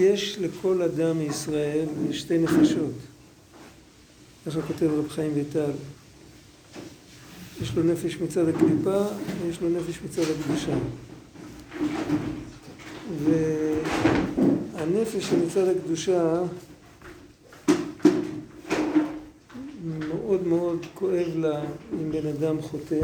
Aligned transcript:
יש 0.00 0.38
לכל 0.38 0.82
אדם 0.82 1.18
מישראל 1.18 1.86
שתי 2.12 2.38
נפשות. 2.38 2.92
ככה 4.46 4.62
כותב 4.62 4.86
רב 4.86 5.08
חיים 5.08 5.32
ויטל. 5.34 5.70
יש 7.62 7.74
לו 7.76 7.82
נפש 7.82 8.16
מצד 8.16 8.48
הקליפה 8.48 9.04
ויש 9.42 9.60
לו 9.60 9.68
נפש 9.68 9.98
מצד 10.04 10.22
הקדושה. 10.22 10.76
והנפש 14.74 15.24
שמצד 15.30 15.68
הקדושה 15.68 16.42
מאוד 19.84 20.46
מאוד 20.46 20.86
כואב 20.94 21.36
לה 21.36 21.62
אם 21.92 22.12
בן 22.12 22.26
אדם 22.26 22.62
חוטא, 22.62 23.00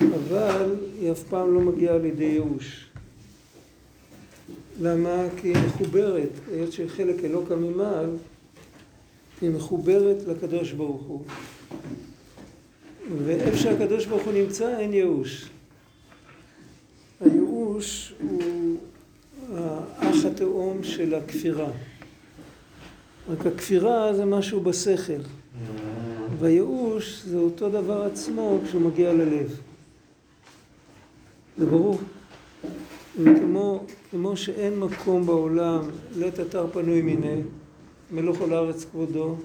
אבל 0.00 0.74
היא 1.00 1.12
אף 1.12 1.22
פעם 1.22 1.54
לא 1.54 1.60
מגיעה 1.60 1.98
לידי 1.98 2.24
ייאוש. 2.24 2.85
למה? 4.80 5.22
כי 5.40 5.48
היא 5.48 5.56
מחוברת, 5.66 6.30
היות 6.52 6.72
שחלק 6.72 7.24
אלוקא 7.24 7.54
ממעל, 7.54 8.10
היא 9.40 9.50
מחוברת 9.50 10.16
לקדוש 10.26 10.72
ברוך 10.72 11.02
הוא. 11.02 11.22
ואיפה 13.24 13.56
שהקדוש 13.56 14.06
ברוך 14.06 14.22
הוא 14.22 14.32
נמצא 14.32 14.78
אין 14.78 14.92
ייאוש. 14.92 15.48
הייאוש 17.20 18.14
הוא 18.20 18.76
האח 19.54 20.24
התאום 20.24 20.84
של 20.84 21.14
הכפירה. 21.14 21.70
רק 23.28 23.46
הכפירה 23.46 24.14
זה 24.14 24.24
משהו 24.24 24.60
בשכל. 24.60 25.20
והייאוש 26.38 27.22
זה 27.22 27.36
אותו 27.36 27.68
דבר 27.68 28.02
עצמו 28.02 28.58
כשהוא 28.64 28.82
מגיע 28.82 29.12
ללב. 29.12 29.60
זה 31.58 31.66
ברור. 31.66 31.98
וכמו 33.24 33.84
כמו 34.10 34.36
שאין 34.36 34.78
מקום 34.78 35.26
בעולם 35.26 35.80
לית 36.16 36.40
אתר 36.40 36.66
פנוי 36.72 37.02
מיניה, 37.02 37.36
מלוך 38.10 38.42
על 38.42 38.52
הארץ 38.52 38.84
כבודו, 38.84 39.36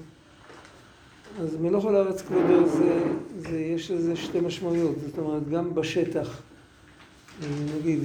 אז 1.40 1.56
מלוך 1.62 1.86
על 1.86 1.95
הארץ 1.95 2.22
כבודו 2.22 2.68
זה, 2.68 3.04
זה, 3.38 3.60
יש 3.60 3.92
לזה 3.92 4.16
שתי 4.16 4.40
משמעויות, 4.40 4.95
זאת 5.06 5.18
אומרת 5.18 5.50
גם 5.50 5.76
בשטח, 5.76 6.42
נגיד 7.78 8.00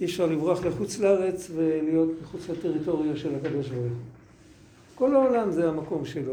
אי 0.00 0.04
אפשר 0.04 0.26
לברוח 0.26 0.64
לחוץ 0.64 0.98
לארץ 0.98 1.50
ולהיות 1.54 2.08
מחוץ 2.22 2.48
לטריטוריה 2.48 3.16
של 3.16 3.34
הקדוש 3.34 3.68
ברוך. 3.68 3.92
כל 4.94 5.14
העולם 5.14 5.50
זה 5.50 5.68
המקום 5.68 6.04
שלו. 6.04 6.32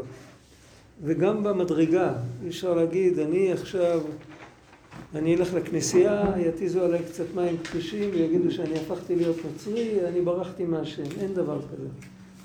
וגם 1.02 1.44
במדרגה, 1.44 2.12
אי 2.44 2.48
אפשר 2.48 2.74
להגיד, 2.74 3.18
אני 3.18 3.52
עכשיו, 3.52 4.00
אני 5.14 5.36
אלך 5.36 5.54
לכנסייה, 5.54 6.24
יתיזו 6.38 6.84
עליי 6.84 7.02
קצת 7.04 7.24
מים 7.34 7.56
קדושים 7.62 8.10
ויגידו 8.12 8.50
שאני 8.50 8.74
הפכתי 8.74 9.16
להיות 9.16 9.36
נוצרי, 9.44 10.08
אני 10.08 10.20
ברחתי 10.20 10.64
מהשם, 10.64 11.02
אין 11.20 11.34
דבר 11.34 11.60
כזה. 11.62 11.88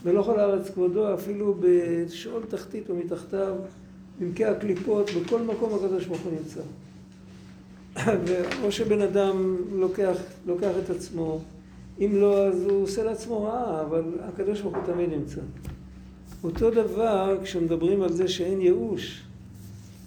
מלוך 0.06 0.30
על 0.30 0.40
הארץ 0.40 0.70
כבודו, 0.70 1.14
אפילו 1.14 1.56
בשאול 1.60 2.44
תחתית 2.50 2.90
ומתחתיו, 2.90 3.56
במקי 4.20 4.46
הקליפות, 4.46 5.10
בכל 5.12 5.42
מקום 5.42 5.74
הקדוש 5.74 6.06
ברוך 6.06 6.22
הוא 6.22 6.32
נמצא. 6.40 6.62
או 8.64 8.72
שבן 8.72 9.02
אדם 9.02 9.58
לוקח, 9.74 10.18
לוקח 10.46 10.72
את 10.84 10.90
עצמו, 10.90 11.40
אם 12.00 12.12
לא 12.14 12.48
אז 12.48 12.64
הוא 12.64 12.84
עושה 12.84 13.04
לעצמו 13.04 13.44
רעה, 13.44 13.82
אבל 13.82 14.04
הקדוש 14.22 14.62
ברוך 14.62 14.76
הוא 14.76 14.84
תמיד 14.86 15.10
נמצא. 15.10 15.42
אותו 16.44 16.72
דבר 16.72 17.38
כשמדברים 17.44 18.02
על 18.02 18.14
זה 18.14 18.28
שאין 18.28 18.62
ייאוש, 18.62 19.24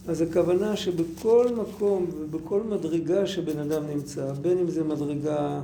אז 0.08 0.20
הכוונה 0.20 0.76
שבכל 0.76 1.46
מקום 1.56 2.06
ובכל 2.18 2.62
מדרגה 2.62 3.26
שבן 3.26 3.58
אדם 3.58 3.86
נמצא, 3.86 4.32
בין 4.32 4.58
אם 4.58 4.70
זה 4.70 4.84
מדרגה 4.84 5.60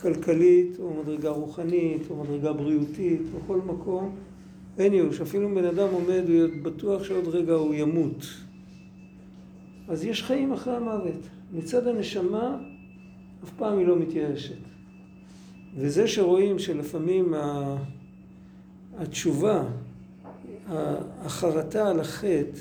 כלכלית 0.00 0.76
או 0.78 1.02
מדרגה 1.02 1.30
רוחנית 1.30 2.02
או 2.10 2.24
מדרגה 2.24 2.52
בריאותית, 2.52 3.20
בכל 3.30 3.60
מקום, 3.66 4.16
אין 4.78 4.92
ייאוש. 4.94 5.20
אפילו 5.20 5.48
אם 5.48 5.54
בן 5.54 5.64
אדם 5.64 5.88
עומד, 5.92 6.22
הוא 6.28 6.62
בטוח 6.62 7.04
שעוד 7.04 7.28
רגע 7.28 7.52
הוא 7.52 7.74
ימות. 7.74 8.26
אז 9.88 10.04
יש 10.04 10.22
חיים 10.22 10.52
אחרי 10.52 10.76
המוות. 10.76 11.28
מצד 11.52 11.86
הנשמה, 11.86 12.58
אף 13.44 13.50
פעם 13.56 13.78
היא 13.78 13.86
לא 13.86 13.98
מתייאשת. 13.98 14.58
וזה 15.76 16.08
שרואים 16.08 16.58
שלפעמים 16.58 17.34
התשובה, 18.98 19.64
החרטה 21.24 21.90
על 21.90 22.00
החטא, 22.00 22.58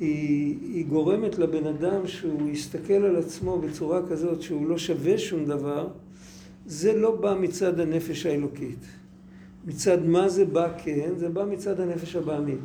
היא, 0.00 0.56
היא 0.74 0.86
גורמת 0.86 1.38
לבן 1.38 1.66
אדם 1.66 2.06
שהוא 2.06 2.48
יסתכל 2.48 2.92
על 2.92 3.16
עצמו 3.16 3.58
בצורה 3.58 4.00
כזאת 4.10 4.42
שהוא 4.42 4.68
לא 4.68 4.78
שווה 4.78 5.18
שום 5.18 5.44
דבר, 5.44 5.88
זה 6.66 6.96
לא 6.96 7.16
בא 7.16 7.36
מצד 7.40 7.80
הנפש 7.80 8.26
האלוקית. 8.26 8.84
מצד 9.66 10.06
מה 10.06 10.28
זה 10.28 10.44
בא 10.44 10.68
כן? 10.84 11.10
זה 11.16 11.28
בא 11.28 11.44
מצד 11.44 11.80
הנפש 11.80 12.16
הבעמית. 12.16 12.58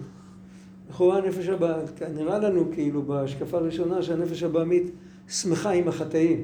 לכאורה 0.90 1.18
הנפש 1.18 1.47
הבעמית, 1.47 2.01
נראה 2.01 2.40
לנו 2.40 2.72
כאילו 2.74 3.01
בהשקפה 3.01 3.57
הראשונה 3.57 4.03
שהנפש 4.03 4.44
הבעמית 4.44 4.91
שמחה 5.28 5.72
עם 5.72 5.88
החטאים. 5.88 6.44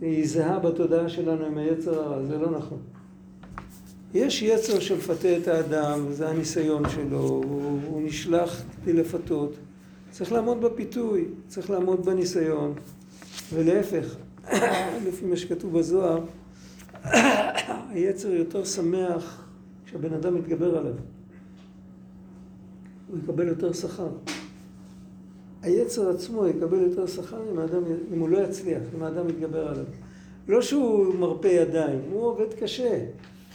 היא 0.00 0.28
זהה 0.28 0.58
בתודעה 0.58 1.08
שלנו 1.08 1.44
עם 1.44 1.58
היצר 1.58 2.02
הרע, 2.02 2.24
זה 2.24 2.38
לא 2.38 2.50
נכון. 2.50 2.78
יש 4.14 4.42
יצר 4.42 4.80
שמפתה 4.80 5.36
את 5.36 5.48
האדם, 5.48 6.00
וזה 6.08 6.28
הניסיון 6.28 6.82
שלו, 6.88 7.18
הוא, 7.18 7.80
הוא 7.86 8.02
נשלח 8.02 8.62
כדי 8.82 8.92
לפתות. 8.92 9.52
צריך 10.10 10.32
לעמוד 10.32 10.60
בפיתוי, 10.60 11.24
צריך 11.48 11.70
לעמוד 11.70 12.06
בניסיון, 12.06 12.74
ולהפך, 13.54 14.16
לפי 15.06 15.26
מה 15.26 15.36
שכתוב 15.36 15.78
בזוהר, 15.78 16.24
היצר 17.90 18.30
יותר 18.30 18.64
שמח 18.64 19.48
כשהבן 19.86 20.14
אדם 20.14 20.34
מתגבר 20.34 20.78
עליו. 20.78 20.94
הוא 23.10 23.18
יקבל 23.18 23.48
יותר 23.48 23.72
שכר. 23.72 24.08
היצר 25.62 26.10
עצמו 26.10 26.46
יקבל 26.46 26.78
יותר 26.78 27.06
שכר 27.06 27.52
אם, 27.52 27.58
האדם, 27.58 27.82
אם 28.14 28.20
הוא 28.20 28.28
לא 28.28 28.38
יצליח, 28.38 28.82
אם 28.96 29.02
האדם 29.02 29.28
יתגבר 29.28 29.68
עליו. 29.68 29.84
לא 30.48 30.62
שהוא 30.62 31.14
מרפה 31.14 31.48
ידיים, 31.48 32.00
הוא 32.12 32.22
עובד 32.22 32.54
קשה. 32.60 33.04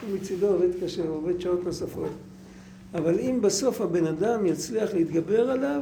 הוא 0.02 0.16
מצידו 0.16 0.48
עובד 0.48 0.70
קשה, 0.84 1.04
הוא 1.04 1.18
עובד 1.18 1.42
שעות 1.42 1.66
נוספות. 1.66 2.10
אבל 2.94 3.20
אם 3.20 3.40
בסוף 3.42 3.82
הבן 3.82 4.06
אדם 4.06 4.46
יצליח 4.46 4.94
להתגבר 4.94 5.52
עליו, 5.52 5.82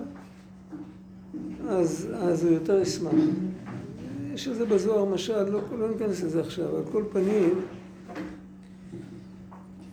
אז, 1.69 2.07
אז 2.13 2.43
הוא 2.43 2.53
יותר 2.53 2.79
ישמח. 2.79 3.11
יש 4.33 4.47
לזה 4.47 4.65
בזוהר 4.65 5.05
משל, 5.05 5.43
לא, 5.43 5.59
לא 5.79 5.89
ניכנס 5.89 6.23
לזה 6.23 6.39
עכשיו, 6.39 6.77
על 6.77 6.83
כל 6.91 7.03
פנים, 7.11 7.61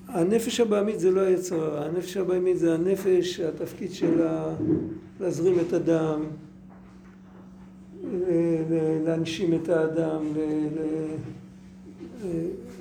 הנפש 0.08 0.60
הבעמית 0.60 1.00
זה 1.00 1.10
לא 1.10 1.20
היצר 1.20 1.64
הרע, 1.64 1.84
הנפש 1.84 2.16
הבעמית 2.16 2.58
זה 2.58 2.74
הנפש, 2.74 3.40
התפקיד 3.40 3.92
שלה 3.92 4.54
להזרים 5.20 5.54
את 5.60 5.72
הדם, 5.72 6.20
להנשים 9.04 9.54
את 9.54 9.68
האדם, 9.68 10.22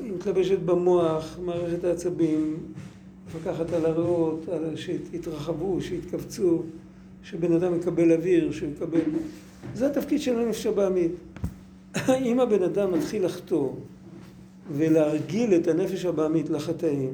היא 0.04 0.14
מתלבשת 0.14 0.60
במוח, 0.60 1.40
מערכת 1.46 1.84
העצבים, 1.84 2.58
מפקחת 3.28 3.74
על 3.74 3.86
הריאות, 3.86 4.46
שיתרחבו, 4.76 5.82
שיתכווצו, 5.82 6.64
שבן 7.24 7.54
אדם 7.54 7.76
יקבל 7.76 8.12
אוויר, 8.12 8.52
שהוא 8.52 8.70
יקבל... 8.70 9.00
זה 9.74 9.88
התפקיד 9.88 10.22
של 10.22 10.40
הנפש 10.40 10.66
הבעמית. 10.66 11.12
אם 12.26 12.40
הבן 12.40 12.64
אדם 12.64 12.94
מתחיל 12.94 13.26
לחתור 13.26 13.80
ולהרגיל 14.72 15.54
את 15.54 15.68
הנפש 15.68 16.06
הבעמית 16.06 16.50
לחטאים 16.50 17.14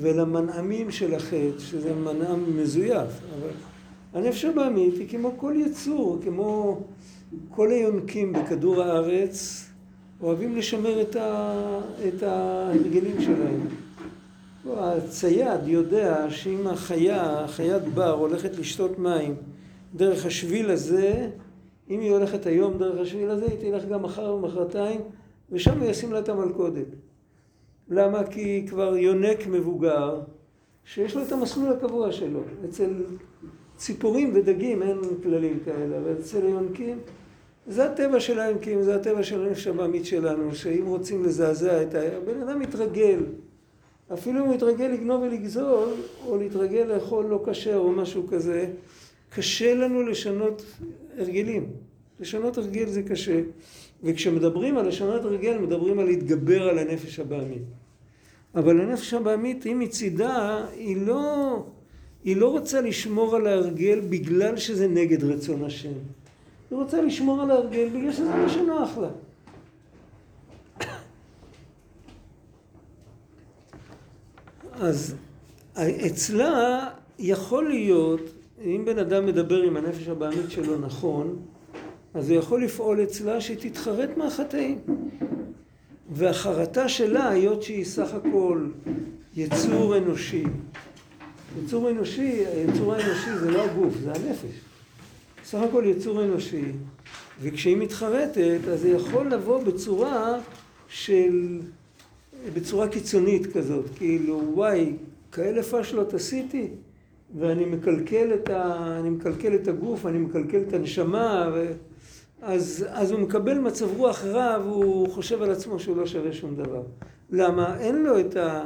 ולמנעמים 0.00 0.90
של 0.90 1.14
החטא, 1.14 1.58
שזה 1.58 1.94
מנעם 1.94 2.60
מזויף, 2.60 3.10
אבל 3.40 3.50
הנפש 4.14 4.44
הבעמית 4.44 4.94
היא 4.94 5.08
כמו 5.08 5.32
כל 5.36 5.54
יצור, 5.56 6.18
כמו 6.24 6.80
כל 7.50 7.70
היונקים 7.70 8.32
בכדור 8.32 8.82
הארץ, 8.82 9.64
אוהבים 10.22 10.56
לשמר 10.56 11.02
את, 11.02 11.16
ה... 11.16 11.80
את 12.08 12.22
ההרגלים 12.22 13.20
שלהם. 13.20 13.87
הצייד 14.66 15.60
יודע 15.66 16.30
שאם 16.30 16.66
החיה, 16.66 17.44
חיית 17.46 17.82
בר, 17.94 18.10
הולכת 18.10 18.58
לשתות 18.58 18.98
מים 18.98 19.34
דרך 19.94 20.26
השביל 20.26 20.70
הזה, 20.70 21.30
אם 21.90 22.00
היא 22.00 22.12
הולכת 22.12 22.46
היום 22.46 22.78
דרך 22.78 23.00
השביל 23.00 23.30
הזה, 23.30 23.46
היא 23.46 23.58
תלך 23.60 23.84
גם 23.84 24.02
מחר 24.02 24.34
ומחרתיים, 24.34 25.00
ושם 25.52 25.80
הוא 25.80 25.88
ישים 25.88 26.12
לה 26.12 26.18
את 26.18 26.28
המלכודת. 26.28 26.86
למה? 27.88 28.24
כי 28.24 28.66
כבר 28.68 28.96
יונק 28.96 29.46
מבוגר, 29.46 30.20
שיש 30.84 31.16
לו 31.16 31.22
את 31.22 31.32
המסלול 31.32 31.72
הקבוע 31.72 32.12
שלו. 32.12 32.40
אצל 32.68 32.90
ציפורים 33.76 34.32
ודגים 34.34 34.82
אין 34.82 34.98
כללים 35.22 35.58
כאלה, 35.64 35.98
אבל 35.98 36.12
אצל 36.20 36.46
היונקים 36.46 36.98
זה 37.66 37.92
הטבע 37.92 38.20
של 38.20 38.40
היונקים, 38.40 38.82
זה 38.82 38.94
הטבע 38.94 39.22
של 39.22 39.46
הנפש 39.46 39.66
הבעמית 39.66 40.04
שלנו, 40.04 40.54
שאם 40.54 40.86
רוצים 40.86 41.24
לזעזע 41.24 41.82
את 41.82 41.94
ה... 41.94 41.98
הבן 42.16 42.42
אדם 42.42 42.58
מתרגל. 42.58 43.18
אפילו 44.12 44.40
אם 44.40 44.44
הוא 44.44 44.54
יתרגל 44.54 44.86
לגנוב 44.86 45.22
ולגזול, 45.22 45.88
או 46.26 46.38
להתרגל 46.38 46.82
לאכול 46.82 47.24
לא 47.24 47.44
כשר 47.46 47.76
או 47.76 47.92
משהו 47.92 48.26
כזה, 48.28 48.66
קשה 49.30 49.74
לנו 49.74 50.02
לשנות 50.02 50.64
הרגלים. 51.18 51.66
לשנות 52.20 52.58
הרגל 52.58 52.86
זה 52.86 53.02
קשה. 53.02 53.40
וכשמדברים 54.02 54.78
על 54.78 54.88
לשנות 54.88 55.24
הרגל, 55.24 55.58
מדברים 55.58 55.98
על 55.98 56.06
להתגבר 56.06 56.68
על 56.68 56.78
הנפש 56.78 57.18
הבעמית. 57.18 57.62
אבל 58.54 58.80
הנפש 58.80 59.14
הבעמית, 59.14 59.64
היא 59.64 59.74
מצידה, 59.74 60.66
היא 60.76 60.96
לא, 61.06 61.56
היא 62.24 62.36
לא 62.36 62.48
רוצה 62.50 62.80
לשמור 62.80 63.36
על 63.36 63.46
ההרגל 63.46 64.00
בגלל 64.00 64.56
שזה 64.56 64.88
נגד 64.88 65.24
רצון 65.24 65.64
השם. 65.64 65.92
היא 66.70 66.78
רוצה 66.78 67.02
לשמור 67.02 67.42
על 67.42 67.50
ההרגל 67.50 67.88
בגלל 67.88 68.12
שזה 68.12 68.28
מה 68.28 68.48
שנוח 68.48 68.98
לה. 68.98 69.08
אז 74.80 75.14
אצלה 76.06 76.88
יכול 77.18 77.68
להיות, 77.68 78.20
אם 78.64 78.82
בן 78.86 78.98
אדם 78.98 79.26
מדבר 79.26 79.62
עם 79.62 79.76
הנפש 79.76 80.08
הבעמית 80.08 80.50
שלו 80.50 80.78
נכון, 80.78 81.36
אז 82.14 82.30
הוא 82.30 82.38
יכול 82.38 82.64
לפעול 82.64 83.02
אצלה 83.02 83.40
שהיא 83.40 83.58
תתחרט 83.60 84.10
מהחטאים. 84.16 84.78
והחרטה 86.10 86.88
שלה, 86.88 87.28
היות 87.28 87.62
שהיא 87.62 87.84
סך 87.84 88.14
הכל 88.14 88.66
יצור 89.36 89.96
אנושי, 89.96 90.44
יצור 91.64 91.90
אנושי, 91.90 92.44
היצור 92.46 92.94
האנושי 92.94 93.38
זה 93.38 93.50
לא 93.50 93.64
הגוף, 93.64 93.94
זה 94.02 94.12
הנפש. 94.12 94.60
סך 95.44 95.58
הכל 95.58 95.84
יצור 95.86 96.24
אנושי, 96.24 96.64
וכשהיא 97.40 97.76
מתחרטת, 97.76 98.60
אז 98.72 98.80
זה 98.80 98.88
יכול 98.88 99.30
לבוא 99.30 99.62
בצורה 99.64 100.38
של... 100.88 101.60
בצורה 102.54 102.88
קיצונית 102.88 103.52
כזאת, 103.52 103.84
כאילו, 103.96 104.42
וואי, 104.54 104.92
כאלה 105.32 105.62
פשלות 105.62 106.14
עשיתי, 106.14 106.68
ואני 107.38 107.64
מקלקל 107.64 108.34
את, 108.34 108.50
ה... 108.50 108.98
אני 109.00 109.10
מקלקל 109.10 109.54
את 109.54 109.68
הגוף, 109.68 110.06
אני 110.06 110.18
מקלקל 110.18 110.60
את 110.68 110.72
הנשמה, 110.72 111.50
ו... 111.54 111.72
אז, 112.42 112.86
אז 112.90 113.10
הוא 113.10 113.20
מקבל 113.20 113.58
מצב 113.58 113.96
רוח 113.96 114.24
רע 114.24 114.58
והוא 114.64 115.08
חושב 115.08 115.42
על 115.42 115.50
עצמו 115.50 115.78
שהוא 115.78 115.96
לא 115.96 116.06
שווה 116.06 116.32
שום 116.32 116.56
דבר. 116.56 116.82
למה? 117.30 117.80
אין 117.80 118.02
לו 118.02 118.20
את 118.20 118.36
ה... 118.36 118.64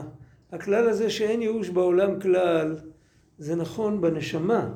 הכלל 0.52 0.88
הזה 0.88 1.10
שאין 1.10 1.42
ייאוש 1.42 1.68
בעולם 1.68 2.20
כלל, 2.20 2.76
זה 3.38 3.56
נכון 3.56 4.00
בנשמה. 4.00 4.70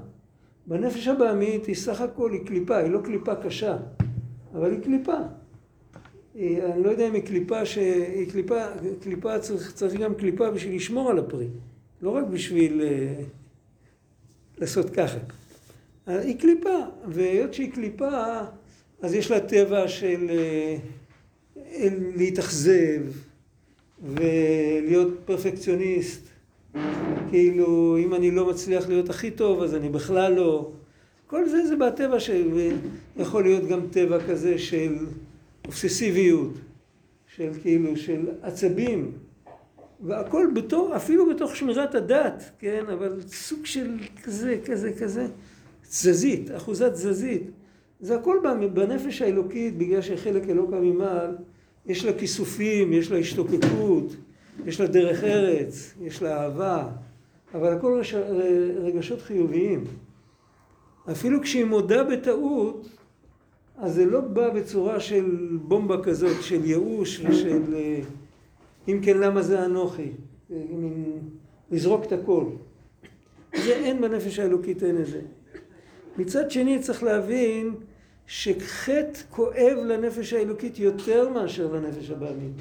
בנפש 0.66 1.08
הבעמית 1.08 1.66
היא 1.66 1.74
סך 1.74 2.00
הכל, 2.00 2.32
היא 2.32 2.46
קליפה, 2.46 2.76
היא 2.76 2.90
לא 2.90 3.00
קליפה 3.04 3.34
קשה, 3.34 3.76
אבל 4.54 4.70
היא 4.70 4.80
קליפה. 4.80 5.18
היא, 6.36 6.62
אני 6.62 6.84
לא 6.84 6.90
יודע 6.90 7.08
אם 7.08 7.14
היא 7.14 7.22
קליפה 7.22 7.66
ש... 7.66 7.78
היא 8.14 8.30
קליפה, 8.30 8.64
קליפה 9.02 9.38
צריך, 9.38 9.72
צריך 9.72 9.94
גם 9.94 10.14
קליפה 10.14 10.50
בשביל 10.50 10.76
לשמור 10.76 11.10
על 11.10 11.18
הפרי, 11.18 11.46
לא 12.02 12.10
רק 12.10 12.24
בשביל 12.24 12.80
uh, 12.80 13.22
לעשות 14.58 14.90
ככה. 14.90 15.18
היא 16.06 16.38
קליפה, 16.38 16.78
והיות 17.08 17.54
שהיא 17.54 17.72
קליפה, 17.72 18.40
אז 19.02 19.14
יש 19.14 19.30
לה 19.30 19.40
טבע 19.40 19.88
של 19.88 20.30
להתאכזב 22.16 23.02
ולהיות 24.02 25.08
פרפקציוניסט. 25.24 26.20
כאילו, 27.30 27.98
אם 27.98 28.14
אני 28.14 28.30
לא 28.30 28.50
מצליח 28.50 28.88
להיות 28.88 29.10
הכי 29.10 29.30
טוב, 29.30 29.62
אז 29.62 29.74
אני 29.74 29.88
בכלל 29.88 30.32
לא. 30.32 30.70
כל 31.26 31.48
זה 31.48 31.66
זה 31.66 31.76
בטבע 31.76 32.20
של... 32.20 32.70
יכול 33.16 33.42
להיות 33.42 33.68
גם 33.68 33.80
טבע 33.90 34.26
כזה 34.26 34.58
של 34.58 34.96
אובססיביות, 35.66 36.52
של 37.36 37.50
כאילו, 37.62 37.96
של 37.96 38.28
עצבים. 38.42 39.12
והכל 40.00 40.46
בתור, 40.54 40.96
אפילו 40.96 41.34
בתוך 41.34 41.56
שמירת 41.56 41.94
הדת, 41.94 42.50
כן? 42.58 42.84
אבל 42.92 43.20
סוג 43.28 43.66
של 43.66 43.98
כזה, 44.22 44.58
כזה, 44.64 44.92
כזה, 44.92 45.26
תזזית, 45.82 46.50
אחוזת 46.56 46.92
תזזית. 46.92 47.42
זה 48.00 48.16
הכל 48.16 48.38
בנפש 48.72 49.22
האלוקית, 49.22 49.78
בגלל 49.78 50.02
שחלק 50.02 50.48
אלוקא 50.48 50.74
ממעל, 50.74 51.36
יש 51.86 52.04
לה 52.04 52.12
כיסופים, 52.18 52.92
יש 52.92 53.10
לה 53.10 53.18
השתוקקות, 53.18 54.16
יש 54.66 54.80
לה 54.80 54.86
דרך 54.86 55.24
ארץ, 55.24 55.94
יש 56.00 56.22
לה 56.22 56.42
אהבה, 56.42 56.88
אבל 57.54 57.72
הכל. 57.72 58.02
רגשות 58.82 59.22
חיוביים. 59.22 59.84
אפילו 61.10 61.42
כשהיא 61.42 61.64
מודה 61.64 62.04
בטעות, 62.04 62.88
אז 63.78 63.94
זה 63.94 64.04
לא 64.04 64.20
בא 64.20 64.50
בצורה 64.50 65.00
של 65.00 65.58
בומבה 65.62 66.02
כזאת, 66.02 66.42
של 66.42 66.64
ייאוש 66.64 67.20
ושל 67.20 67.74
אם 68.88 69.00
כן 69.02 69.18
למה 69.18 69.42
זה 69.42 69.64
אנוכי, 69.64 70.10
לזרוק 71.70 72.04
את 72.04 72.12
הכל. 72.12 72.44
זה 73.56 73.72
אין 73.72 74.00
בנפש 74.00 74.38
האלוקית, 74.38 74.82
אין 74.82 75.00
את 75.00 75.06
זה. 75.06 75.20
מצד 76.18 76.50
שני 76.50 76.78
צריך 76.78 77.02
להבין 77.02 77.74
שחטא 78.26 79.20
כואב 79.30 79.78
לנפש 79.84 80.32
האלוקית 80.32 80.78
יותר 80.78 81.28
מאשר 81.28 81.72
לנפש 81.72 82.10
הבעמית. 82.10 82.52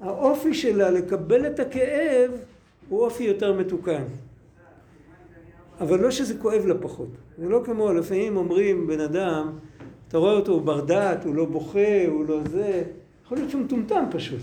האופי 0.00 0.54
שלה 0.54 0.90
לקבל 0.90 1.46
את 1.46 1.60
הכאב 1.60 2.30
הוא 2.88 3.00
אופי 3.00 3.24
יותר 3.24 3.52
מתוקן. 3.52 4.02
אבל 5.80 6.00
לא 6.00 6.10
שזה 6.10 6.38
כואב 6.38 6.66
לה 6.66 6.74
פחות. 6.80 7.08
זה 7.38 7.48
לא 7.48 7.62
כמו, 7.64 7.92
לפעמים 7.92 8.36
אומרים 8.36 8.86
בן 8.86 9.00
אדם, 9.00 9.58
אתה 10.08 10.18
רואה 10.18 10.32
אותו, 10.32 10.52
הוא 10.52 10.62
בר 10.62 10.80
דעת, 10.80 11.24
הוא 11.24 11.34
לא 11.34 11.44
בוכה, 11.44 12.06
הוא 12.06 12.24
לא 12.28 12.40
זה, 12.50 12.82
יכול 13.24 13.38
להיות 13.38 13.50
שהוא 13.50 13.62
מטומטם 13.62 14.04
פשוט. 14.10 14.40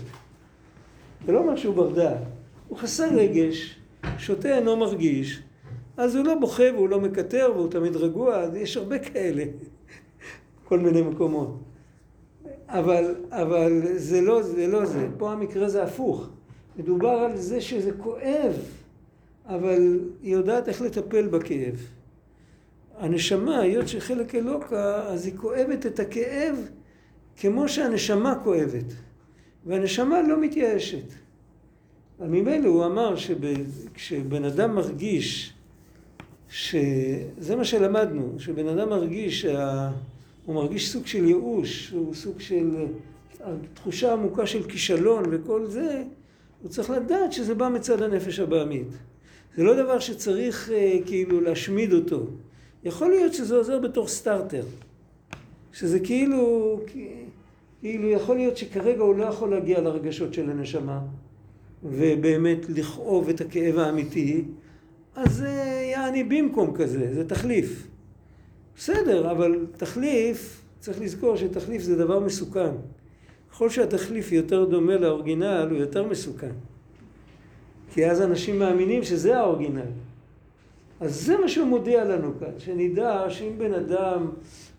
זה 1.26 1.32
לא 1.32 1.38
אומר 1.38 1.56
שהוא 1.56 1.74
בר 1.74 1.92
דעת. 1.94 2.22
הוא 2.68 2.78
חסר 2.78 3.08
רגש, 3.14 3.78
שותה 4.18 4.56
אינו 4.56 4.76
מרגיש, 4.76 5.42
אז 5.96 6.16
הוא 6.16 6.24
לא 6.24 6.34
בוכה 6.40 6.62
והוא 6.74 6.88
לא 6.88 7.00
מקטר 7.00 7.52
והוא 7.54 7.70
תמיד 7.70 7.96
רגוע, 7.96 8.36
אז 8.36 8.56
יש 8.56 8.76
הרבה 8.76 8.98
כאלה, 8.98 9.44
כל 10.68 10.78
מיני 10.78 11.02
מקומות. 11.02 11.58
אבל, 12.68 13.14
אבל 13.30 13.82
זה 13.96 14.20
לא 14.20 14.42
זה, 14.42 14.66
לא 14.66 14.84
זה. 14.84 15.08
פה 15.18 15.32
המקרה 15.32 15.68
זה 15.68 15.82
הפוך. 15.82 16.28
מדובר 16.76 17.08
על 17.08 17.36
זה 17.36 17.60
שזה 17.60 17.92
כואב, 17.92 18.52
אבל 19.46 20.00
היא 20.22 20.32
יודעת 20.32 20.68
איך 20.68 20.82
לטפל 20.82 21.26
בכאב. 21.28 21.95
הנשמה, 22.98 23.58
היות 23.58 23.88
שחלק 23.88 24.34
אלוקה, 24.34 25.06
אז 25.06 25.26
היא 25.26 25.36
כואבת 25.36 25.86
את 25.86 26.00
הכאב 26.00 26.56
כמו 27.36 27.68
שהנשמה 27.68 28.34
כואבת. 28.44 28.92
והנשמה 29.66 30.22
לא 30.22 30.40
מתייאשת. 30.40 31.12
אבל 32.18 32.28
ממילא 32.28 32.68
הוא 32.68 32.84
אמר 32.84 33.16
שכשבן 33.16 34.44
אדם 34.44 34.74
מרגיש, 34.74 35.52
שזה 36.48 37.56
מה 37.56 37.64
שלמדנו, 37.64 38.34
שבן 38.38 38.68
אדם 38.68 38.88
מרגיש 38.88 39.42
שה... 39.42 39.90
הוא 40.46 40.54
מרגיש 40.54 40.92
סוג 40.92 41.06
של 41.06 41.24
ייאוש, 41.24 41.90
הוא 41.90 42.14
סוג 42.14 42.40
של 42.40 42.86
תחושה 43.74 44.12
עמוקה 44.12 44.46
של 44.46 44.62
כישלון 44.62 45.24
וכל 45.30 45.66
זה, 45.66 46.04
הוא 46.62 46.70
צריך 46.70 46.90
לדעת 46.90 47.32
שזה 47.32 47.54
בא 47.54 47.68
מצד 47.68 48.02
הנפש 48.02 48.40
הבעמית. 48.40 48.88
זה 49.56 49.62
לא 49.62 49.82
דבר 49.82 49.98
שצריך 49.98 50.70
אה, 50.70 50.98
כאילו 51.06 51.40
להשמיד 51.40 51.92
אותו. 51.92 52.26
יכול 52.86 53.08
להיות 53.08 53.34
שזה 53.34 53.56
עוזר 53.56 53.78
בתור 53.78 54.08
סטארטר. 54.08 54.62
שזה 55.72 56.00
כאילו, 56.00 56.80
כאילו 57.80 58.08
יכול 58.08 58.36
להיות 58.36 58.56
שכרגע 58.56 59.02
הוא 59.02 59.14
לא 59.14 59.24
יכול 59.24 59.50
להגיע 59.50 59.80
לרגשות 59.80 60.34
של 60.34 60.50
הנשמה 60.50 61.00
ובאמת 61.84 62.58
לכאוב 62.68 63.28
את 63.28 63.40
הכאב 63.40 63.78
האמיתי, 63.78 64.44
אז 65.14 65.36
זה 65.36 65.48
יעני 65.92 66.24
במקום 66.24 66.76
כזה, 66.76 67.14
זה 67.14 67.28
תחליף. 67.28 67.86
בסדר, 68.76 69.30
אבל 69.30 69.66
תחליף, 69.76 70.62
צריך 70.80 71.00
לזכור 71.00 71.36
שתחליף 71.36 71.82
זה 71.82 71.96
דבר 71.96 72.20
מסוכן. 72.20 72.70
ככל 73.50 73.70
שהתחליף 73.70 74.32
יותר 74.32 74.64
דומה 74.64 74.96
לאורגינל, 74.96 75.66
הוא 75.70 75.78
יותר 75.78 76.08
מסוכן. 76.08 76.52
כי 77.94 78.06
אז 78.06 78.22
אנשים 78.22 78.58
מאמינים 78.58 79.02
שזה 79.02 79.38
האורגינל. 79.38 80.05
אז 81.00 81.26
זה 81.26 81.36
מה 81.36 81.48
שהוא 81.48 81.66
מודיע 81.66 82.04
לנו 82.04 82.32
כאן, 82.40 82.58
שנדע 82.58 83.24
שאם 83.28 83.58
בן 83.58 83.74
אדם 83.74 84.30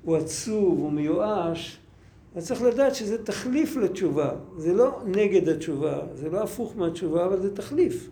הוא 0.04 0.16
עצוב, 0.16 0.80
הוא 0.80 0.92
מיואש, 0.92 1.80
אז 2.36 2.48
צריך 2.48 2.62
לדעת 2.62 2.96
שזה 2.96 3.24
תחליף 3.24 3.76
לתשובה. 3.76 4.32
זה 4.58 4.74
לא 4.74 5.00
נגד 5.06 5.50
התשובה, 5.50 6.00
זה 6.14 6.30
לא 6.30 6.44
הפוך 6.44 6.74
מהתשובה, 6.78 7.26
אבל 7.26 7.42
זה 7.42 7.56
תחליף. 7.56 8.10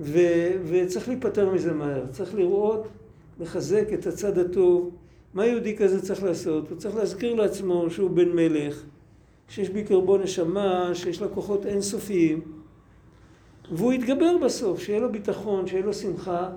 ו- 0.00 0.50
וצריך 0.64 1.08
להיפטר 1.08 1.50
מזה 1.50 1.72
מהר. 1.72 2.06
צריך 2.10 2.34
לראות 2.34 2.88
לחזק 3.40 3.88
את 3.94 4.06
הצד 4.06 4.38
הטוב. 4.38 4.90
מה 5.34 5.46
יהודי 5.46 5.76
כזה 5.76 6.02
צריך 6.02 6.22
לעשות? 6.22 6.70
הוא 6.70 6.78
צריך 6.78 6.96
להזכיר 6.96 7.34
לעצמו 7.34 7.90
שהוא 7.90 8.10
בן 8.10 8.28
מלך, 8.28 8.82
שיש 9.48 9.70
בקרבו 9.70 10.18
נשמה, 10.18 10.90
שיש 10.94 11.22
לה 11.22 11.28
כוחות 11.28 11.66
אינסופיים, 11.66 12.40
והוא 13.72 13.92
יתגבר 13.92 14.38
בסוף, 14.44 14.80
שיהיה 14.80 15.00
לו 15.00 15.12
ביטחון, 15.12 15.66
שיהיה 15.66 15.84
לו 15.84 15.94
שמחה. 15.94 16.50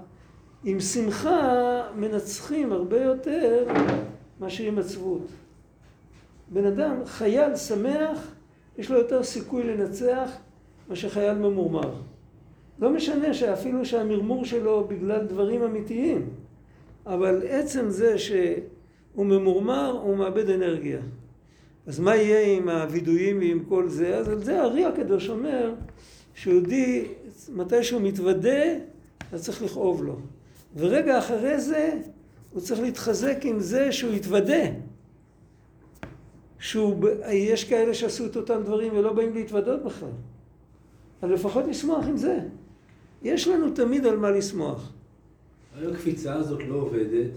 עם 0.63 0.79
שמחה 0.79 1.82
מנצחים 1.96 2.72
הרבה 2.72 3.01
יותר 3.01 3.65
מאשר 4.39 4.63
עם 4.63 4.79
עצבות. 4.79 5.27
בן 6.50 6.65
אדם, 6.65 7.05
חייל 7.05 7.55
שמח, 7.55 8.32
יש 8.77 8.91
לו 8.91 8.98
יותר 8.98 9.24
סיכוי 9.24 9.63
לנצח 9.63 10.32
מאשר 10.89 11.10
חייל 11.10 11.38
ממורמר. 11.38 11.93
לא 12.79 12.89
משנה 12.89 13.34
שאפילו 13.34 13.86
שהמרמור 13.86 14.46
שלו 14.46 14.88
בגלל 14.88 15.25
דברים 15.25 15.63
אמיתיים. 15.63 16.29
אבל 17.05 17.41
עצם 17.48 17.89
זה 17.89 18.15
הוא 19.13 19.25
ממורמר, 19.25 20.00
הוא 20.03 20.17
מאבד 20.17 20.50
אנרגיה. 20.50 21.00
אז 21.88 22.00
מה 22.00 22.15
יהיה 22.15 22.58
עם 22.58 22.70
הווידויים 22.70 23.39
ועם 23.39 23.63
כל 23.70 23.88
זה? 23.88 24.17
אז 24.17 24.29
על 24.29 24.43
זה 24.43 24.62
הארי 24.62 24.86
הקדוש 24.86 25.29
אומר 25.29 25.74
שיהודי, 26.36 27.05
מתי 27.50 27.84
שהוא 27.84 28.01
מתוודה, 28.01 28.63
אז 29.32 29.43
צריך 29.43 29.62
לכאוב 29.63 30.03
לו. 30.03 30.15
ורגע 30.75 31.19
אחרי 31.19 31.61
זה, 31.61 32.01
הוא 32.51 32.61
צריך 32.61 32.81
להתחזק 32.81 33.37
עם 33.43 33.59
זה 33.59 33.91
שהוא 33.91 34.13
יתוודה. 34.13 34.63
שיש 36.59 37.63
כאלה 37.63 37.93
שעשו 37.93 38.25
את 38.25 38.35
אותם 38.35 38.61
דברים 38.63 38.97
ולא 38.97 39.13
באים 39.13 39.33
להתוודות 39.33 39.83
בכלל. 39.83 40.09
אז 41.21 41.31
לפחות 41.31 41.65
לשמוח 41.67 42.05
עם 42.07 42.17
זה. 42.17 42.39
יש 43.21 43.47
לנו 43.47 43.71
תמיד 43.71 44.05
על 44.05 44.17
מה 44.17 44.31
לשמוח. 44.31 44.91
הקפיצה 45.83 46.33
הזאת 46.33 46.61
לא 46.67 46.75
עובדת. 46.75 47.31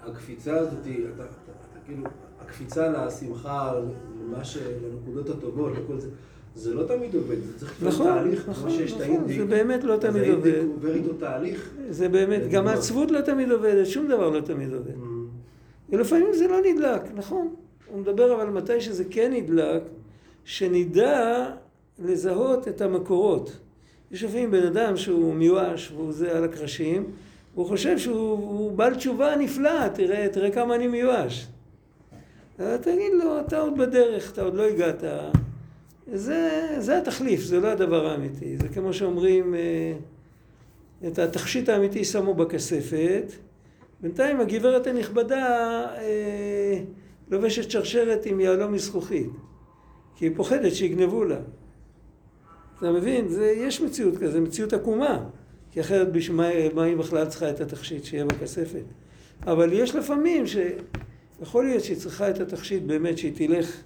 הקפיצה 0.00 0.56
הזאת, 0.56 0.78
אתה, 0.80 1.22
אתה, 1.22 1.22
אתה 1.22 1.80
כאילו, 1.86 2.04
הקפיצה 2.40 2.88
לשמחה, 2.88 3.74
למה 4.22 4.44
ש... 4.44 4.56
לנקודות 4.56 5.28
הטובות, 5.28 5.72
לכל 5.72 5.98
זה, 5.98 6.08
זה 6.54 6.74
לא 6.74 6.82
תמיד 6.84 7.14
עובד, 7.14 7.36
זה 7.44 7.58
צריך 7.58 7.82
להיות 7.82 7.94
נכון, 7.94 8.06
תהליך, 8.06 8.48
נכון, 8.48 8.70
כמו 8.70 8.70
שיש 8.70 8.92
את 8.92 9.00
נכון, 9.00 9.10
האינדיק. 9.10 9.38
זה 9.38 9.44
באמת 9.44 9.84
לא 9.84 9.96
תמיד 9.96 10.30
עובד. 10.30 10.46
האינדיק 10.46 10.74
עובר 10.74 10.94
איתו 10.94 11.12
תהליך. 11.12 11.70
זה 11.90 12.08
באמת, 12.08 12.40
גם 12.42 12.48
לגמרי. 12.48 12.72
העצבות 12.72 13.10
לא 13.10 13.20
תמיד 13.20 13.50
עובדת, 13.50 13.86
שום 13.86 14.08
דבר 14.08 14.30
לא 14.30 14.40
תמיד 14.40 14.72
עובד. 14.72 14.92
ולפעמים 15.90 16.32
זה 16.32 16.48
לא 16.48 16.60
נדלק, 16.64 17.02
נכון. 17.14 17.54
הוא 17.92 18.00
מדבר 18.00 18.34
אבל 18.34 18.50
מתי 18.50 18.80
שזה 18.80 19.04
כן 19.10 19.32
נדלק, 19.32 19.82
שנדע 20.44 21.50
לזהות 21.98 22.68
את 22.68 22.80
המקורות. 22.80 23.56
יש 24.10 24.24
לפעמים 24.24 24.50
בן 24.50 24.66
אדם 24.66 24.96
שהוא 24.96 25.34
מיואש 25.34 25.92
והוא 25.96 26.12
זה 26.12 26.36
על 26.36 26.44
הקרשים, 26.44 27.04
הוא 27.54 27.66
חושב 27.66 27.98
שהוא 27.98 28.30
הוא 28.30 28.72
בעל 28.72 28.94
תשובה 28.94 29.36
נפלאה, 29.36 29.88
תראה, 29.88 30.28
תראה 30.32 30.50
כמה 30.50 30.74
אני 30.74 30.86
מיואש. 30.86 31.46
אז 32.58 32.80
תגיד 32.80 33.12
לו, 33.18 33.40
אתה 33.40 33.60
עוד 33.60 33.78
בדרך, 33.78 34.32
אתה 34.32 34.42
עוד 34.42 34.54
לא 34.54 34.62
הגעת. 34.62 35.04
זה, 36.12 36.68
זה 36.78 36.98
התחליף, 36.98 37.40
זה 37.40 37.60
לא 37.60 37.68
הדבר 37.68 38.06
האמיתי. 38.06 38.56
זה 38.56 38.68
כמו 38.68 38.92
שאומרים, 38.92 39.54
אה, 39.54 39.92
את 41.06 41.18
התכשיט 41.18 41.68
האמיתי 41.68 42.04
שמו 42.04 42.34
בכספת, 42.34 43.32
בינתיים 44.00 44.40
הגברת 44.40 44.86
הנכבדה 44.86 45.46
אה, 45.96 46.80
לובשת 47.30 47.70
שרשרת 47.70 48.26
עם 48.26 48.40
יהלום 48.40 48.72
מזכוכית, 48.72 49.30
כי 50.16 50.24
היא 50.24 50.32
פוחדת 50.36 50.74
שיגנבו 50.74 51.24
לה. 51.24 51.38
אתה 52.78 52.92
מבין? 52.92 53.28
זה, 53.28 53.46
יש 53.56 53.80
מציאות 53.80 54.18
כזו, 54.18 54.40
מציאות 54.40 54.72
עקומה, 54.72 55.24
כי 55.70 55.80
אחרת 55.80 56.12
בשביל 56.12 56.36
מה 56.74 56.84
היא 56.84 56.96
בכלל 56.96 57.26
צריכה 57.26 57.50
את 57.50 57.60
התכשיט 57.60 58.04
שיהיה 58.04 58.24
בכספת? 58.24 58.84
אבל 59.46 59.72
יש 59.72 59.94
לפעמים 59.94 60.44
שיכול 60.46 61.64
להיות 61.64 61.84
שהיא 61.84 61.96
צריכה 61.96 62.30
את 62.30 62.40
התכשיט 62.40 62.82
באמת, 62.82 63.18
שהיא 63.18 63.32
תלך 63.34 63.82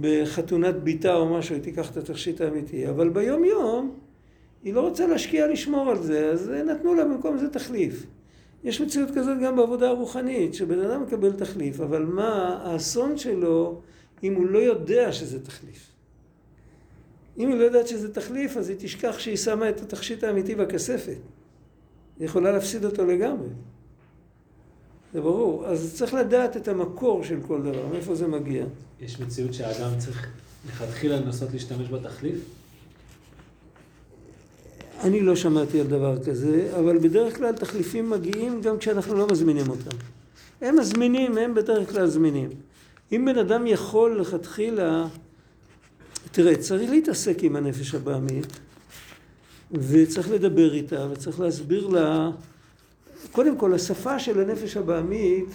בחתונת 0.00 0.74
ביתה 0.74 1.14
או 1.14 1.38
משהו, 1.38 1.54
היא 1.54 1.62
תיקח 1.62 1.90
את 1.90 1.96
התכשיט 1.96 2.40
האמיתי, 2.40 2.88
אבל 2.88 3.08
ביום 3.08 3.44
יום 3.44 3.98
היא 4.64 4.74
לא 4.74 4.80
רוצה 4.80 5.06
להשקיע 5.06 5.46
לשמור 5.46 5.90
על 5.90 6.02
זה, 6.02 6.30
אז 6.30 6.48
נתנו 6.48 6.94
לה 6.94 7.04
במקום 7.04 7.38
זה 7.38 7.48
תחליף. 7.48 8.06
יש 8.64 8.80
מציאות 8.80 9.08
כזאת 9.10 9.38
גם 9.42 9.56
בעבודה 9.56 9.88
הרוחנית, 9.88 10.54
שבן 10.54 10.80
אדם 10.80 11.02
מקבל 11.02 11.32
תחליף, 11.32 11.80
אבל 11.80 12.04
מה 12.04 12.60
האסון 12.62 13.18
שלו 13.18 13.80
אם 14.22 14.34
הוא 14.34 14.46
לא 14.46 14.58
יודע 14.58 15.12
שזה 15.12 15.44
תחליף? 15.44 15.92
אם 17.38 17.48
היא 17.48 17.56
לא 17.58 17.64
יודעת 17.64 17.88
שזה 17.88 18.14
תחליף, 18.14 18.56
אז 18.56 18.68
היא 18.68 18.76
תשכח 18.80 19.18
שהיא 19.18 19.36
שמה 19.36 19.68
את 19.68 19.80
התכשיט 19.80 20.24
האמיתי 20.24 20.54
בכספת. 20.54 21.18
היא 22.18 22.26
יכולה 22.26 22.52
להפסיד 22.52 22.84
אותו 22.84 23.06
לגמרי. 23.06 23.48
זה 25.18 25.22
ברור. 25.22 25.66
אז 25.66 25.94
צריך 25.94 26.14
לדעת 26.14 26.56
את 26.56 26.68
המקור 26.68 27.24
של 27.24 27.38
כל 27.46 27.62
דבר, 27.62 27.86
מאיפה 27.92 28.14
זה 28.14 28.26
מגיע. 28.26 28.64
יש 29.00 29.20
מציאות 29.20 29.54
שהאדם 29.54 29.98
צריך 29.98 30.26
לכתחילה 30.68 31.20
לנסות 31.20 31.48
להשתמש 31.52 31.88
בתחליף? 31.88 32.36
אני 35.00 35.20
לא 35.20 35.36
שמעתי 35.36 35.80
על 35.80 35.86
דבר 35.86 36.24
כזה, 36.24 36.72
אבל 36.78 36.98
בדרך 36.98 37.36
כלל 37.36 37.52
תחליפים 37.52 38.10
מגיעים 38.10 38.62
גם 38.62 38.78
כשאנחנו 38.78 39.14
לא 39.14 39.26
מזמינים 39.30 39.68
אותם. 39.70 39.96
הם 40.60 40.78
מזמינים, 40.78 41.38
הם 41.38 41.54
בדרך 41.54 41.90
כלל 41.90 42.06
זמינים. 42.06 42.48
אם 43.12 43.24
בן 43.24 43.38
אדם 43.38 43.66
יכול 43.66 44.20
לכתחילה, 44.20 45.06
תראה, 46.32 46.56
צריך 46.56 46.90
להתעסק 46.90 47.42
עם 47.42 47.56
הנפש 47.56 47.94
הבעמית, 47.94 48.58
וצריך 49.72 50.30
לדבר 50.30 50.74
איתה, 50.74 51.06
וצריך 51.10 51.40
להסביר 51.40 51.86
לה, 51.86 52.30
קודם 53.32 53.56
כל, 53.56 53.74
השפה 53.74 54.18
של 54.18 54.40
הנפש 54.40 54.76
הבעמית, 54.76 55.48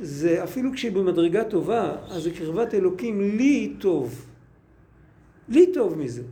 זה 0.00 0.44
אפילו 0.44 0.72
כשהיא 0.72 0.92
במדרגה 0.92 1.44
טובה, 1.44 1.96
אז 2.08 2.22
זה 2.22 2.30
קרבת 2.30 2.74
אלוקים 2.74 3.20
לי 3.20 3.74
טוב. 3.78 4.26
לי 5.48 5.72
טוב 5.72 5.98
מזה. 5.98 6.22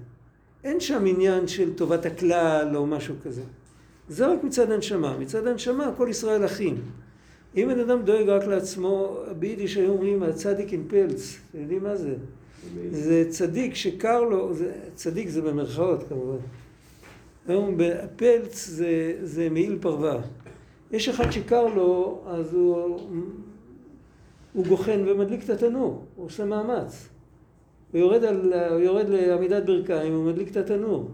אין 0.64 0.80
שם 0.80 1.06
עניין 1.06 1.48
של 1.48 1.74
טובת 1.74 2.06
הכלל 2.06 2.76
או 2.76 2.86
משהו 2.86 3.14
כזה. 3.24 3.42
זה 4.08 4.26
רק 4.26 4.44
מצד 4.44 4.70
הנשמה. 4.70 5.18
מצד 5.18 5.46
הנשמה 5.46 5.92
כל 5.96 6.06
ישראל 6.10 6.44
אחים. 6.44 6.80
אם 7.56 7.68
בן 7.68 7.80
אדם 7.80 8.02
דואג 8.02 8.28
רק 8.28 8.44
לעצמו, 8.44 9.18
ביידיש 9.38 9.76
היו 9.76 9.90
אומרים 9.90 10.22
הצדיק 10.22 10.72
אין 10.72 10.84
פלץ. 10.88 11.38
אתם 11.50 11.60
יודעים 11.60 11.82
מה 11.82 11.96
זה? 11.96 12.14
זה 12.90 13.24
צדיק 13.28 13.74
שקר 13.74 14.20
לו, 14.20 14.54
זה, 14.54 14.72
צדיק 14.94 15.28
זה 15.28 15.42
במרכאות 15.42 16.04
כמובן. 16.08 16.36
היום 17.48 17.76
פלץ 18.16 18.66
זה, 18.66 19.14
זה 19.22 19.50
מעיל 19.50 19.78
פרווה. 19.80 20.20
יש 20.92 21.08
אחד 21.08 21.30
שקר 21.30 21.66
לו, 21.66 22.22
אז 22.26 22.54
הוא, 22.54 22.98
הוא 24.52 24.66
גוחן 24.66 25.04
ומדליק 25.06 25.44
את 25.44 25.50
התנור, 25.50 26.04
הוא 26.16 26.26
עושה 26.26 26.44
מאמץ. 26.44 27.08
הוא 27.92 28.00
יורד, 28.00 28.24
על, 28.24 28.52
הוא 28.52 28.80
יורד 28.80 29.08
לעמידת 29.08 29.64
ברכיים, 29.66 30.14
הוא 30.14 30.24
מדליק 30.24 30.50
את 30.50 30.56
התנור. 30.56 31.10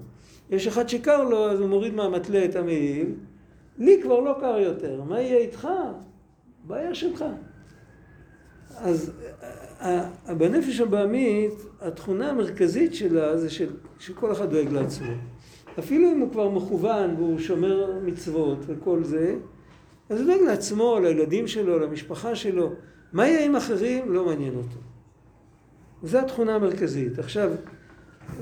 יש 0.50 0.66
אחד 0.66 0.88
שקר 0.88 1.24
לו, 1.24 1.50
אז 1.50 1.60
הוא 1.60 1.68
מוריד 1.68 1.94
מהמתלה 1.94 2.44
את 2.44 2.56
המעיל. 2.56 3.14
לי 3.78 4.00
כבר 4.02 4.20
לא 4.20 4.36
קר 4.40 4.58
יותר, 4.58 5.02
מה 5.02 5.20
יהיה 5.20 5.38
איתך? 5.38 5.68
בעיה 6.66 6.94
שלך. 6.94 7.24
אז 8.76 9.12
בנפש 10.38 10.80
הבעמית, 10.80 11.52
התכונה 11.80 12.30
המרכזית 12.30 12.94
שלה 12.94 13.36
זה 13.36 13.50
של, 13.50 13.70
שכל 13.98 14.32
אחד 14.32 14.50
דואג 14.50 14.72
לעצמו. 14.72 15.12
אפילו 15.78 16.12
אם 16.12 16.20
הוא 16.20 16.30
כבר 16.32 16.50
מכוון 16.50 17.14
והוא 17.14 17.38
שומר 17.38 18.00
מצוות 18.04 18.58
וכל 18.66 19.04
זה, 19.04 19.36
אז 20.10 20.20
הוא 20.20 20.26
דואג 20.26 20.40
לעצמו, 20.40 20.98
לילדים 21.02 21.46
שלו, 21.46 21.78
למשפחה 21.78 22.34
שלו. 22.34 22.72
מה 23.12 23.26
יהיה 23.26 23.44
עם 23.44 23.56
אחרים? 23.56 24.12
לא 24.12 24.26
מעניין 24.26 24.54
אותו. 24.54 24.78
זו 26.02 26.18
התכונה 26.18 26.54
המרכזית. 26.54 27.18
עכשיו, 27.18 27.50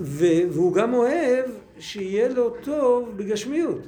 ו- 0.01 0.51
והוא 0.51 0.75
גם 0.75 0.95
אוהב 0.95 1.45
שיהיה 1.79 2.29
לו 2.29 2.55
טוב 2.63 3.13
בגשמיות. 3.17 3.79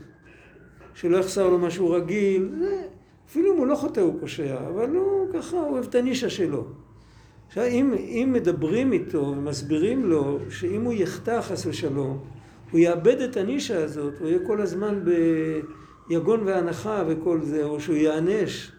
שלא 0.95 1.17
יחסר 1.17 1.49
לו 1.49 1.59
משהו 1.59 1.91
רגיל. 1.91 2.49
זה, 2.59 2.83
אפילו 3.29 3.53
אם 3.53 3.59
הוא 3.59 3.67
לא 3.67 3.75
חוטא 3.75 4.01
הוא 4.01 4.21
פושע, 4.21 4.57
אבל 4.69 4.97
הוא 4.97 5.33
ככה 5.33 5.57
אוהב 5.57 5.85
את 5.85 5.95
הנישה 5.95 6.31
שלו. 6.31 6.65
עכשיו, 7.49 7.65
אם, 7.65 7.95
אם 7.95 8.31
מדברים 8.33 8.93
איתו 8.93 9.19
ומסבירים 9.19 10.07
לו 10.07 10.39
שאם 10.51 10.83
הוא 10.83 10.93
יחטא 10.93 11.41
חס 11.41 11.67
ושלום, 11.67 12.19
הוא 12.71 12.81
יאבד 12.81 13.21
את 13.21 13.37
הנישה 13.37 13.85
הזאת, 13.85 14.19
הוא 14.19 14.29
יהיה 14.29 14.39
כל 14.47 14.61
הזמן 14.61 15.05
ביגון 16.09 16.41
והנחה 16.47 17.05
וכל 17.09 17.43
זה, 17.43 17.65
או 17.65 17.81
שהוא 17.81 17.97
ייענש, 17.97 18.73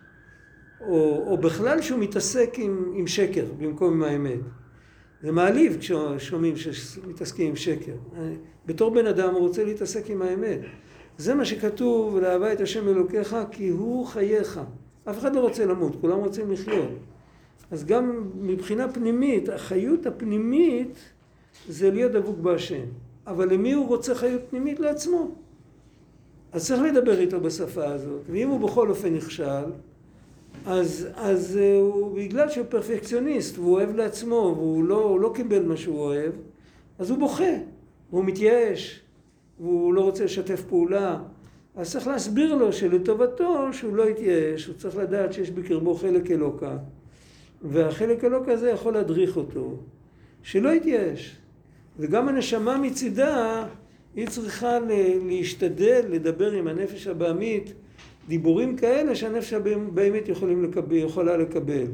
או, 0.82 1.24
או 1.28 1.38
בכלל 1.38 1.82
שהוא 1.82 2.00
מתעסק 2.00 2.54
עם, 2.58 2.92
עם 2.96 3.08
שקר 3.08 3.46
במקום 3.58 3.94
עם 3.94 4.04
האמת. 4.04 4.40
זה 5.22 5.32
מעליב 5.32 5.78
כששומעים 5.80 6.58
שמתעסקים 6.58 7.48
עם 7.48 7.56
שקר. 7.56 7.96
בתור 8.66 8.94
בן 8.94 9.08
אדם 9.08 9.34
הוא 9.34 9.40
רוצה 9.40 9.64
להתעסק 9.64 10.10
עם 10.10 10.22
האמת. 10.22 10.60
זה 11.18 11.36
מה 11.36 11.46
שכתוב, 11.46 12.20
לאהבה 12.20 12.54
את 12.54 12.62
השם 12.62 12.88
אלוקיך 12.88 13.36
כי 13.52 13.70
הוא 13.70 14.06
חייך. 14.06 14.60
אף 15.10 15.20
אחד 15.20 15.36
לא 15.36 15.40
רוצה 15.40 15.66
למות, 15.66 15.96
כולם 16.02 16.18
רוצים 16.18 16.52
לחיות. 16.52 16.92
אז 17.72 17.86
גם 17.86 18.30
מבחינה 18.36 18.94
פנימית, 18.94 19.50
החיות 19.50 20.06
הפנימית 20.06 21.00
זה 21.68 21.92
להיות 21.92 22.12
דבוק 22.12 22.38
בהשם. 22.38 22.86
אבל 23.28 23.54
למי 23.54 23.72
הוא 23.72 23.88
רוצה 23.88 24.16
חיות 24.16 24.42
פנימית? 24.50 24.80
לעצמו. 24.80 25.36
אז 26.52 26.68
צריך 26.68 26.82
לדבר 26.82 27.20
איתו 27.20 27.40
בשפה 27.40 27.86
הזאת. 27.86 28.22
ואם 28.30 28.50
הוא 28.50 28.70
בכל 28.70 28.90
אופן 28.90 29.14
נכשל, 29.14 29.66
אז, 30.66 31.08
אז 31.16 31.56
הוא, 31.56 32.16
בגלל 32.18 32.50
שהוא 32.50 32.66
פרפקציוניסט, 32.70 33.58
והוא 33.58 33.74
אוהב 33.74 33.96
לעצמו, 33.96 34.54
והוא 34.58 34.84
לא, 34.84 35.20
לא 35.20 35.32
קיבל 35.36 35.64
מה 35.64 35.78
שהוא 35.78 36.00
אוהב, 36.00 36.32
אז 37.00 37.10
הוא 37.10 37.20
בוכה, 37.20 37.54
והוא 38.12 38.26
מתייאש, 38.26 39.02
והוא 39.60 39.94
לא 39.94 40.02
רוצה 40.02 40.24
לשתף 40.24 40.64
פעולה. 40.70 41.20
אז 41.76 41.92
צריך 41.92 42.08
להסביר 42.08 42.56
לו 42.56 42.74
שלטובתו, 42.74 43.74
שהוא 43.74 43.96
לא 43.96 44.10
יתייאש, 44.10 44.66
הוא 44.66 44.76
צריך 44.76 44.98
לדעת 44.98 45.34
שיש 45.34 45.52
בקרבו 45.52 45.96
חלק 45.96 46.32
אלוקה, 46.32 46.78
והחלק 47.62 48.24
אלוקה 48.24 48.52
הזה 48.52 48.70
יכול 48.70 48.94
להדריך 48.94 49.38
אותו, 49.38 49.78
שלא 50.44 50.70
יתייאש. 50.70 51.36
וגם 52.00 52.30
הנשמה 52.30 52.78
מצידה, 52.78 53.66
היא 54.16 54.28
צריכה 54.28 54.78
להשתדל 55.26 56.02
לדבר 56.10 56.52
עם 56.52 56.68
הנפש 56.68 57.08
הבעמית 57.08 57.74
דיבורים 58.28 58.78
כאלה 58.78 59.16
שהנפש 59.16 59.54
יכולים 60.28 60.64
לקבל, 60.64 60.96
יכולה 60.96 61.38
לקבל. 61.38 61.86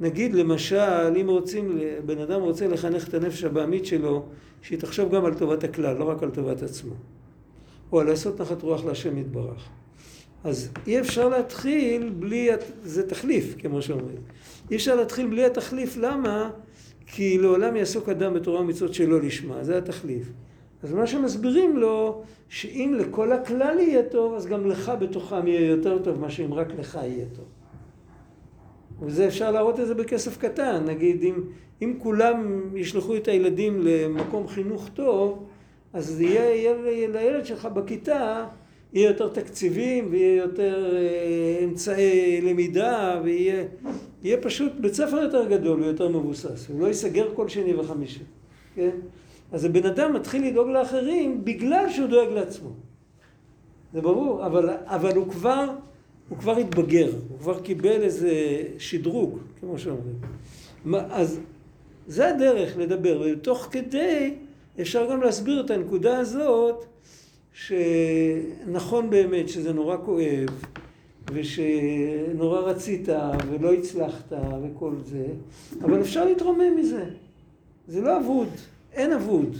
נגיד 0.00 0.34
למשל, 0.34 1.16
אם 1.20 1.26
רוצים, 1.28 1.80
בן 2.06 2.18
אדם 2.18 2.40
רוצה 2.40 2.68
לחנך 2.68 3.08
את 3.08 3.14
הנפש 3.14 3.44
הבהמית 3.44 3.86
שלו, 3.86 4.26
שהיא 4.62 4.78
תחשוב 4.78 5.14
גם 5.14 5.24
על 5.24 5.34
טובת 5.34 5.64
הכלל, 5.64 5.96
לא 5.96 6.04
רק 6.04 6.22
על 6.22 6.30
טובת 6.30 6.62
עצמו. 6.62 6.94
או 7.92 8.00
על 8.00 8.06
לעשות 8.06 8.40
נחת 8.40 8.62
רוח 8.62 8.84
להשם 8.84 9.18
יתברך. 9.18 9.68
אז 10.44 10.70
אי 10.86 11.00
אפשר 11.00 11.28
להתחיל 11.28 12.12
בלי, 12.18 12.48
זה 12.82 13.08
תחליף, 13.08 13.54
כמו 13.58 13.82
שאומרים. 13.82 14.18
אי 14.70 14.76
אפשר 14.76 14.94
להתחיל 14.94 15.26
בלי 15.26 15.44
התחליף, 15.44 15.96
למה? 15.96 16.50
כי 17.06 17.38
לעולם 17.38 17.76
יעסוק 17.76 18.08
אדם 18.08 18.34
בתורה 18.34 18.60
ומצוות 18.60 18.94
שלא 18.94 19.20
לשמה, 19.20 19.64
זה 19.64 19.78
התחליף. 19.78 20.26
אז 20.84 20.92
מה 20.92 21.06
שמסבירים 21.06 21.76
לו, 21.76 22.22
שאם 22.48 22.94
לכל 22.98 23.32
הכלל 23.32 23.78
יהיה 23.78 24.02
טוב, 24.02 24.34
אז 24.34 24.46
גם 24.46 24.66
לך 24.66 24.92
בתוכם 25.00 25.46
יהיה 25.46 25.70
יותר 25.70 25.98
טוב, 25.98 26.20
מה 26.20 26.30
שאם 26.30 26.54
רק 26.54 26.68
לך 26.78 26.98
יהיה 27.02 27.24
טוב. 27.36 27.44
וזה 29.02 29.26
אפשר 29.26 29.50
להראות 29.50 29.80
את 29.80 29.86
זה 29.86 29.94
בכסף 29.94 30.36
קטן, 30.36 30.84
נגיד 30.86 31.22
אם, 31.22 31.34
אם 31.82 31.94
כולם 31.98 32.60
ישלחו 32.76 33.16
את 33.16 33.28
הילדים 33.28 33.80
למקום 33.82 34.48
חינוך 34.48 34.88
טוב, 34.94 35.46
אז 35.92 36.20
יהיה, 36.20 36.54
יהיה 36.54 37.08
לילד 37.08 37.46
שלך 37.46 37.64
בכיתה, 37.64 38.46
יהיה 38.92 39.08
יותר 39.08 39.28
תקציבים 39.28 40.08
ויהיה 40.10 40.36
יותר 40.36 40.96
אה, 40.96 41.64
אמצעי 41.64 42.40
למידה 42.40 43.20
ויהיה 43.24 43.64
יהיה 44.22 44.36
פשוט 44.36 44.72
בית 44.80 44.94
ספר 44.94 45.16
יותר 45.16 45.48
גדול 45.48 45.82
ויותר 45.82 46.08
מבוסס, 46.08 46.68
הוא 46.68 46.80
לא 46.80 46.86
ייסגר 46.86 47.28
כל 47.34 47.48
שני 47.48 47.74
וחמישי, 47.74 48.22
כן? 48.74 48.90
אז 49.54 49.64
הבן 49.64 49.86
אדם 49.86 50.12
מתחיל 50.12 50.46
לדאוג 50.46 50.68
לאחרים 50.68 51.44
בגלל 51.44 51.90
שהוא 51.90 52.08
דואג 52.08 52.28
לעצמו. 52.28 52.70
זה 53.92 54.00
ברור, 54.00 54.46
אבל, 54.46 54.70
אבל 54.84 55.16
הוא 55.16 55.28
כבר, 55.28 55.66
הוא 56.28 56.38
כבר 56.38 56.56
התבגר, 56.56 57.10
הוא 57.28 57.38
כבר 57.38 57.60
קיבל 57.60 58.02
איזה 58.02 58.32
שדרוג, 58.78 59.38
כמו 59.60 59.78
שאומרים. 59.78 60.16
אז 61.10 61.40
זה 62.06 62.28
הדרך 62.28 62.76
לדבר, 62.78 63.22
ותוך 63.24 63.68
כדי 63.70 64.34
אפשר 64.80 65.10
גם 65.10 65.22
להסביר 65.22 65.64
את 65.64 65.70
הנקודה 65.70 66.18
הזאת, 66.18 66.84
שנכון 67.52 69.10
באמת 69.10 69.48
שזה 69.48 69.72
נורא 69.72 69.96
כואב, 70.04 70.48
ושנורא 71.32 72.60
רצית 72.60 73.08
ולא 73.50 73.72
הצלחת 73.72 74.32
וכל 74.62 74.92
זה, 75.04 75.26
אבל 75.82 76.00
אפשר 76.00 76.24
להתרומם 76.24 76.76
מזה. 76.76 77.04
זה 77.88 78.00
לא 78.00 78.18
אבוד, 78.20 78.48
אין 78.94 79.12
אבוד. 79.12 79.56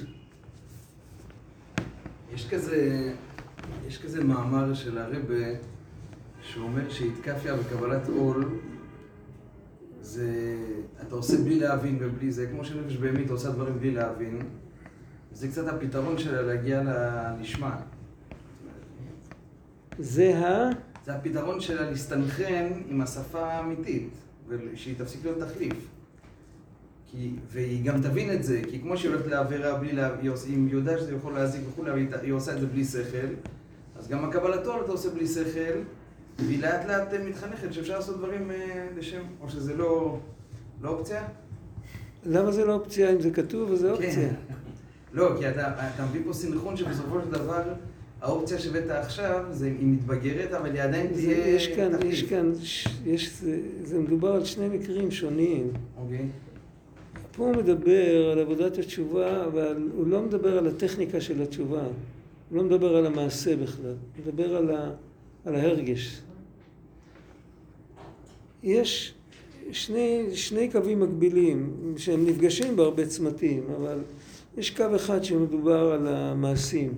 יש 2.34 2.48
כזה, 2.48 3.12
יש 3.86 4.02
כזה 4.02 4.24
מאמר 4.24 4.74
של 4.74 4.98
הרבה 4.98 5.44
שאומר 6.42 6.90
שהתקפיה 6.90 7.54
וקבלת 7.60 8.08
עול 8.08 8.58
זה, 10.00 10.56
אתה 11.02 11.14
עושה 11.14 11.36
בלי 11.36 11.58
להבין 11.58 11.98
ובלי 12.00 12.32
זה, 12.32 12.46
כמו 12.46 12.64
שנפש 12.64 12.96
בהמית 12.96 13.30
עושה 13.30 13.50
דברים 13.50 13.78
בלי 13.78 13.90
להבין. 13.90 14.38
זה 15.32 15.48
קצת 15.48 15.68
הפתרון 15.68 16.18
שלה 16.18 16.42
להגיע 16.42 16.82
לנשמע. 16.82 17.76
זה 19.98 20.38
ה... 20.38 20.70
זה 21.04 21.14
הפתרון 21.14 21.60
שלה 21.60 21.90
להסתנכרן 21.90 22.72
עם 22.88 23.00
השפה 23.00 23.52
האמיתית, 23.52 24.10
ושהיא 24.48 24.94
תפסיק 24.98 25.24
להיות 25.24 25.38
תחליף. 25.38 25.93
כי, 27.16 27.30
והיא 27.52 27.84
גם 27.84 28.02
תבין 28.02 28.32
את 28.32 28.44
זה, 28.44 28.60
כי 28.70 28.80
כמו 28.80 28.96
שהיא 28.96 29.10
הולכת 29.10 29.26
לעבירה 29.26 29.74
בלי 29.74 29.92
לה... 29.92 30.10
היא 30.20 30.30
יודעת 30.68 30.98
שזה 30.98 31.14
יכול 31.14 31.34
להזיק 31.34 31.60
וכולי, 31.68 32.06
היא 32.22 32.32
עושה 32.32 32.54
את 32.54 32.60
זה 32.60 32.66
בלי 32.66 32.84
שכל, 32.84 33.26
אז 33.98 34.08
גם 34.08 34.24
הקבלת 34.24 34.66
עול 34.66 34.80
אתה 34.84 34.92
עושה 34.92 35.10
בלי 35.10 35.26
שכל, 35.26 35.78
והיא 36.38 36.62
לאט 36.62 36.86
לאט 36.86 37.14
מתחנכת 37.28 37.72
שאפשר 37.72 37.96
לעשות 37.96 38.18
דברים 38.18 38.50
אה, 38.50 38.86
לשם, 38.96 39.22
או 39.40 39.48
שזה 39.50 39.76
לא, 39.76 40.18
לא 40.82 40.88
אופציה? 40.88 41.24
למה 42.26 42.52
זה 42.52 42.64
לא 42.64 42.72
אופציה 42.72 43.12
אם 43.12 43.20
זה 43.20 43.30
כתוב 43.30 43.70
וזה 43.70 43.90
אופציה? 43.90 44.12
כן. 44.12 44.34
לא, 45.18 45.32
כי 45.38 45.48
אתה, 45.48 45.68
אתה 45.68 46.06
מביא 46.06 46.20
פה 46.24 46.32
סינכרון 46.32 46.76
שבסופו 46.76 47.20
של 47.20 47.30
דבר 47.30 47.62
האופציה 48.20 48.58
שהבאת 48.58 48.90
עכשיו, 48.90 49.44
זה 49.50 49.66
היא 49.66 49.86
מתבגרת, 49.86 50.52
אבל 50.52 50.72
היא 50.72 50.82
עדיין 50.82 51.06
תהיה... 51.06 51.48
יש 51.48 51.68
כאן, 51.68 51.92
יש 52.06 52.22
כאן, 52.22 52.52
יש, 53.04 53.30
זה, 53.40 53.58
זה 53.84 53.98
מדובר 53.98 54.32
על 54.32 54.44
שני 54.44 54.68
מקרים 54.68 55.10
שונים. 55.10 55.70
אוקיי. 55.96 56.26
פה 57.36 57.44
הוא 57.44 57.56
מדבר 57.56 58.30
על 58.30 58.38
עבודת 58.38 58.78
התשובה, 58.78 59.44
אבל 59.44 59.88
הוא 59.96 60.06
לא 60.06 60.22
מדבר 60.22 60.58
על 60.58 60.66
הטכניקה 60.66 61.20
של 61.20 61.42
התשובה. 61.42 61.82
הוא 61.82 62.58
לא 62.58 62.64
מדבר 62.64 62.96
על 62.96 63.06
המעשה 63.06 63.56
בכלל, 63.56 63.84
הוא 63.86 64.26
מדבר 64.26 64.56
על, 64.56 64.70
ה, 64.70 64.90
על 65.44 65.54
ההרגש. 65.54 66.20
יש 68.62 69.14
שני, 69.72 70.26
שני 70.34 70.70
קווים 70.70 71.00
מקבילים 71.00 71.94
שהם 71.96 72.26
נפגשים 72.26 72.76
בהרבה 72.76 73.06
צמתים, 73.06 73.64
אבל 73.76 73.98
יש 74.56 74.70
קו 74.70 74.84
אחד 74.96 75.24
שמדובר 75.24 75.92
על 75.92 76.06
המעשים. 76.08 76.94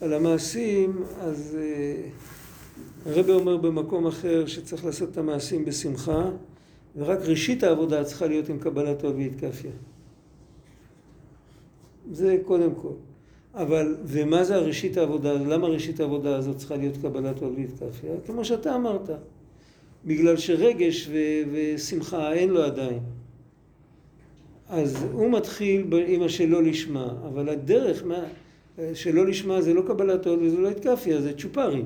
על 0.00 0.12
המעשים, 0.12 1.04
אז 1.20 1.56
uh, 1.58 3.08
הרב 3.08 3.30
אומר 3.30 3.56
במקום 3.56 4.06
אחר 4.06 4.46
שצריך 4.46 4.84
לעשות 4.84 5.10
את 5.10 5.18
המעשים 5.18 5.64
בשמחה, 5.64 6.30
ורק 6.96 7.18
ראשית 7.18 7.62
העבודה 7.62 8.04
צריכה 8.04 8.26
להיות 8.26 8.48
עם 8.48 8.58
קבלת 8.58 9.04
עול 9.04 9.12
והתקפיה. 9.16 9.70
זה 12.12 12.38
קודם 12.44 12.74
כל. 12.74 12.92
אבל, 13.54 13.96
ומה 14.04 14.44
זה 14.44 14.54
הראשית 14.54 14.96
העבודה? 14.96 15.32
למה 15.32 15.66
ראשית 15.66 16.00
העבודה 16.00 16.36
הזאת 16.36 16.56
צריכה 16.56 16.76
להיות 16.76 16.96
קבלת 17.02 17.42
עול 17.42 17.52
והתקפיה? 17.56 18.12
כמו 18.26 18.44
שאתה 18.44 18.76
אמרת. 18.76 19.10
בגלל 20.04 20.36
שרגש 20.36 21.08
ו- 21.08 21.42
ושמחה 21.52 22.32
אין 22.32 22.50
לו 22.50 22.62
עדיין. 22.62 22.98
אז 24.68 25.06
הוא 25.12 25.30
מתחיל 25.30 25.86
עם 26.06 26.22
השלא 26.22 26.62
לשמה, 26.62 27.14
אבל 27.26 27.48
הדרך, 27.48 28.04
מה, 28.04 28.24
שלא 28.94 29.26
לשמה 29.26 29.62
זה 29.62 29.74
לא 29.74 29.82
קבלת 29.86 30.26
עול 30.26 30.38
וזה 30.42 30.58
לא 30.58 30.68
התקפיה, 30.70 31.20
זה 31.20 31.32
צ'ופרים, 31.38 31.84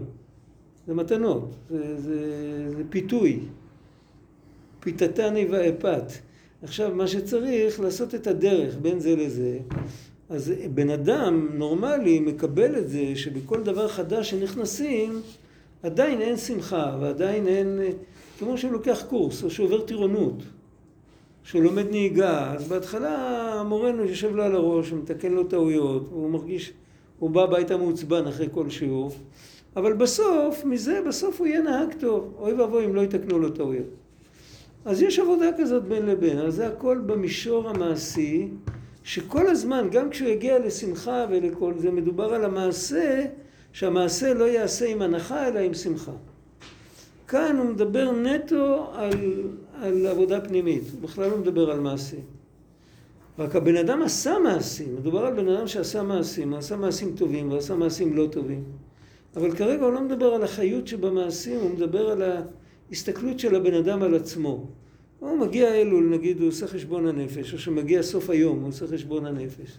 זה 0.86 0.94
מתנות, 0.94 1.54
זה, 1.70 2.00
זה, 2.00 2.20
זה 2.76 2.82
פיתוי, 2.90 3.40
פיתתני 4.80 5.46
ואפת. 5.50 6.12
עכשיו, 6.62 6.94
מה 6.94 7.06
שצריך, 7.06 7.80
לעשות 7.80 8.14
את 8.14 8.26
הדרך 8.26 8.76
בין 8.82 9.00
זה 9.00 9.16
לזה. 9.16 9.58
אז 10.30 10.52
בן 10.74 10.90
אדם 10.90 11.48
נורמלי 11.54 12.20
מקבל 12.20 12.78
את 12.78 12.88
זה 12.88 13.12
שבכל 13.14 13.62
דבר 13.62 13.88
חדש 13.88 14.30
שנכנסים, 14.30 15.20
עדיין 15.82 16.20
אין 16.20 16.36
שמחה 16.36 16.98
ועדיין 17.00 17.48
אין, 17.48 17.80
כמו 18.38 18.58
שהוא 18.58 18.72
לוקח 18.72 19.04
קורס 19.08 19.44
או 19.44 19.50
שעובר 19.50 19.80
טירונות. 19.80 20.42
שהוא 21.42 21.62
לומד 21.62 21.90
נהיגה, 21.90 22.52
אז 22.52 22.68
בהתחלה 22.68 23.52
המורנו 23.60 24.04
יושב 24.04 24.36
לו 24.36 24.42
על 24.42 24.54
הראש 24.54 24.92
ומתקן 24.92 25.32
לו 25.32 25.44
טעויות, 25.44 26.08
והוא 26.08 26.30
מרגיש, 26.30 26.72
הוא 27.18 27.30
בא 27.30 27.42
הביתה 27.42 27.76
מעוצבן 27.76 28.26
אחרי 28.26 28.48
כל 28.52 28.70
שיעור, 28.70 29.10
אבל 29.76 29.92
בסוף, 29.92 30.64
מזה, 30.64 31.00
בסוף 31.08 31.38
הוא 31.38 31.46
יהיה 31.46 31.60
נהג 31.60 31.94
טוב. 32.00 32.34
אוי 32.38 32.52
ואבוי 32.52 32.84
אם 32.84 32.94
לא 32.94 33.00
יתקנו 33.00 33.38
לו 33.38 33.50
טעויות. 33.50 33.97
אז 34.84 35.02
יש 35.02 35.18
עבודה 35.18 35.46
כזאת 35.58 35.84
בין 35.84 36.06
לבין, 36.06 36.38
אז 36.38 36.54
זה 36.54 36.66
הכל 36.66 36.98
במישור 37.06 37.68
המעשי, 37.68 38.48
שכל 39.04 39.46
הזמן, 39.46 39.88
גם 39.90 40.10
כשהוא 40.10 40.28
יגיע 40.28 40.58
לשמחה 40.58 41.26
ולכל 41.30 41.72
זה, 41.76 41.90
מדובר 41.90 42.34
על 42.34 42.44
המעשה, 42.44 43.24
שהמעשה 43.72 44.34
לא 44.34 44.44
יעשה 44.44 44.88
עם 44.88 45.02
הנחה 45.02 45.48
אלא 45.48 45.58
עם 45.58 45.74
שמחה. 45.74 46.12
כאן 47.28 47.56
הוא 47.56 47.66
מדבר 47.66 48.12
נטו 48.12 48.86
על, 48.92 49.42
על 49.82 50.06
עבודה 50.06 50.40
פנימית, 50.40 50.82
הוא 50.92 51.00
בכלל 51.00 51.30
לא 51.30 51.38
מדבר 51.38 51.70
על 51.70 51.80
מעשים. 51.80 52.20
רק 53.38 53.56
הבן 53.56 53.76
אדם 53.76 54.02
עשה 54.02 54.38
מעשים, 54.38 54.96
מדובר 54.96 55.26
על 55.26 55.34
בן 55.34 55.48
אדם 55.48 55.66
שעשה 55.66 56.02
מעשים, 56.02 56.50
הוא 56.50 56.58
עשה 56.58 56.76
מעשים 56.76 57.14
טובים 57.16 57.52
ועשה 57.52 57.74
מעשים 57.74 58.16
לא 58.16 58.26
טובים. 58.30 58.64
אבל 59.36 59.56
כרגע 59.56 59.84
הוא 59.84 59.92
לא 59.92 60.00
מדבר 60.00 60.34
על 60.34 60.42
החיות 60.42 60.86
שבמעשים, 60.86 61.60
הוא 61.60 61.70
מדבר 61.70 62.10
על 62.10 62.22
ההסתכלות 62.88 63.38
של 63.38 63.55
הבן 63.55 63.74
אדם 63.74 64.03
על 64.03 64.14
עצמו. 64.14 64.66
הוא 65.18 65.38
מגיע 65.38 65.74
אלול, 65.74 66.09
נגיד, 66.11 66.40
הוא 66.40 66.48
עושה 66.48 66.66
חשבון 66.66 67.07
הנפש, 67.07 67.53
או 67.53 67.59
שמגיע 67.59 68.03
סוף 68.03 68.31
היום, 68.31 68.61
הוא 68.61 68.68
עושה 68.68 68.87
חשבון 68.87 69.27
הנפש. 69.27 69.79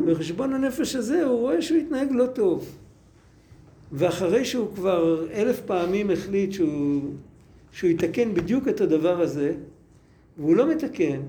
בחשבון 0.00 0.52
הנפש 0.52 0.96
הזה 0.96 1.24
הוא 1.24 1.38
רואה 1.38 1.62
שהוא 1.62 1.78
התנהג 1.78 2.12
לא 2.12 2.26
טוב. 2.26 2.76
ואחרי 3.92 4.44
שהוא 4.44 4.74
כבר 4.74 5.26
אלף 5.32 5.60
פעמים 5.60 6.10
החליט 6.10 6.52
שהוא, 6.52 7.02
שהוא 7.72 7.90
יתקן 7.90 8.34
בדיוק 8.34 8.68
את 8.68 8.80
הדבר 8.80 9.20
הזה, 9.20 9.54
והוא 10.38 10.56
לא 10.56 10.70
מתקן, 10.70 11.20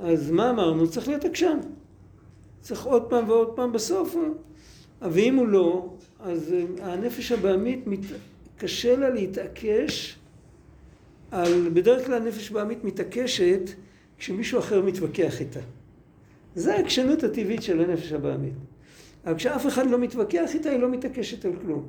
אז 0.00 0.30
מה 0.30 0.50
אמרנו? 0.50 0.90
צריך 0.90 1.08
להיות 1.08 1.24
עקשן. 1.24 1.58
צריך 2.60 2.84
עוד 2.84 3.02
פעם 3.02 3.28
ועוד 3.28 3.48
פעם 3.56 3.72
בסוף. 3.72 4.16
ואם 5.02 5.34
הוא 5.34 5.48
לא, 5.48 5.88
אז 6.20 6.54
הנפש 6.80 7.32
הבעמית, 7.32 7.86
מת... 7.86 8.00
קשה 8.64 8.96
לה 8.96 9.10
להתעקש 9.10 10.16
על, 11.30 11.68
בדרך 11.74 12.06
כלל 12.06 12.14
הנפש 12.14 12.50
הבעמית 12.50 12.84
מתעקשת 12.84 13.70
כשמישהו 14.18 14.58
אחר 14.58 14.82
מתווכח 14.82 15.40
איתה. 15.40 15.60
זה 16.54 16.74
העקשנות 16.74 17.22
הטבעית 17.22 17.62
של 17.62 17.80
הנפש 17.80 18.12
הבעמית. 18.12 18.52
אבל 19.26 19.34
כשאף 19.34 19.66
אחד 19.66 19.86
לא 19.86 19.98
מתווכח 19.98 20.54
איתה, 20.54 20.70
היא 20.70 20.78
לא 20.78 20.90
מתעקשת 20.90 21.44
על 21.44 21.52
כלום. 21.62 21.86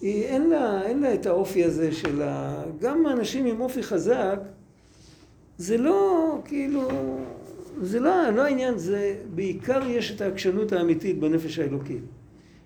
היא, 0.00 0.24
אין, 0.24 0.50
לה, 0.50 0.82
אין 0.82 1.00
לה 1.00 1.14
את 1.14 1.26
האופי 1.26 1.64
הזה 1.64 1.92
של 1.92 2.22
ה... 2.22 2.62
גם 2.80 3.06
אנשים 3.06 3.46
עם 3.46 3.60
אופי 3.60 3.82
חזק, 3.82 4.38
זה 5.58 5.76
לא 5.76 6.38
כאילו... 6.44 6.88
זה 7.82 8.00
לא, 8.00 8.30
לא 8.30 8.42
העניין, 8.42 8.78
זה 8.78 9.16
בעיקר 9.34 9.80
יש 9.88 10.10
את 10.10 10.20
העקשנות 10.20 10.72
האמיתית 10.72 11.18
בנפש 11.18 11.58
האלוקית. 11.58 12.02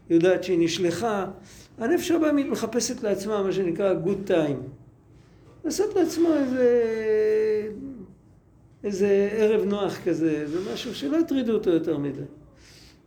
היא 0.08 0.16
יודעת 0.16 0.44
שהיא 0.44 0.58
נשלחה, 0.60 1.26
הנפש 1.78 2.10
הבאמית 2.10 2.46
מחפשת 2.46 3.02
לעצמה 3.02 3.42
מה 3.42 3.52
שנקרא 3.52 3.94
good 4.04 4.30
time. 4.30 4.62
לעשות 5.64 5.96
לעצמה 5.96 6.28
איזה, 6.40 6.72
איזה 8.84 9.28
ערב 9.32 9.64
נוח 9.64 9.98
כזה, 10.04 10.48
זה 10.48 10.72
משהו 10.72 10.94
שלא 10.94 11.16
יטרידו 11.16 11.52
אותו 11.52 11.70
יותר 11.70 11.98
מדי. 11.98 12.22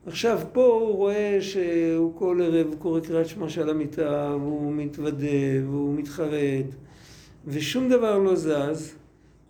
עכשיו 0.06 0.40
פה 0.52 0.66
הוא 0.66 0.96
רואה 0.96 1.38
שהוא 1.42 2.16
כל 2.16 2.42
ערב 2.44 2.76
קורא 2.80 3.00
קריאת 3.00 3.28
שמע 3.28 3.50
של 3.50 3.70
המיטה, 3.70 4.36
והוא 4.40 4.74
מתוודה, 4.74 5.28
והוא 5.66 5.96
מתחרט, 5.96 6.66
ושום 7.48 7.90
דבר 7.90 8.18
לא 8.18 8.36
זז, 8.36 8.96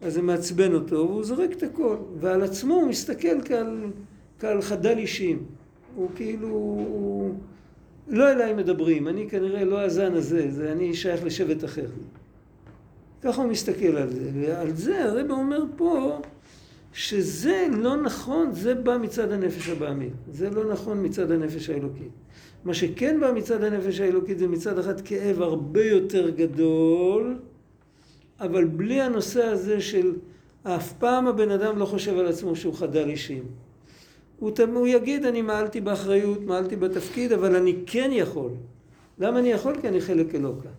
אז 0.02 0.14
זה 0.14 0.22
מעצבן 0.22 0.74
אותו, 0.74 0.96
והוא 0.96 1.24
זורק 1.24 1.52
את 1.52 1.64
הכל. 1.64 1.96
ועל 2.20 2.42
עצמו 2.42 2.74
הוא 2.74 2.88
מסתכל 2.88 3.42
כעל, 3.46 3.86
כעל 4.40 4.62
חדל 4.62 4.98
אישים. 4.98 5.44
הוא 5.96 6.10
כאילו, 6.16 6.48
הוא... 6.48 7.34
לא 8.12 8.32
אליי 8.32 8.54
מדברים, 8.54 9.08
אני 9.08 9.30
כנראה 9.30 9.66
לא 9.66 9.82
הזן 9.82 10.14
הזה, 10.14 10.52
זה 10.52 10.72
אני 10.72 10.94
שייך 10.94 11.24
לשבט 11.24 11.64
אחר. 11.64 11.86
ככה 13.22 13.42
הוא 13.42 13.52
מסתכל 13.52 13.98
על 13.98 14.10
זה, 14.10 14.30
ועל 14.34 14.72
זה 14.76 15.04
הרב 15.04 15.32
אומר 15.32 15.64
פה 15.76 16.22
שזה 16.94 17.68
לא 17.72 17.98
נכון, 17.98 18.52
זה 18.52 18.76
בא 18.76 18.98
מצד 18.98 19.32
הנפש 19.32 19.70
הבעמית, 19.70 20.14
זה 20.32 20.50
לא 20.50 20.72
נכון 20.72 21.06
מצד 21.06 21.32
הנפש 21.32 21.70
האלוקית. 21.70 22.12
מה 22.66 22.74
שכן 22.74 23.20
בא 23.20 23.32
מצד 23.32 23.64
הנפש 23.64 24.00
האלוקית 24.00 24.40
זה 24.40 24.48
מצד 24.48 24.80
אחד 24.80 25.02
כאב 25.02 25.42
הרבה 25.42 25.86
יותר 25.86 26.30
גדול, 26.30 27.40
אבל 28.40 28.66
בלי 28.66 29.02
הנושא 29.02 29.44
הזה 29.44 29.82
של 29.82 30.14
אף 30.64 30.94
פעם 30.94 31.28
הבן 31.28 31.52
אדם 31.52 31.78
לא 31.78 31.86
חושב 31.86 32.18
על 32.18 32.28
עצמו 32.28 32.56
שהוא 32.56 32.74
חדל 32.74 33.10
אישים. 33.10 33.44
הוא, 34.42 34.52
הוא 34.74 34.88
יגיד, 34.88 35.26
אני 35.26 35.42
מעלתי 35.42 35.82
באחריות, 35.82 36.42
מעלתי 36.42 36.76
בתפקיד, 36.76 37.32
אבל 37.32 37.56
אני 37.56 37.76
כן 37.86 38.10
יכול. 38.14 38.50
למה 39.20 39.40
אני 39.40 39.52
יכול? 39.52 39.76
כי 39.82 39.88
אני 39.88 40.02
חלק 40.02 40.36
אלוקה. 40.36 40.70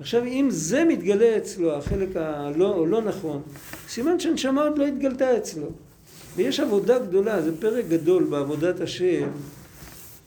עכשיו, 0.00 0.24
אם 0.24 0.46
זה 0.50 0.84
מתגלה 0.84 1.36
אצלו, 1.36 1.72
החלק 1.72 2.16
הלא 2.16 2.74
או 2.74 2.86
לא 2.86 3.02
נכון, 3.02 3.42
סימן 3.88 4.18
שהנשמה 4.18 4.62
עוד 4.62 4.78
לא 4.78 4.86
התגלתה 4.86 5.36
אצלו. 5.36 5.66
ויש 6.36 6.60
עבודה 6.60 6.98
גדולה, 6.98 7.42
זה 7.42 7.60
פרק 7.60 7.84
גדול 7.88 8.24
בעבודת 8.24 8.80
השם, 8.80 9.28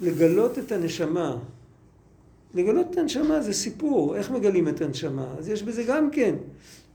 לגלות 0.01 0.59
את 0.59 0.71
הנשמה. 0.71 1.37
לגלות 2.53 2.87
את 2.91 2.97
הנשמה 2.97 3.41
זה 3.41 3.53
סיפור, 3.53 4.15
איך 4.15 4.31
מגלים 4.31 4.67
את 4.67 4.81
הנשמה? 4.81 5.25
אז 5.37 5.49
יש 5.49 5.63
בזה 5.63 5.83
גם 5.83 6.09
כן 6.11 6.35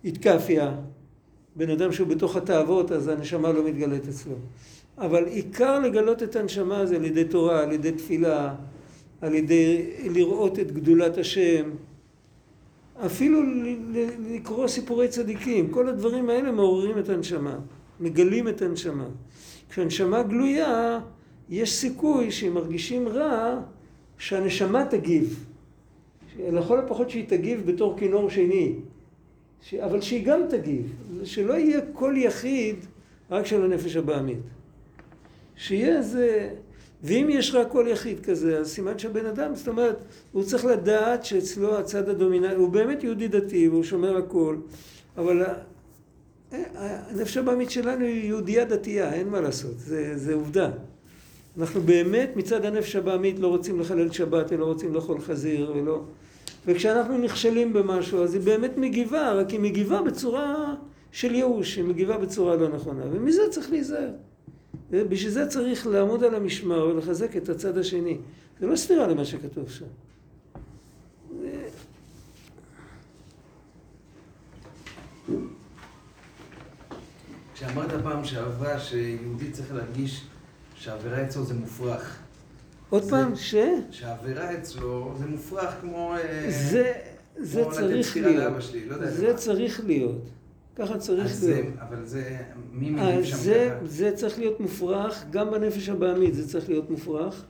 התקפיה. 0.04 0.74
בן 1.56 1.70
אדם 1.70 1.92
שהוא 1.92 2.08
בתוך 2.08 2.36
התאוות, 2.36 2.92
אז 2.92 3.08
הנשמה 3.08 3.52
לא 3.52 3.64
מתגלית 3.64 4.08
אצלו. 4.08 4.34
אבל 5.00 5.26
עיקר 5.26 5.78
לגלות 5.78 6.22
את 6.22 6.36
הנשמה 6.36 6.86
זה 6.86 6.96
על 6.96 7.04
ידי 7.04 7.24
תורה, 7.24 7.62
על 7.62 7.72
ידי 7.72 7.92
תפילה, 7.92 8.54
על 9.20 9.34
ידי 9.34 9.86
לראות 10.04 10.58
את 10.58 10.72
גדולת 10.72 11.18
השם, 11.18 11.70
אפילו 13.06 13.42
לקרוא 14.30 14.68
סיפורי 14.68 15.08
צדיקים, 15.08 15.70
כל 15.70 15.88
הדברים 15.88 16.30
האלה 16.30 16.52
מעוררים 16.52 16.98
את 16.98 17.08
הנשמה, 17.08 17.58
מגלים 18.00 18.48
את 18.48 18.62
הנשמה. 18.62 19.06
כשהנשמה 19.70 20.22
גלויה, 20.22 21.00
יש 21.48 21.72
סיכוי 21.72 22.30
שאם 22.30 22.54
מרגישים 22.54 23.08
רע, 23.08 23.60
שהנשמה 24.18 24.84
תגיב. 24.84 25.46
לכל 26.38 26.78
הפחות 26.78 27.10
שהיא 27.10 27.28
תגיב 27.28 27.66
בתור 27.66 27.98
כינור 27.98 28.30
שני. 28.30 28.74
אבל 29.84 30.00
שהיא 30.00 30.26
גם 30.26 30.40
תגיב, 30.50 30.92
שלא 31.24 31.54
יהיה 31.54 31.80
כל 31.92 32.14
יחיד 32.16 32.76
רק 33.30 33.46
של 33.46 33.64
הנפש 33.64 33.96
הבעמית. 33.96 34.38
שיהיה 35.60 35.98
איזה... 35.98 36.50
ואם 37.02 37.26
יש 37.30 37.54
רק 37.54 37.70
כל 37.70 37.86
יחיד 37.88 38.20
כזה, 38.20 38.58
אז 38.58 38.68
סימן 38.68 38.98
שהבן 38.98 39.26
אדם, 39.26 39.54
זאת 39.54 39.68
אומרת, 39.68 39.96
הוא 40.32 40.44
צריך 40.44 40.64
לדעת 40.64 41.24
שאצלו 41.24 41.78
הצד 41.78 42.08
הדומיננטי, 42.08 42.54
הוא 42.54 42.68
באמת 42.68 43.04
יהודי 43.04 43.28
דתי 43.28 43.68
והוא 43.68 43.82
שומר 43.82 44.16
הכל, 44.16 44.56
אבל 45.16 45.44
הנפש 46.52 47.36
הבאמית 47.36 47.70
שלנו 47.70 48.04
היא 48.04 48.24
יהודייה 48.24 48.64
דתייה, 48.64 49.12
אין 49.12 49.28
מה 49.28 49.40
לעשות, 49.40 49.78
זה, 49.78 50.18
זה 50.18 50.34
עובדה. 50.34 50.70
אנחנו 51.58 51.80
באמת 51.80 52.30
מצד 52.36 52.64
הנפש 52.64 52.96
הבאמית 52.96 53.38
לא 53.38 53.48
רוצים 53.48 53.80
לחלל 53.80 54.12
שבת 54.12 54.52
ולא 54.52 54.64
רוצים 54.64 54.94
לאכול 54.94 55.20
חזיר 55.20 55.72
ולא... 55.76 56.02
וכשאנחנו 56.66 57.18
נכשלים 57.18 57.72
במשהו 57.72 58.22
אז 58.22 58.34
היא 58.34 58.42
באמת 58.42 58.78
מגיבה, 58.78 59.32
רק 59.32 59.50
היא 59.50 59.60
מגיבה 59.60 60.02
בצורה 60.02 60.74
של 61.12 61.34
ייאוש, 61.34 61.76
היא 61.76 61.84
מגיבה 61.84 62.18
בצורה 62.18 62.56
לא 62.56 62.68
נכונה, 62.68 63.02
ומזה 63.12 63.42
צריך 63.50 63.70
להיזהר. 63.70 64.10
בשביל 64.90 65.30
זה 65.30 65.46
צריך 65.46 65.86
לעמוד 65.86 66.24
על 66.24 66.34
המשמר 66.34 66.86
ולחזק 66.86 67.36
את 67.36 67.48
הצד 67.48 67.78
השני. 67.78 68.18
זה 68.60 68.66
לא 68.66 68.76
סתירה 68.76 69.06
למה 69.06 69.24
שכתוב 69.24 69.70
שם. 69.70 69.84
כשאמרת 77.54 77.90
פעם 78.02 78.24
שעברה 78.24 78.80
שיהודי 78.80 79.50
צריך 79.50 79.74
להרגיש 79.74 80.24
שהעבירה 80.74 81.24
אצלו 81.24 81.44
זה 81.44 81.54
מופרך. 81.54 82.18
עוד 82.90 83.02
זה, 83.02 83.10
פעם, 83.10 83.36
ש? 83.36 83.54
שהעבירה 83.90 84.54
אצלו 84.54 85.14
זה 85.18 85.26
מופרך 85.26 85.74
כמו... 85.80 86.14
אה, 86.14 86.46
זה, 86.48 86.92
זה 87.36 87.64
צריך 87.70 88.16
להיות. 88.16 88.62
שלי, 88.62 88.86
לא 88.86 89.06
זה 89.06 89.34
צריך 89.36 89.80
להיות. 89.84 90.22
ככה 90.76 90.98
צריך 90.98 91.42
להיות. 91.42 91.66
אבל 91.80 92.04
זה, 92.04 92.38
מי 92.72 92.90
מגיב 92.90 93.24
שם 93.24 93.36
זה, 93.36 93.76
ככה? 93.76 93.86
זה 93.86 94.12
צריך 94.12 94.38
להיות 94.38 94.60
מופרך, 94.60 95.24
גם 95.30 95.50
בנפש 95.50 95.88
הבעמית 95.88 96.34
זה 96.34 96.48
צריך 96.48 96.68
להיות 96.68 96.90
מופרך, 96.90 97.44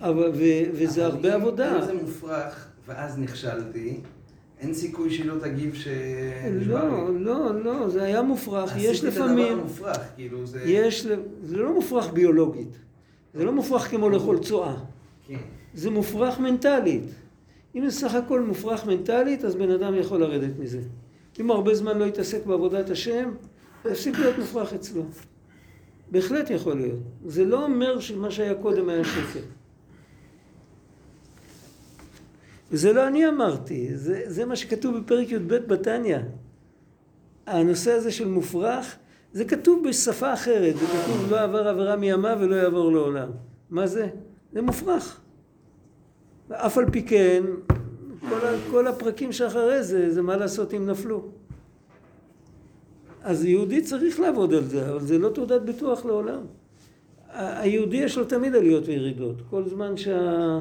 אבל, 0.00 0.30
ו, 0.34 0.42
וזה 0.72 1.06
אבל 1.06 1.14
הרבה 1.14 1.34
אם, 1.34 1.40
עבודה. 1.40 1.78
אם 1.78 1.84
זה 1.84 1.94
מופרך, 1.94 2.68
ואז 2.86 3.18
נכשלתי, 3.18 4.00
אין 4.58 4.74
סיכוי 4.74 5.10
שהיא 5.10 5.26
לא 5.26 5.38
תגיב 5.40 5.74
ש... 5.74 5.88
לא, 6.52 7.14
לא, 7.14 7.64
לא, 7.64 7.88
זה 7.88 8.02
היה 8.02 8.22
מופרך, 8.22 8.72
יש 8.76 9.04
לפעמים... 9.04 9.38
עשית 9.38 9.54
דבר 9.54 9.62
מופרך, 9.64 10.00
כאילו 10.16 10.46
זה... 10.46 10.62
יש, 10.64 11.06
זה 11.42 11.56
לא 11.56 11.74
מופרך 11.74 12.12
ביולוגית, 12.12 12.78
זה 13.34 13.44
לא 13.44 13.52
מופרך 13.52 13.90
כמו 13.90 14.10
לאכול 14.10 14.38
צואה. 14.38 14.76
כן. 15.26 15.38
זה 15.74 15.90
מופרך 15.90 16.40
מנטלית. 16.40 17.04
אם 17.74 17.88
זה 17.88 17.98
סך 17.98 18.14
הכל 18.14 18.40
מופרך 18.40 18.86
מנטלית, 18.86 19.44
אז 19.44 19.54
בן 19.54 19.70
אדם 19.70 19.94
יכול 19.94 20.20
לרדת 20.20 20.58
מזה. 20.58 20.80
אם 21.40 21.50
הרבה 21.50 21.74
זמן 21.74 21.98
לא 21.98 22.04
יתעסק 22.04 22.46
בעבודת 22.46 22.90
השם, 22.90 23.30
זה 23.84 23.90
יפסיק 23.90 24.18
להיות 24.18 24.38
מופרך 24.38 24.72
אצלו. 24.72 25.02
בהחלט 26.10 26.50
יכול 26.50 26.76
להיות. 26.76 27.00
זה 27.26 27.44
לא 27.44 27.64
אומר 27.64 28.00
שמה 28.00 28.30
שהיה 28.30 28.54
קודם 28.54 28.88
היה 28.88 29.04
שקר. 29.04 29.40
וזה 32.70 32.92
לא 32.92 33.08
אני 33.08 33.28
אמרתי, 33.28 33.96
זה, 33.96 34.22
זה 34.26 34.44
מה 34.44 34.56
שכתוב 34.56 34.98
בפרק 34.98 35.30
י"ב 35.30 35.54
בתניא. 35.54 36.18
הנושא 37.46 37.92
הזה 37.92 38.10
של 38.12 38.28
מופרך, 38.28 38.96
זה 39.32 39.44
כתוב 39.44 39.88
בשפה 39.88 40.32
אחרת, 40.32 40.76
זה 40.76 40.86
כתוב 40.86 41.30
לא 41.30 41.40
עבר 41.40 41.68
עבירה 41.68 41.96
מימיו 41.96 42.38
ולא 42.40 42.54
יעבור 42.56 42.92
לעולם. 42.92 43.28
מה 43.70 43.86
זה? 43.86 44.08
זה 44.52 44.62
מופרך. 44.62 45.20
אף 46.52 46.78
על 46.78 46.90
פי 46.90 47.02
כן, 47.02 47.42
כל, 48.20 48.40
כל 48.70 48.86
הפרקים 48.86 49.32
שאחרי 49.32 49.82
זה, 49.82 50.14
זה 50.14 50.22
מה 50.22 50.36
לעשות 50.36 50.74
אם 50.74 50.86
נפלו. 50.86 51.28
אז 53.22 53.44
יהודי 53.44 53.80
צריך 53.80 54.20
לעבוד 54.20 54.54
על 54.54 54.64
זה, 54.64 54.90
אבל 54.90 55.00
זה 55.00 55.18
לא 55.18 55.28
תעודת 55.28 55.62
ביטוח 55.62 56.04
לעולם. 56.04 56.40
היהודי 57.32 57.96
יש 57.96 58.18
לו 58.18 58.24
תמיד 58.24 58.54
עליות 58.54 58.86
וירידות. 58.86 59.36
כל 59.50 59.68
זמן, 59.68 59.96
שה... 59.96 60.58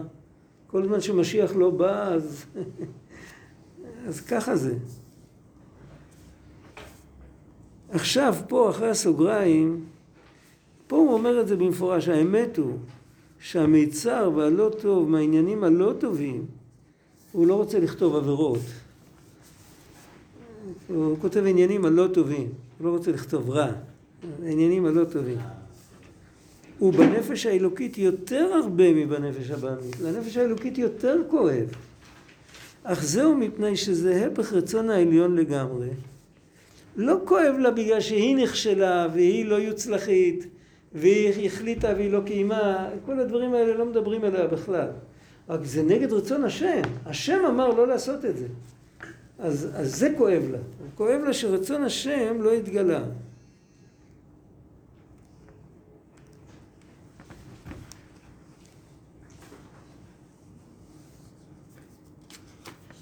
כל 0.68 0.86
זמן 0.86 1.02
שמשיח 1.02 1.56
לא 1.56 1.70
בא, 1.70 2.08
אז, 2.08 2.46
אז 4.08 4.22
ככה 4.22 4.56
זה. 4.56 4.76
עכשיו, 7.90 8.36
פה, 8.48 8.70
אחרי 8.70 8.90
הסוגריים, 8.90 9.86
פה 10.88 10.96
הוא 10.96 11.14
אומר 11.14 11.42
את 11.42 11.48
זה 11.48 11.56
במפורש, 11.56 12.08
האמת 12.08 12.58
הוא 12.58 12.78
שהמיצר 13.40 14.32
והלא 14.36 14.72
טוב 14.82 15.10
מהעניינים 15.10 15.64
הלא 15.64 15.94
טובים 16.00 16.46
הוא 17.32 17.48
לא 17.48 17.56
רוצה 17.56 17.80
לכתוב 17.80 18.16
עבירות. 18.16 18.60
הוא 20.88 21.18
כותב 21.22 21.44
עניינים 21.46 21.86
הלא 21.86 22.08
טובים, 22.14 22.50
הוא 22.78 22.88
לא 22.88 22.92
רוצה 22.92 23.12
לכתוב 23.12 23.50
רע, 23.50 23.72
העניינים 24.44 24.86
הלא 24.86 25.06
טובים. 25.06 25.38
הוא 26.80 26.94
בנפש 26.94 27.46
האלוקית 27.46 27.98
יותר 27.98 28.54
הרבה 28.64 28.94
מבנפש 28.94 29.52
הבאמית, 29.52 30.00
לנפש 30.00 30.38
האלוקית 30.38 30.78
יותר 30.78 31.22
כואב. 31.30 31.68
אך 32.84 33.04
זהו 33.04 33.36
מפני 33.36 33.76
שזה 33.76 34.28
הפך 34.28 34.54
רצון 34.54 34.90
העליון 34.90 35.36
לגמרי. 35.36 35.90
לא 36.96 37.16
כואב 37.26 37.56
לה 37.60 37.72
בגלל 37.72 38.02
שהיא 38.02 38.36
נכשלה 38.36 39.08
והיא 39.14 39.46
לא 39.46 39.56
יוצלחית 39.56 40.48
והיא 40.94 41.48
החליטה 41.48 41.94
והיא 41.98 42.12
לא 42.12 42.20
קיימה, 42.26 42.90
כל 43.06 43.20
הדברים 43.20 43.54
האלה 43.54 43.74
לא 43.74 43.86
מדברים 43.86 44.24
עליה 44.24 44.48
בכלל. 44.48 44.88
רק 45.50 45.60
זה 45.64 45.84
נגד 45.84 46.14
רצון 46.14 46.44
השם. 46.44 46.82
השם 47.06 47.40
אמר 47.48 47.68
לא 47.70 47.88
לעשות 47.88 48.26
את 48.26 48.38
זה. 48.38 48.48
אז, 49.40 49.70
אז 49.74 49.96
זה 49.96 50.14
כואב 50.18 50.44
לה. 50.52 50.58
כואב 50.96 51.22
לה 51.26 51.34
שרצון 51.34 51.84
השם 51.84 52.42
לא 52.42 52.54
התגלה. 52.54 53.04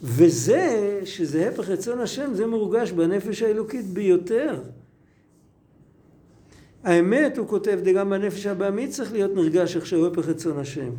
וזה, 0.03 0.99
שזה 1.05 1.49
הפך 1.49 1.69
רצון 1.69 1.99
השם, 1.99 2.33
זה 2.33 2.47
מורגש 2.47 2.91
בנפש 2.91 3.41
האלוקית 3.41 3.85
ביותר. 3.85 4.61
האמת, 6.83 7.37
הוא 7.37 7.47
כותב, 7.47 7.79
גם 7.95 8.09
בנפש 8.09 8.45
הבעמית 8.45 8.89
צריך 8.89 9.11
להיות 9.11 9.31
נרגש 9.35 9.75
איך 9.75 9.85
שהוא 9.85 10.07
הפך 10.07 10.27
רצון 10.27 10.59
השם. 10.59 10.89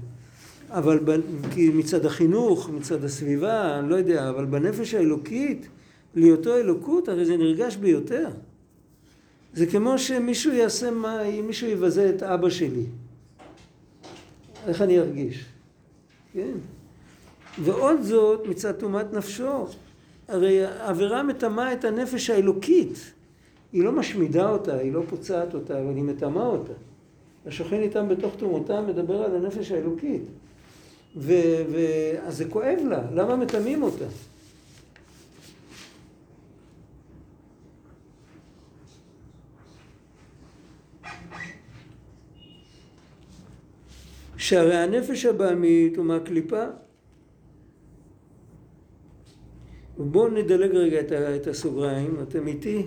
אבל 0.76 0.98
ב, 1.04 1.16
כי 1.54 1.70
מצד 1.74 2.06
החינוך, 2.06 2.70
מצד 2.70 3.04
הסביבה, 3.04 3.78
אני 3.78 3.90
לא 3.90 3.94
יודע, 3.94 4.28
אבל 4.28 4.44
בנפש 4.44 4.94
האלוקית, 4.94 5.68
להיותו 6.14 6.56
אלוקות, 6.56 7.08
הרי 7.08 7.24
זה 7.24 7.36
נרגש 7.36 7.76
ביותר. 7.76 8.28
זה 9.54 9.66
כמו 9.66 9.98
שמישהו 9.98 10.52
יעשה 10.52 10.90
מה, 10.90 11.18
מישהו 11.42 11.68
יבזה 11.68 12.10
את 12.10 12.22
אבא 12.22 12.50
שלי. 12.50 12.84
איך 14.66 14.82
אני 14.82 14.98
ארגיש? 14.98 15.44
כן. 16.32 16.52
ועוד 17.62 18.02
זאת 18.02 18.46
מצד 18.46 18.72
טומאת 18.72 19.12
נפשו. 19.12 19.66
הרי 20.28 20.64
עבירה 20.64 21.22
מטמאה 21.22 21.72
את 21.72 21.84
הנפש 21.84 22.30
האלוקית. 22.30 23.12
היא 23.72 23.84
לא 23.84 23.92
משמידה 23.92 24.50
אותה, 24.50 24.76
היא 24.76 24.92
לא 24.92 25.02
פוצעת 25.08 25.54
אותה, 25.54 25.80
אבל 25.80 25.94
היא 25.94 26.04
מטמאה 26.04 26.46
אותה. 26.46 26.72
השוכן 27.46 27.80
איתם 27.80 28.08
בתוך 28.08 28.34
טומאותם 28.38 28.86
מדבר 28.86 29.22
על 29.22 29.36
הנפש 29.36 29.72
האלוקית. 29.72 30.22
ו... 31.16 31.32
ו... 31.72 31.78
אז 32.26 32.36
זה 32.36 32.44
כואב 32.44 32.78
לה, 32.88 33.02
למה 33.14 33.36
מטמאים 33.36 33.82
אותה? 33.82 34.04
שהרי 44.36 44.76
הנפש 44.76 45.24
הבעמית 45.24 45.96
הוא 45.96 46.04
מהקליפה 46.04 46.64
בואו 49.98 50.28
נדלג 50.28 50.70
רגע 50.70 51.00
את, 51.00 51.12
את 51.12 51.46
הסוגריים, 51.46 52.16
אתם 52.22 52.46
איתי? 52.46 52.86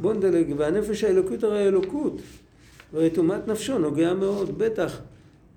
בואו 0.00 0.14
נדלג, 0.14 0.54
והנפש 0.56 1.04
האלוקות 1.04 1.42
הרי 1.42 1.68
אלוקות, 1.68 2.20
והרי 2.92 3.10
טומאת 3.10 3.48
נפשו 3.48 3.78
נוגע 3.78 4.14
מאוד, 4.14 4.58
בטח 4.58 5.00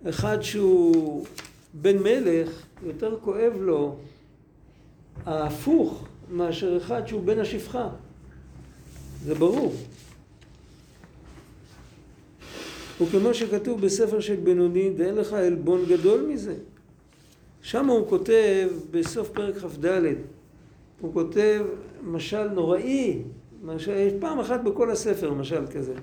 אחד 0.09 0.41
שהוא 0.41 1.25
בן 1.73 1.97
מלך, 1.97 2.65
יותר 2.85 3.17
כואב 3.21 3.53
לו 3.59 3.95
ההפוך 5.25 6.07
מאשר 6.31 6.77
אחד 6.77 7.07
שהוא 7.07 7.23
בן 7.23 7.39
השפחה, 7.39 7.89
זה 9.25 9.35
ברור. 9.35 9.73
וכמו 13.01 13.33
שכתוב 13.33 13.81
בספר 13.81 14.19
של 14.19 14.35
בינוני, 14.35 14.91
ואין 14.97 15.15
לך 15.15 15.33
עלבון 15.33 15.85
גדול 15.85 16.21
מזה. 16.21 16.55
שם 17.61 17.89
הוא 17.89 18.09
כותב 18.09 18.69
בסוף 18.91 19.29
פרק 19.29 19.57
כ"ד 19.57 19.85
הוא 21.01 21.13
כותב 21.13 21.65
משל 22.03 22.47
נוראי, 22.47 23.21
משל, 23.63 24.09
פעם 24.19 24.39
אחת 24.39 24.63
בכל 24.63 24.91
הספר 24.91 25.33
משל 25.33 25.67
כזה. 25.67 25.93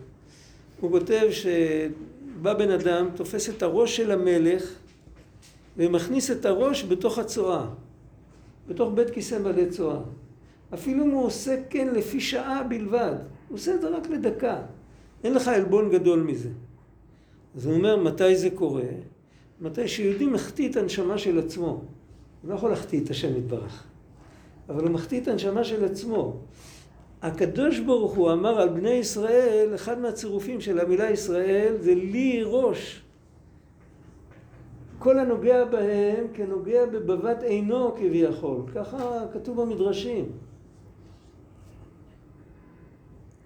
הוא 0.81 0.91
כותב 0.91 1.27
שבא 1.31 2.55
בן 2.55 2.71
אדם, 2.71 3.09
תופס 3.17 3.49
את 3.49 3.63
הראש 3.63 3.97
של 3.97 4.11
המלך 4.11 4.75
ומכניס 5.81 6.31
את 6.31 6.47
הראש 6.47 6.85
בתוך 6.85 7.19
הצואה, 7.19 7.67
בתוך 8.69 8.91
בית 8.95 9.11
כיסא 9.11 9.39
מלא 9.39 9.71
צואה. 9.71 10.01
אפילו 10.75 11.05
אם 11.05 11.11
הוא 11.11 11.25
עושה 11.25 11.57
כן 11.71 11.89
לפי 11.95 12.21
שעה 12.21 12.63
בלבד, 12.63 13.15
הוא 13.49 13.57
עושה 13.59 13.75
את 13.75 13.81
זה 13.81 13.89
רק 13.89 14.09
לדקה. 14.09 14.63
אין 15.25 15.35
לך 15.35 15.49
עלבון 15.49 15.91
גדול 15.91 16.23
מזה. 16.23 16.49
אז 17.57 17.67
הוא 17.67 17.75
אומר, 17.75 17.97
מתי 17.97 18.37
זה 18.37 18.51
קורה? 18.51 18.83
מתי 19.61 19.89
שיהודי 19.89 20.27
מחטיא 20.27 20.71
את 20.71 20.77
הנשמה 20.77 21.19
של 21.19 21.39
עצמו. 21.39 21.67
הוא 21.67 22.51
לא 22.51 22.55
יכול 22.55 22.71
להחטיא 22.71 23.05
את 23.05 23.11
השם 23.11 23.37
יתברך. 23.37 23.85
אבל 24.69 24.83
הוא 24.83 24.91
מחטיא 24.91 25.21
את 25.21 25.29
הנשמה 25.29 25.65
של 25.65 25.85
עצמו. 25.85 26.37
הקדוש 27.23 27.79
ברוך 27.79 28.15
הוא 28.15 28.33
אמר 28.33 28.61
על 28.61 28.69
בני 28.69 28.91
ישראל, 28.91 29.75
אחד 29.75 30.01
מהצירופים 30.01 30.61
של 30.61 30.81
המילה 30.81 31.11
ישראל 31.11 31.77
זה 31.81 31.95
לי 31.95 32.43
ראש. 32.45 33.03
כל 35.01 35.19
הנוגע 35.19 35.65
בהם 35.65 36.27
כנוגע 36.35 36.87
בבבת 36.87 37.43
עינו 37.43 37.95
כביכול. 37.97 38.63
ככה 38.75 39.25
כתוב 39.33 39.63
במדרשים. 39.63 40.25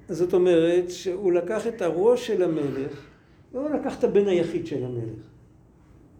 זאת 0.09 0.35
אומרת 0.35 0.91
שהוא 0.91 1.33
לקח 1.33 1.67
את 1.67 1.83
הראש 1.83 2.27
של 2.27 2.43
המלך, 2.43 3.07
והוא 3.53 3.71
לקח 3.71 3.99
את 3.99 4.05
הבן 4.05 4.29
היחיד 4.29 4.67
של 4.67 4.85
המלך. 4.85 5.23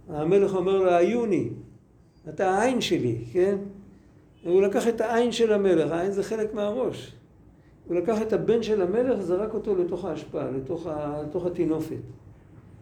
המלך 0.09 0.55
אומר 0.55 0.79
לו, 0.79 0.91
עיוני, 0.91 1.51
אתה 2.29 2.51
העין 2.51 2.81
שלי, 2.81 3.19
כן? 3.33 3.57
הוא 4.45 4.63
לקח 4.63 4.89
את 4.89 5.01
העין 5.01 5.33
של 5.33 5.53
המלך, 5.53 5.91
העין 5.91 6.13
זה 6.13 6.23
חלק 6.23 6.55
מהראש. 6.55 7.15
הוא 7.87 7.97
לקח 7.97 8.23
את 8.23 8.33
הבן 8.33 8.63
של 8.63 8.83
המלך, 8.83 9.21
זרק 9.21 9.55
אותו 9.55 9.77
לתוך 9.77 10.05
ההשפעה, 10.05 10.51
לתוך, 10.51 10.87
ה, 10.87 11.23
לתוך 11.23 11.47
הטינופת. 11.47 12.05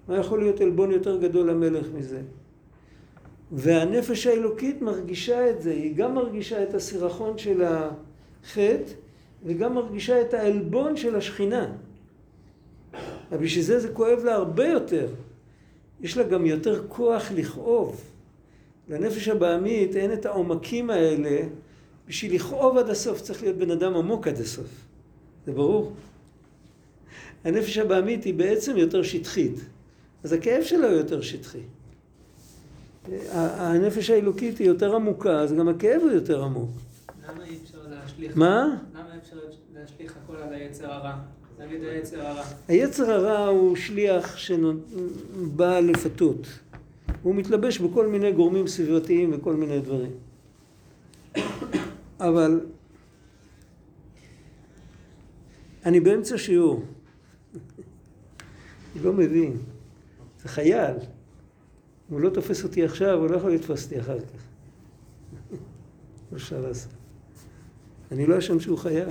מה 0.09 0.17
יכול 0.17 0.38
להיות 0.38 0.61
עלבון 0.61 0.91
יותר 0.91 1.17
גדול 1.17 1.51
למלך 1.51 1.87
מזה? 1.95 2.21
והנפש 3.53 4.27
האלוקית 4.27 4.83
מרגישה 4.83 5.51
את 5.51 5.62
זה, 5.62 5.71
היא 5.71 5.95
גם 5.95 6.15
מרגישה 6.15 6.62
את 6.62 6.75
הסירחון 6.75 7.38
של 7.38 7.62
החטא, 7.65 8.93
וגם 9.45 9.75
מרגישה 9.75 10.21
את 10.21 10.35
העלבון 10.35 10.97
של 10.97 11.17
השכינה. 11.17 11.73
אבל 13.33 13.45
בשביל 13.45 13.65
זה 13.65 13.81
זה 13.81 13.88
כואב 13.88 14.25
לה 14.25 14.35
הרבה 14.35 14.69
יותר. 14.69 15.09
יש 16.01 16.17
לה 16.17 16.23
גם 16.23 16.47
יותר 16.47 16.88
כוח 16.88 17.33
לכאוב. 17.35 18.01
לנפש 18.88 19.29
הבעמית 19.29 19.97
אין 19.97 20.12
את 20.12 20.27
העומקים 20.27 20.91
האלה, 20.91 21.41
בשביל 22.09 22.35
לכאוב 22.35 22.79
עד 22.79 22.91
הסוף 22.91 23.21
צריך 23.21 23.43
להיות 23.43 23.57
בן 23.57 23.71
אדם 23.71 23.97
עמוק 23.97 24.29
עד 24.29 24.41
הסוף. 24.41 24.87
זה 25.47 25.53
ברור? 25.53 25.93
הנפש 27.45 27.79
הבעמית 27.79 28.25
היא 28.25 28.35
בעצם 28.35 28.77
יותר 28.77 29.03
שטחית, 29.03 29.55
אז 30.25 30.33
הכאב 30.33 30.62
שלה 30.62 30.87
הוא 30.87 30.97
יותר 30.97 31.21
שטחי. 31.21 31.62
הנפש 33.33 34.11
האלוקית 34.11 34.59
היא 34.59 34.67
יותר 34.67 34.95
עמוקה, 34.95 35.41
אז 35.41 35.53
גם 35.53 35.69
הכאב 35.69 36.01
הוא 36.03 36.11
יותר 36.11 36.45
עמוק. 36.45 36.71
למה 37.29 37.45
אי 37.45 37.59
אפשר 37.65 37.79
להשליך? 37.91 38.37
מה? 38.37 38.77
למה 38.95 39.15
אי 39.15 39.19
אפשר 39.19 39.37
להשליך 39.75 40.17
הכל 40.25 40.37
על 40.37 40.55
היצר 40.55 40.93
הרע? 40.93 41.15
נגיד 41.61 41.83
היצר 41.83 42.27
הרע. 42.27 42.45
היצר 42.69 43.11
הרע 43.11 43.47
הוא 43.47 43.77
שליח 43.77 44.37
שבא 44.37 45.81
לפתות. 45.81 46.47
הוא 47.23 47.35
מתלבש 47.35 47.79
בכל 47.79 48.07
מיני 48.07 48.33
גורמים 48.33 48.67
סביבתיים 48.67 49.31
וכל 49.35 49.55
מיני 49.55 49.81
דברים. 49.81 50.11
אבל 52.21 52.61
אני 55.87 56.01
באמצע 56.01 56.38
שיעור. 56.38 56.83
אני 58.95 59.05
לא 59.05 59.12
מבין. 59.12 59.57
זה 60.43 60.49
חייל. 60.49 60.95
הוא 62.12 62.20
לא 62.20 62.31
תופס 62.31 62.64
אותי 62.64 62.85
עכשיו, 62.85 63.18
הוא 63.18 63.31
לא 63.31 63.37
יכול 63.37 63.53
לתפוס 63.53 63.85
אותי 63.85 64.01
אחר 64.01 64.20
כך. 64.20 64.27
לא 66.33 66.37
אפשר 66.37 66.61
לעשות. 66.61 66.92
אני 68.12 68.27
לא 68.27 68.38
אשם 68.38 68.61
שהוא 68.61 68.79
חייל. 68.79 69.09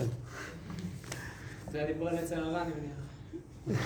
זה 1.72 1.84
הדיבור 1.84 2.10
על 2.10 2.16
יצר 2.24 2.44
הרע, 2.44 2.62
אני 2.62 2.72
מניח. 3.68 3.78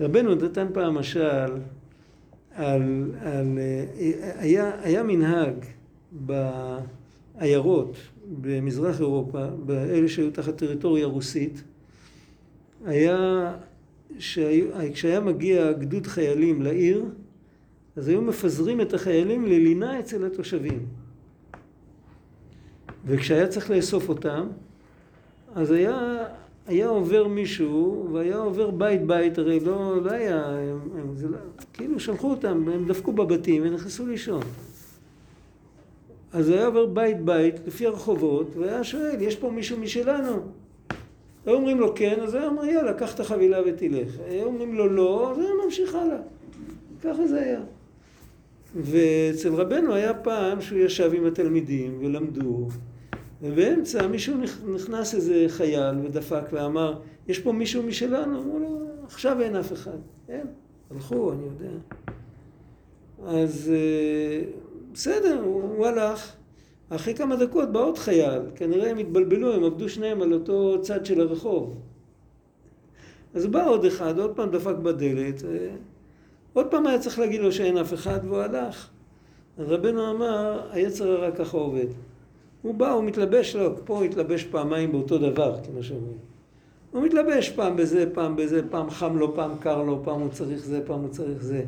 רבנו 0.00 0.34
נתן 0.34 0.66
פעם 0.74 0.94
משל 0.94 1.52
על, 2.54 3.12
על 3.20 3.58
היה, 4.38 4.70
היה 4.82 5.02
מנהג 5.02 5.54
בעיירות 6.12 7.96
במזרח 8.40 9.00
אירופה, 9.00 9.46
באלה 9.46 10.08
שהיו 10.08 10.30
תחת 10.30 10.56
טריטוריה 10.56 11.06
רוסית, 11.06 11.62
היה, 12.84 13.52
שהיו, 14.18 14.66
כשהיה 14.92 15.20
מגיע 15.20 15.72
גדוד 15.72 16.06
חיילים 16.06 16.62
לעיר, 16.62 17.04
אז 17.96 18.08
היו 18.08 18.22
מפזרים 18.22 18.80
את 18.80 18.94
החיילים 18.94 19.46
ללינה 19.46 20.00
אצל 20.00 20.26
התושבים. 20.26 20.86
וכשהיה 23.06 23.48
צריך 23.48 23.70
לאסוף 23.70 24.08
אותם, 24.08 24.48
אז 25.54 25.70
היה 25.70 26.24
היה 26.66 26.88
עובר 26.88 27.28
מישהו, 27.28 28.08
והיה 28.12 28.36
עובר 28.36 28.70
בית 28.70 29.06
בית, 29.06 29.38
הרי 29.38 29.60
לא, 29.60 30.02
לא 30.02 30.10
היה, 30.10 30.46
הם, 30.46 30.78
הם, 30.98 31.16
זה 31.16 31.28
לא, 31.28 31.38
כאילו 31.72 32.00
שלחו 32.00 32.30
אותם, 32.30 32.68
הם 32.68 32.84
דפקו 32.86 33.12
בבתים 33.12 33.62
ונכנסו 33.64 34.06
לישון. 34.06 34.42
אז 36.32 36.48
היה 36.48 36.66
עובר 36.66 36.86
בית 36.86 37.24
בית 37.24 37.54
לפי 37.66 37.86
הרחובות, 37.86 38.56
והיה 38.56 38.84
שואל, 38.84 39.16
יש 39.20 39.36
פה 39.36 39.50
מישהו 39.50 39.78
משלנו? 39.78 40.42
היו 41.46 41.54
אומרים 41.54 41.80
לו 41.80 41.94
כן, 41.94 42.20
אז 42.20 42.34
היה 42.34 42.46
אומר 42.46 42.64
יאללה, 42.64 42.94
קח 42.94 43.14
את 43.14 43.20
החבילה 43.20 43.58
ותלך. 43.66 44.08
היו 44.28 44.44
אומרים 44.46 44.74
לו 44.74 44.88
לא, 44.88 45.30
אז 45.32 45.38
היה 45.38 45.48
ממשיך 45.64 45.94
הלאה. 45.94 46.18
ככה 47.02 47.26
זה 47.26 47.40
היה. 47.40 47.60
ואצל 48.76 49.54
רבנו 49.54 49.94
היה 49.94 50.14
פעם 50.14 50.60
שהוא 50.60 50.78
ישב 50.78 51.10
עם 51.14 51.26
התלמידים 51.26 51.98
ולמדו, 52.00 52.68
ובאמצע 53.42 54.06
מישהו 54.06 54.34
נכ- 54.42 54.70
נכנס 54.74 55.14
איזה 55.14 55.44
חייל 55.48 55.94
ודפק 56.04 56.42
ואמר, 56.52 57.00
יש 57.28 57.38
פה 57.38 57.52
מישהו 57.52 57.82
משלנו? 57.82 58.40
אמרו 58.42 58.58
לו, 58.58 58.78
עכשיו 59.04 59.40
אין 59.40 59.56
אף 59.56 59.72
אחד. 59.72 59.96
אין, 60.28 60.46
הלכו, 60.90 61.32
אני 61.32 61.42
יודע. 61.44 61.70
אז 63.26 63.72
אה, 63.74 64.44
בסדר, 64.92 65.40
הוא, 65.44 65.62
הוא 65.62 65.86
הלך. 65.86 66.32
אחרי 66.94 67.14
כמה 67.14 67.36
דקות 67.36 67.72
בא 67.72 67.80
עוד 67.80 67.98
חייל, 67.98 68.42
כנראה 68.54 68.90
הם 68.90 68.98
התבלבלו, 68.98 69.54
הם 69.54 69.64
עבדו 69.64 69.88
שניהם 69.88 70.22
על 70.22 70.32
אותו 70.32 70.78
צד 70.82 71.06
של 71.06 71.20
הרחוב. 71.20 71.74
אז 73.34 73.46
בא 73.46 73.68
עוד 73.68 73.84
אחד, 73.84 74.18
עוד 74.18 74.36
פעם 74.36 74.50
דפק 74.50 74.74
בדלת, 74.74 75.44
אה, 75.44 75.68
עוד 76.52 76.66
פעם 76.66 76.86
היה 76.86 76.98
צריך 76.98 77.18
להגיד 77.18 77.40
לו 77.40 77.52
שאין 77.52 77.78
אף 77.78 77.94
אחד, 77.94 78.20
והוא 78.24 78.38
הלך. 78.38 78.88
אז 79.58 79.70
רבנו 79.70 80.10
אמר, 80.10 80.60
היצר 80.70 81.10
הרע 81.12 81.30
ככה 81.30 81.56
עובד. 81.56 81.86
הוא 82.62 82.74
בא, 82.74 82.90
הוא 82.90 83.04
מתלבש 83.04 83.56
לו, 83.56 83.76
פה 83.84 83.96
הוא 83.96 84.04
התלבש 84.04 84.44
פעמיים 84.44 84.92
באותו 84.92 85.18
דבר, 85.18 85.56
כמו 85.64 85.82
שאומרים. 85.82 86.18
הוא 86.92 87.02
מתלבש 87.02 87.50
פעם 87.50 87.76
בזה, 87.76 88.10
פעם 88.14 88.36
בזה, 88.36 88.60
פעם 88.70 88.90
חם 88.90 89.18
לו, 89.18 89.34
פעם 89.34 89.58
קר 89.60 89.82
לו, 89.82 90.00
פעם 90.04 90.20
הוא 90.20 90.28
צריך 90.28 90.64
זה, 90.64 90.80
פעם 90.86 91.00
הוא 91.00 91.08
צריך 91.08 91.42
זה. 91.42 91.64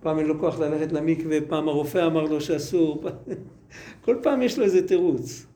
פעם 0.00 0.18
אין 0.18 0.26
לו 0.26 0.38
כוח 0.38 0.58
ללכת 0.60 0.92
למקווה, 0.92 1.38
פעם 1.48 1.68
הרופא 1.68 2.06
אמר 2.06 2.22
לו 2.22 2.40
שאסור. 2.40 3.02
כל 4.00 4.16
פעם 4.22 4.42
יש 4.42 4.58
לו 4.58 4.64
איזה 4.64 4.88
תירוץ. 4.88 5.46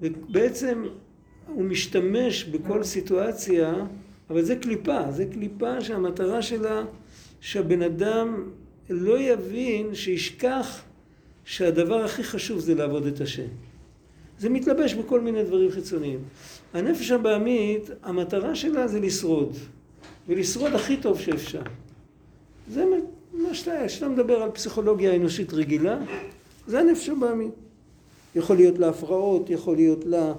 ובעצם 0.00 0.84
הוא 1.46 1.64
משתמש 1.64 2.44
בכל 2.44 2.82
סיטואציה, 2.82 3.74
אבל 4.30 4.42
זה 4.42 4.56
קליפה, 4.56 5.10
זה 5.10 5.26
קליפה 5.32 5.80
שהמטרה 5.80 6.42
שלה 6.42 6.84
שהבן 7.40 7.82
אדם 7.82 8.50
לא 8.90 9.18
יבין, 9.18 9.94
שישכח 9.94 10.82
שהדבר 11.44 12.04
הכי 12.04 12.22
חשוב 12.22 12.58
זה 12.58 12.74
לעבוד 12.74 13.06
את 13.06 13.20
השם. 13.20 13.46
זה 14.38 14.48
מתלבש 14.48 14.94
בכל 14.94 15.20
מיני 15.20 15.44
דברים 15.44 15.70
חיצוניים. 15.70 16.18
הנפש 16.74 17.10
הבעמית, 17.10 17.90
המטרה 18.02 18.54
שלה 18.54 18.88
זה 18.88 19.00
לשרוד, 19.00 19.56
ולשרוד 20.28 20.74
הכי 20.74 20.96
טוב 20.96 21.20
שאפשר. 21.20 21.62
זה 22.70 22.84
מה 23.32 23.54
שאתה, 23.54 23.72
כשאתה 23.86 24.08
מדבר 24.08 24.42
על 24.42 24.50
פסיכולוגיה 24.50 25.16
אנושית 25.16 25.52
רגילה, 25.52 25.98
זה 26.68 26.80
הנפש 26.80 27.08
הבעמית. 27.08 27.54
יכול 28.34 28.56
להיות 28.56 28.78
לה 28.78 28.88
הפרעות, 28.88 29.50
יכול 29.50 29.76
להיות 29.76 30.04
לה, 30.04 30.32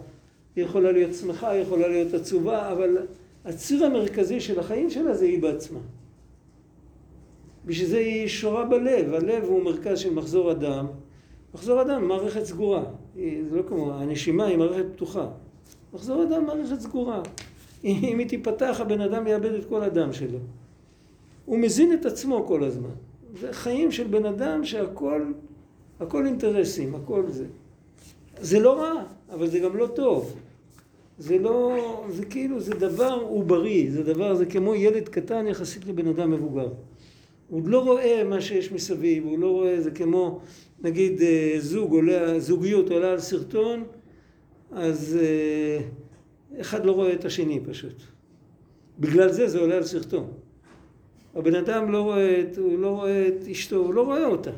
היא 0.56 0.66
יכולה 0.66 0.92
להיות 0.92 1.14
שמחה, 1.14 1.50
היא 1.50 1.62
יכולה 1.62 1.88
להיות 1.88 2.14
עצובה, 2.14 2.72
אבל 2.72 2.98
הציר 3.46 3.86
המרכזי 3.86 4.40
של 4.40 4.60
החיים 4.60 4.90
שלה 4.90 5.14
זה 5.14 5.26
היא 5.26 5.42
בעצמה. 5.42 5.80
בשביל 7.66 7.88
זה 7.88 7.98
היא 7.98 8.28
שורה 8.28 8.66
בלב, 8.66 9.14
הלב 9.14 9.44
הוא 9.44 9.64
מרכז 9.64 10.00
של 10.00 10.14
מחזור 10.14 10.52
הדם. 10.52 10.86
מחזור 11.54 11.80
הדם 11.80 12.08
מערכת 12.08 12.44
סגורה, 12.44 12.84
זה 13.16 13.58
לא 13.58 13.62
כמו, 13.68 13.94
הנשימה 13.94 14.46
היא 14.46 14.58
מערכת 14.58 14.86
פתוחה. 14.94 15.28
מחזור 15.94 16.22
הדם 16.22 16.46
מערכת 16.46 16.80
סגורה. 16.80 17.22
אם 17.84 18.20
היא 18.20 18.28
תיפתח 18.28 18.78
הבן 18.80 19.02
אדם 19.02 19.28
יאבד 19.28 19.54
את 19.54 19.66
כל 19.70 19.84
הדם 19.84 20.14
שלו. 20.14 20.40
הוא 21.46 21.60
מזין 21.60 21.94
את 21.94 22.06
עצמו 22.06 22.46
כל 22.48 22.64
הזמן. 22.64 22.90
זה 23.40 23.54
חיים 23.54 23.92
של 23.92 24.08
בן 24.08 24.26
אדם 24.26 24.66
שהכל, 24.66 25.32
הכל 26.00 26.26
אינטרסים, 26.26 26.96
הכל 26.96 27.24
זה. 27.28 27.46
זה 28.42 28.60
לא 28.60 28.82
רע, 28.82 29.04
אבל 29.30 29.48
זה 29.48 29.60
גם 29.60 29.78
לא 29.78 29.88
טוב. 29.88 30.36
זה 31.20 31.38
לא, 31.38 31.78
זה 32.10 32.26
כאילו, 32.26 32.60
זה 32.60 32.74
דבר 32.74 33.20
עוברי, 33.30 33.92
זה 33.92 34.04
דבר, 34.04 34.36
זה 34.36 34.46
כמו 34.46 34.76
ילד 34.76 35.10
קטן 35.10 35.48
יחסית 35.48 35.86
לבן 35.86 36.08
אדם 36.08 36.32
מבוגר. 36.32 36.68
הוא 37.50 37.62
לא 37.66 37.84
רואה 37.84 38.24
מה 38.24 38.42
שיש 38.42 38.72
מסביב, 38.72 39.26
הוא 39.26 39.40
לא 39.40 39.52
רואה, 39.52 39.82
זה 39.82 39.92
כמו, 39.92 40.40
נגיד, 40.82 41.22
אה, 41.22 41.56
זוג 41.60 41.92
עולה, 41.92 42.40
זוגיות 42.40 42.92
עולה 42.92 43.12
על 43.12 43.20
סרטון, 43.20 43.84
אז 44.72 45.18
אה, 45.22 45.80
אחד 46.62 46.86
לא 46.86 46.92
רואה 46.92 47.14
את 47.14 47.26
השני 47.26 47.60
פשוט. 47.66 48.02
בגלל 49.00 49.32
זה 49.32 49.48
זה 49.48 49.60
עולה 49.60 49.76
על 49.76 49.84
סרטון. 49.84 50.28
הבן 51.36 51.56
אדם 51.56 51.92
לא 51.92 52.02
רואה, 52.02 52.42
את, 52.42 52.58
הוא 52.58 52.80
לא 52.80 52.90
רואה 52.90 53.28
את 53.28 53.48
אשתו, 53.52 53.76
הוא 53.76 53.94
לא 53.94 54.02
רואה 54.02 54.26
אותה. 54.26 54.52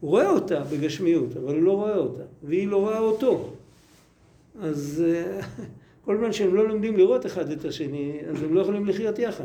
הוא 0.00 0.10
רואה 0.10 0.30
אותה 0.30 0.60
בגשמיות, 0.60 1.36
אבל 1.36 1.54
הוא 1.54 1.62
לא 1.62 1.72
רואה 1.72 1.96
אותה, 1.96 2.22
והיא 2.42 2.68
לא 2.68 2.76
רואה 2.76 2.98
אותו. 2.98 3.50
אז 4.60 5.04
אה, 5.06 5.40
כל 6.04 6.16
זמן 6.16 6.32
שהם 6.32 6.54
לא 6.54 6.68
לומדים 6.68 6.96
לראות 6.96 7.26
אחד 7.26 7.50
את 7.50 7.64
השני, 7.64 8.20
אז 8.30 8.42
הם 8.42 8.54
לא 8.54 8.60
יכולים 8.60 8.86
לחיות 8.86 9.18
יחד. 9.18 9.44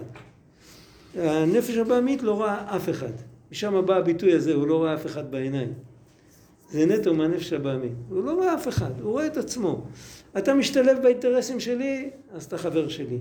הנפש 1.15 1.77
הבעמית 1.77 2.23
לא 2.23 2.31
רואה 2.31 2.75
אף 2.75 2.89
אחד. 2.89 3.11
משם 3.51 3.85
בא 3.85 3.95
הביטוי 3.95 4.33
הזה, 4.33 4.53
הוא 4.53 4.67
לא 4.67 4.77
רואה 4.77 4.93
אף 4.93 5.05
אחד 5.05 5.31
בעיניים. 5.31 5.73
זה 6.69 6.85
נטו 6.85 7.13
מהנפש 7.13 7.53
הבעמית. 7.53 7.91
הוא 8.09 8.23
לא 8.23 8.31
רואה 8.31 8.53
אף 8.53 8.67
אחד, 8.67 8.91
הוא 9.01 9.11
רואה 9.11 9.27
את 9.27 9.37
עצמו. 9.37 9.81
אתה 10.37 10.53
משתלב 10.53 10.97
באינטרסים 11.03 11.59
שלי, 11.59 12.09
אז 12.33 12.45
אתה 12.45 12.57
חבר 12.57 12.87
שלי. 12.87 13.17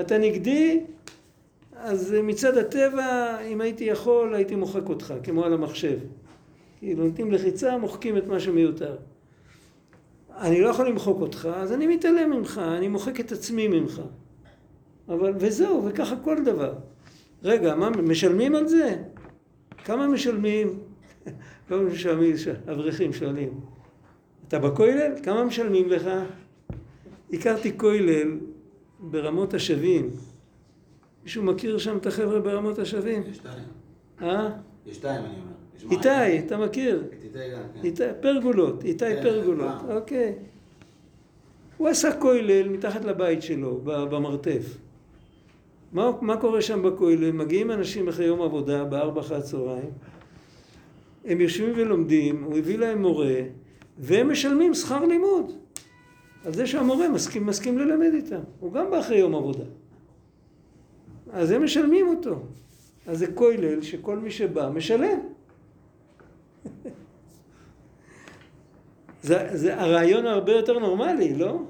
אתה 0.00 0.18
נגדי, 0.18 0.80
אז 1.76 2.14
מצד 2.22 2.56
הטבע, 2.56 3.38
אם 3.40 3.60
הייתי 3.60 3.84
יכול, 3.84 4.34
הייתי 4.34 4.54
מוחק 4.56 4.88
אותך, 4.88 5.14
כמו 5.22 5.44
על 5.44 5.52
המחשב. 5.52 5.98
כאילו, 6.82 7.04
נותנים 7.04 7.32
לחיצה, 7.32 7.78
מוחקים 7.78 8.16
את 8.16 8.26
מה 8.26 8.40
שמיותר. 8.40 8.96
אני 10.36 10.60
לא 10.60 10.68
יכול 10.68 10.88
למחוק 10.88 11.20
אותך, 11.20 11.48
אז 11.54 11.72
אני 11.72 11.86
מתעלם 11.86 12.30
ממך, 12.30 12.60
אני 12.78 12.88
מוחק 12.88 13.20
את 13.20 13.32
עצמי 13.32 13.68
ממך. 13.68 14.02
אבל, 15.08 15.32
וזהו, 15.38 15.84
וככה 15.84 16.16
כל 16.16 16.44
דבר. 16.44 16.74
רגע, 17.42 17.74
מה, 17.74 17.90
משלמים 17.90 18.54
על 18.54 18.66
זה? 18.66 18.96
כמה 19.84 20.06
משלמים? 20.06 20.78
כמה 21.68 21.82
משלמים, 21.82 22.34
אברכים 22.72 23.12
שואלים. 23.12 23.60
אתה 24.48 24.58
בכולל? 24.58 25.12
כמה 25.22 25.44
משלמים 25.44 25.88
לך? 25.88 26.10
הכרתי 27.32 27.78
כולל 27.78 28.38
ברמות 29.00 29.54
השבים. 29.54 30.10
מישהו 31.22 31.42
מכיר 31.42 31.78
שם 31.78 31.96
את 31.96 32.06
החבר'ה 32.06 32.40
ברמות 32.40 32.78
השבים? 32.78 33.22
יש 33.30 33.36
שתיים. 33.36 33.64
אה? 34.22 34.50
יש 34.86 34.96
שתיים, 34.96 35.24
אני 35.24 35.34
אומר. 35.34 35.51
איתי, 35.90 36.38
אתה 36.38 36.56
מכיר? 36.56 37.04
את 37.08 37.24
איתי 37.24 37.38
גם, 37.52 37.60
כן. 37.74 37.84
איתי, 37.84 38.02
פרגולות, 38.20 38.84
איתי 38.84 39.04
כן, 39.04 39.22
פרגולות. 39.22 39.74
אוקיי. 39.88 40.34
הוא 41.76 41.88
עשה 41.88 42.16
כולל 42.20 42.68
מתחת 42.68 43.04
לבית 43.04 43.42
שלו, 43.42 43.80
במרתף. 43.84 44.76
מה, 45.92 46.10
מה 46.20 46.36
קורה 46.36 46.62
שם 46.62 46.82
בכולל? 46.82 47.32
מגיעים 47.32 47.70
אנשים 47.70 48.08
אחרי 48.08 48.26
יום 48.26 48.42
עבודה, 48.42 48.84
בארבע 48.84 49.20
אחרי 49.20 49.36
הצהריים, 49.36 49.90
הם 51.24 51.40
יושבים 51.40 51.72
ולומדים, 51.76 52.42
הוא 52.44 52.58
הביא 52.58 52.78
להם 52.78 53.02
מורה, 53.02 53.34
והם 53.98 54.30
משלמים 54.30 54.74
שכר 54.74 55.04
לימוד. 55.04 55.52
על 56.44 56.52
זה 56.54 56.66
שהמורה 56.66 57.08
מסכים, 57.08 57.46
מסכים 57.46 57.78
ללמד 57.78 58.10
איתם. 58.14 58.40
הוא 58.60 58.72
גם 58.72 58.90
בא 58.90 59.00
אחרי 59.00 59.18
יום 59.18 59.34
עבודה. 59.34 59.64
אז 61.32 61.50
הם 61.50 61.64
משלמים 61.64 62.08
אותו. 62.08 62.42
אז 63.06 63.18
זה 63.18 63.26
כולל 63.32 63.82
שכל 63.82 64.18
מי 64.18 64.30
שבא 64.30 64.70
משלם. 64.74 65.18
זה, 69.22 69.48
זה 69.52 69.80
הרעיון 69.80 70.26
הרבה 70.26 70.52
יותר 70.52 70.78
נורמלי, 70.78 71.34
לא? 71.34 71.62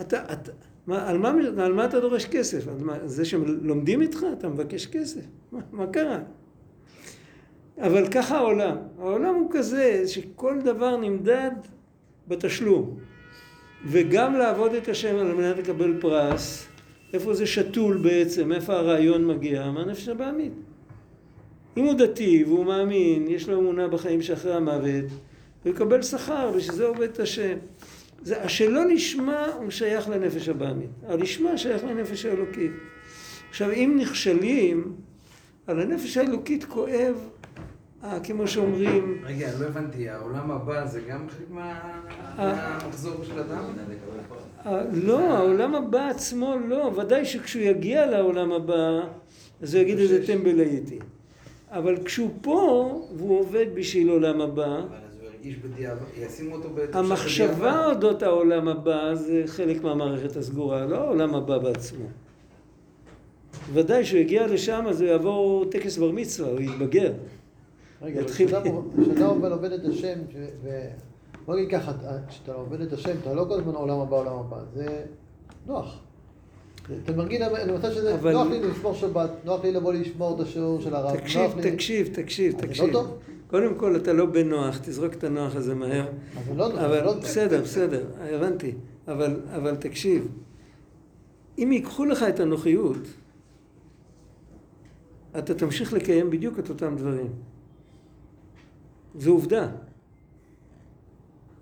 אתה, 0.00 0.32
אתה, 0.32 0.52
מה, 0.86 1.08
על, 1.08 1.18
מה, 1.18 1.32
על 1.58 1.72
מה 1.72 1.84
אתה 1.84 2.00
דורש 2.00 2.24
כסף? 2.24 2.68
על 2.68 2.74
מה, 2.80 2.98
זה 3.04 3.24
שלומדים 3.24 4.02
איתך? 4.02 4.26
אתה 4.38 4.48
מבקש 4.48 4.86
כסף? 4.86 5.20
מה, 5.52 5.60
מה 5.72 5.86
קרה? 5.86 6.18
אבל 7.78 8.08
ככה 8.08 8.36
העולם. 8.36 8.76
העולם 8.98 9.34
הוא 9.34 9.48
כזה 9.50 10.02
שכל 10.06 10.60
דבר 10.64 10.96
נמדד 10.96 11.50
בתשלום. 12.28 12.96
וגם 13.86 14.34
לעבוד 14.34 14.74
את 14.74 14.88
השם 14.88 15.16
על 15.16 15.34
מנת 15.34 15.58
לקבל 15.58 16.00
פרס, 16.00 16.66
איפה 17.12 17.34
זה 17.34 17.46
שתול 17.46 17.96
בעצם, 18.02 18.52
איפה 18.52 18.72
הרעיון 18.72 19.26
מגיע? 19.26 19.70
מהנפש 19.70 20.08
הבעמית. 20.08 20.52
אם 21.76 21.84
הוא 21.84 21.94
דתי 21.94 22.44
והוא 22.46 22.64
מאמין, 22.64 23.26
יש 23.28 23.48
לו 23.48 23.58
אמונה 23.60 23.88
בחיים 23.88 24.22
שאחרי 24.22 24.54
המוות, 24.54 25.04
הוא 25.64 25.72
יקבל 25.72 26.02
שכר, 26.02 26.50
בשביל 26.56 26.74
זה 26.76 26.84
עובד 26.86 27.02
את 27.02 27.20
השם. 27.20 27.56
זה, 28.22 28.42
השלא 28.42 28.84
לשמה 28.86 29.46
הוא 29.58 29.70
שייך 29.70 30.08
לנפש 30.08 30.48
הבעמית, 30.48 30.90
הלשמה 31.08 31.58
שייך 31.58 31.84
לנפש 31.84 32.26
האלוקית. 32.26 32.70
עכשיו, 33.50 33.70
אם 33.70 33.96
נכשלים, 34.00 34.92
על 35.66 35.80
הנפש 35.80 36.16
האלוקית 36.16 36.64
כואב, 36.64 37.14
אה, 38.04 38.20
כמו 38.20 38.46
שאומרים, 38.48 39.22
רגע, 39.26 39.48
לא 39.60 39.66
הבנתי, 39.66 40.08
העולם 40.08 40.50
הבא 40.50 40.86
זה 40.86 41.00
גם 41.00 41.26
חלק 41.28 41.50
מה- 41.50 41.80
אה. 42.38 42.78
מהמחזור 42.80 43.24
של 43.24 43.38
אדם? 43.38 43.64
אה, 44.66 44.82
לא, 44.92 45.20
העולם 45.20 45.74
הבא 45.74 46.08
עצמו 46.08 46.54
לא, 46.68 46.92
ודאי 46.96 47.24
שכשהוא 47.24 47.62
יגיע 47.62 48.06
לעולם 48.06 48.52
הבא, 48.52 49.00
אז 49.62 49.74
הוא 49.74 49.82
יגיד 49.82 49.98
איזה 49.98 50.26
טמבל 50.26 50.60
הייתי. 50.60 50.98
אבל 51.72 52.04
כשהוא 52.04 52.30
פה, 52.42 52.90
והוא 53.16 53.40
עובד 53.40 53.66
בשביל 53.74 54.08
עולם 54.10 54.40
הבא, 54.40 54.80
המחשבה. 56.92 57.86
אודות 57.86 58.22
העולם 58.22 58.68
הבא 58.68 59.14
זה 59.14 59.42
חלק 59.46 59.82
מהמערכת 59.82 60.36
הסגורה, 60.36 60.86
לא 60.86 60.96
העולם 60.96 61.34
הבא 61.34 61.58
בעצמו. 61.58 62.04
ודאי 63.72 64.04
שהוא 64.04 64.20
יגיע 64.20 64.46
לשם 64.46 64.84
אז 64.88 65.00
הוא 65.00 65.08
יעבור 65.10 65.64
טקס 65.70 65.98
בר 65.98 66.10
מצווה, 66.12 66.50
הוא 66.50 66.60
יתבגר. 66.60 67.12
רגע, 68.02 68.20
אבל 68.20 68.28
יתחיל- 68.28 68.46
כשאתה 68.48 69.26
עובד 69.26 69.50
עובד 69.52 69.72
את 69.72 69.84
השם. 69.84 70.18
בוא 71.46 71.56
נגיד 71.56 71.70
ככה, 71.70 71.90
אתה- 71.90 72.18
כשאתה 72.28 72.52
עובד 72.54 72.80
את 72.80 72.92
השם, 72.92 73.12
אתה 73.22 73.34
לא 73.34 73.44
כל 73.48 73.54
הזמן 73.54 73.74
עולם 73.74 74.00
הבא, 74.00 74.16
עולם 74.16 74.36
הבא, 74.38 74.56
זה 74.74 75.04
נוח. 75.66 76.00
אתה 77.04 77.12
מרגיל 77.12 77.42
למצב 77.66 77.92
שזה, 77.92 78.14
אבל- 78.14 78.32
נוח 78.32 78.46
לי 78.46 78.60
לשמור 78.60 78.94
שבת, 78.94 79.30
נוח 79.44 79.64
לי 79.64 79.72
לבוא 79.72 79.92
לשמור 79.92 80.34
את 80.36 80.40
השיעור 80.40 80.80
של 80.80 80.94
הרב, 80.94 81.16
תקשיב, 81.16 81.42
נוח 81.42 81.56
לי... 81.56 81.70
תקשיב, 81.72 82.08
תקשיב, 82.12 82.54
לא 82.54 82.60
תקשיב. 82.60 82.92
טוב? 82.92 83.18
קודם 83.50 83.74
כל, 83.74 83.96
אתה 83.96 84.12
לא 84.12 84.26
בנוח, 84.26 84.78
תזרוק 84.82 85.12
את 85.14 85.24
הנוח 85.24 85.56
הזה 85.56 85.74
מהר. 85.74 86.06
אז 86.36 86.44
זה 86.46 86.54
לא 86.54 86.68
נוח, 86.68 86.78
אבל 86.78 87.04
לא... 87.04 87.14
בסדר, 87.14 87.60
בסדר, 87.62 88.04
הבנתי. 88.20 88.74
אבל, 89.08 89.36
אבל 89.56 89.76
תקשיב, 89.76 90.28
אם 91.58 91.72
ייקחו 91.72 92.04
לך 92.04 92.22
את 92.22 92.40
הנוחיות, 92.40 92.98
אתה 95.38 95.54
תמשיך 95.54 95.92
לקיים 95.92 96.30
בדיוק 96.30 96.58
את 96.58 96.68
אותם 96.68 96.96
דברים. 96.96 97.28
זו 99.18 99.30
עובדה. 99.30 99.68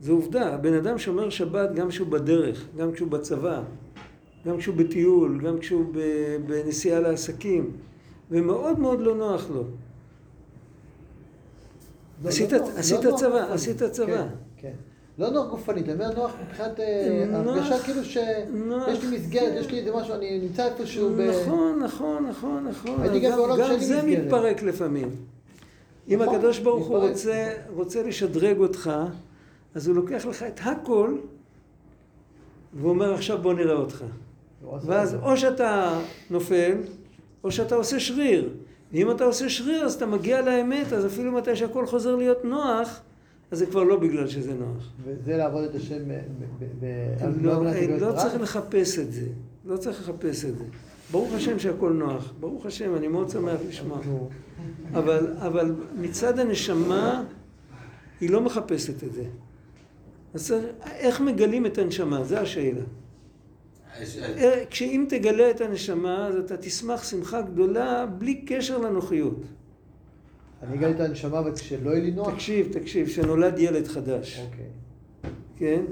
זו 0.01 0.13
עובדה. 0.13 0.55
הבן 0.55 0.73
אדם 0.75 0.99
שומר 0.99 1.31
שבת 1.31 1.75
גם 1.75 1.89
כשהוא 1.89 2.09
בדרך, 2.09 2.67
גם 2.77 2.93
כשהוא 2.93 3.09
בצבא, 3.11 3.63
גם 4.47 4.59
כשהוא 4.59 4.77
בטיול, 4.77 5.41
גם 5.45 5.59
כשהוא 5.59 5.85
בנסיעה 6.47 7.01
לעסקים, 7.01 7.71
ומאוד 8.31 8.79
מאוד 8.79 9.01
לא 9.01 9.15
נוח 9.17 9.51
לו. 9.51 9.65
לא- 12.23 12.29
עשית- 12.29 12.53
לא 12.53 12.59
נוח- 12.59 12.69
עשית 12.77 13.05
לא 13.05 13.11
נוח 13.11 13.21
צבא, 13.21 13.31
גופנית. 13.31 13.51
עשית 13.55 13.83
צבא. 13.83 14.07
כן, 14.07 14.27
כן. 14.57 14.73
לא 15.19 15.31
נוח 15.31 15.51
גופנית, 15.51 15.85
אני 15.89 15.93
אומר 15.95 16.15
נוח 16.15 16.33
מבחינת 16.47 16.81
אה, 16.81 17.25
נוח- 17.45 17.57
הרגשה 17.57 17.79
כאילו 17.79 18.05
שיש 18.05 18.27
נוח. 18.55 18.89
לי 18.89 19.19
מסגרת, 19.19 19.53
יש 19.61 19.71
לי 19.71 19.79
איזה 19.79 19.93
משהו, 19.97 20.15
אני 20.15 20.39
נמצא 20.39 20.65
איפשהו 20.69 21.11
ב... 21.17 21.21
נכון, 21.21 21.79
נכון, 21.83 22.27
נכון, 22.27 22.65
נכון. 22.69 23.01
הייתי 23.03 23.21
גם 23.21 23.37
בעולם 23.37 23.59
גם 23.59 23.67
שאין 23.67 23.79
לי 23.79 23.85
זה 23.87 24.03
מסגרת. 24.03 24.25
מתפרק 24.25 24.63
לפעמים. 24.63 25.11
אם 26.09 26.23
נכון, 26.23 26.35
הקדוש 26.35 26.59
ברוך 26.59 26.87
הוא. 26.87 26.99
רוצה, 26.99 27.49
רוצה 27.75 28.03
לשדרג 28.03 28.59
אותך, 28.59 28.91
אז 29.75 29.87
הוא 29.89 29.97
לוקח 29.97 30.27
לך 30.27 30.43
את 30.43 30.61
הכל, 30.63 31.17
ואומר 32.81 33.15
עכשיו 33.15 33.39
בוא 33.43 33.55
נראה 33.55 33.75
אותך. 33.75 34.05
ואז. 34.87 35.15
או 35.15 35.37
שאתה 35.37 35.99
נופל, 36.31 36.73
או 37.45 37.51
שאתה 37.51 37.75
עושה 37.75 38.01
שריר. 38.01 38.49
ואם 38.93 39.11
אתה 39.11 39.25
עושה 39.25 39.49
שריר, 39.49 39.85
אז 39.85 39.95
אתה 39.95 40.07
מגיע 40.07 40.41
לאמת, 40.41 40.93
אז 40.93 41.07
אפילו 41.07 41.33
מתי 41.33 41.57
שהכל 41.57 41.87
חוזר 41.87 42.17
להיות 42.17 42.45
נוח, 42.45 43.01
אז 43.51 43.59
זה 43.59 43.67
כבר 43.67 43.83
לא 43.83 43.97
בגלל 43.97 44.29
שזה 44.29 44.55
נוח. 44.55 44.89
וזה 45.05 45.37
לעבוד 45.37 45.65
את 45.65 45.75
השם 45.75 46.09
ב... 46.09 46.13
ב- 46.81 47.47
לא, 47.47 47.61
מנת 47.61 47.75
להיות 47.75 48.01
לא? 48.01 48.13
צריך 48.17 48.41
לחפש 48.41 48.99
את 48.99 49.13
זה. 49.13 49.27
לא 49.65 49.77
צריך 49.77 50.01
לחפש 50.01 50.45
את 50.45 50.59
זה. 50.59 50.65
ברוך 51.11 51.35
השם 51.35 51.59
שהכל 51.59 51.93
נוח. 51.93 52.33
ברוך 52.41 52.67
השם, 52.67 52.95
אני 52.97 53.09
מאוד 53.09 53.31
שמח 53.31 53.61
לשמוע. 53.69 53.99
אבל, 54.95 55.27
אבל 55.39 55.75
מצד 56.01 56.39
הנשמה, 56.39 57.25
היא 58.21 58.31
לא 58.31 58.41
מחפשת 58.41 59.05
את 59.05 59.13
זה. 59.13 59.25
אז 60.35 60.55
איך 60.85 61.21
מגלים 61.21 61.67
את 61.67 61.79
הנשמה? 61.79 62.25
זו 62.25 62.37
השאלה. 62.37 62.81
אה, 63.99 64.65
כשאם 64.71 65.07
תגלה 65.09 65.51
את 65.51 65.61
הנשמה, 65.61 66.27
אז 66.27 66.37
אתה 66.37 66.57
תשמח 66.57 67.05
שמחה 67.05 67.43
גדולה 67.43 68.07
בלי 68.07 68.35
קשר 68.35 68.79
לנוחיות. 68.79 69.43
אני 70.63 70.77
אגלה 70.77 70.91
את 70.91 71.01
הנשמה 71.01 71.39
אבל 71.39 71.55
כשלא 71.55 71.91
יהיה 71.91 72.01
לי 72.01 72.11
נוח? 72.11 72.35
תקשיב, 72.35 72.69
תקשיב, 72.73 73.09
שנולד 73.09 73.59
ילד 73.59 73.87
חדש. 73.89 74.41
אוקיי. 74.41 74.67
כן? 75.57 75.85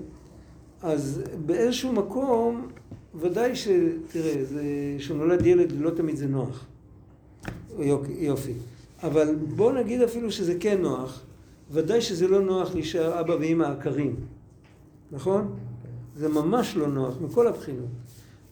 אז 0.82 1.22
באיזשהו 1.46 1.92
מקום, 1.92 2.68
ודאי 3.14 3.56
ש... 3.56 3.68
תראה, 4.12 4.44
זה... 4.44 4.62
שנולד 4.98 5.46
ילד 5.46 5.72
לא 5.72 5.90
תמיד 5.90 6.16
זה 6.16 6.26
נוח. 6.26 6.66
יופי, 7.78 8.12
יופי. 8.12 8.52
אבל 9.02 9.34
בוא 9.34 9.72
נגיד 9.72 10.02
אפילו 10.02 10.32
שזה 10.32 10.54
כן 10.60 10.82
נוח, 10.82 11.24
ודאי 11.70 12.00
שזה 12.00 12.28
לא 12.28 12.40
נוח 12.40 12.74
להישאר 12.74 13.20
אבא 13.20 13.32
ואמא 13.40 13.64
עקרים, 13.64 14.16
נכון? 15.12 15.56
זה 16.18 16.28
ממש 16.28 16.76
לא 16.76 16.88
נוח, 16.88 17.14
מכל 17.20 17.46
הבחינות. 17.46 17.88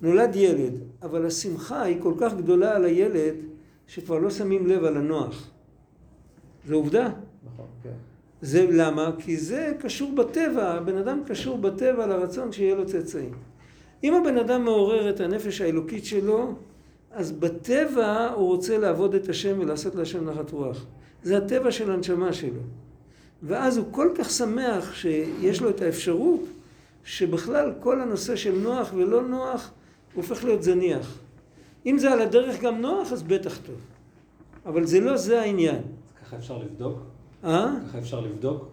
נולד 0.02 0.36
ילד, 0.36 0.72
אבל 1.02 1.26
השמחה 1.26 1.82
היא 1.82 1.96
כל 2.02 2.14
כך 2.18 2.34
גדולה 2.34 2.76
על 2.76 2.84
הילד, 2.84 3.34
שכבר 3.86 4.18
לא 4.18 4.30
שמים 4.30 4.66
לב 4.66 4.84
על 4.84 4.96
הנוח. 4.96 5.50
זו 6.68 6.74
עובדה. 6.74 7.10
נכון, 7.46 7.66
כן. 7.82 7.90
זה 8.42 8.66
למה? 8.70 9.10
כי 9.18 9.36
זה 9.36 9.72
קשור 9.80 10.12
בטבע, 10.12 10.72
הבן 10.72 10.96
אדם 10.96 11.20
קשור 11.26 11.58
בטבע 11.58 12.06
לרצון 12.06 12.52
שיהיה 12.52 12.74
לו 12.74 12.86
צאצאים. 12.86 13.32
אם 14.04 14.14
הבן 14.14 14.38
אדם 14.38 14.64
מעורר 14.64 15.10
את 15.10 15.20
הנפש 15.20 15.60
האלוקית 15.60 16.04
שלו, 16.04 16.54
אז 17.10 17.32
בטבע 17.32 18.30
הוא 18.34 18.46
רוצה 18.46 18.78
לעבוד 18.78 19.14
את 19.14 19.28
השם 19.28 19.56
ולעשות 19.60 19.94
להשם 19.94 20.30
נחת 20.30 20.50
רוח. 20.50 20.86
זה 21.22 21.36
הטבע 21.36 21.70
של 21.70 21.90
הנשמה 21.90 22.32
שלו. 22.32 22.60
ואז 23.42 23.76
הוא 23.76 23.86
כל 23.90 24.08
כך 24.14 24.30
שמח 24.30 24.94
שיש 24.94 25.62
לו 25.62 25.70
את 25.70 25.82
האפשרות 25.82 26.40
שבכלל 27.06 27.72
כל 27.80 28.00
הנושא 28.00 28.36
של 28.36 28.58
נוח 28.62 28.92
ולא 28.96 29.22
נוח 29.28 29.70
הופך 30.14 30.44
להיות 30.44 30.62
זניח. 30.62 31.18
אם 31.86 31.98
זה 31.98 32.12
על 32.12 32.20
הדרך 32.20 32.60
גם 32.62 32.80
נוח, 32.80 33.12
אז 33.12 33.22
בטח 33.22 33.58
טוב. 33.66 33.76
אבל 34.66 34.84
זה 34.86 35.00
לא 35.00 35.16
זה 35.16 35.40
העניין. 35.40 35.82
ככה 36.22 36.36
אפשר 36.36 36.58
לבדוק? 36.58 36.98
אה? 37.44 37.66
ככה 37.88 37.98
אפשר 37.98 38.20
לבדוק? 38.20 38.68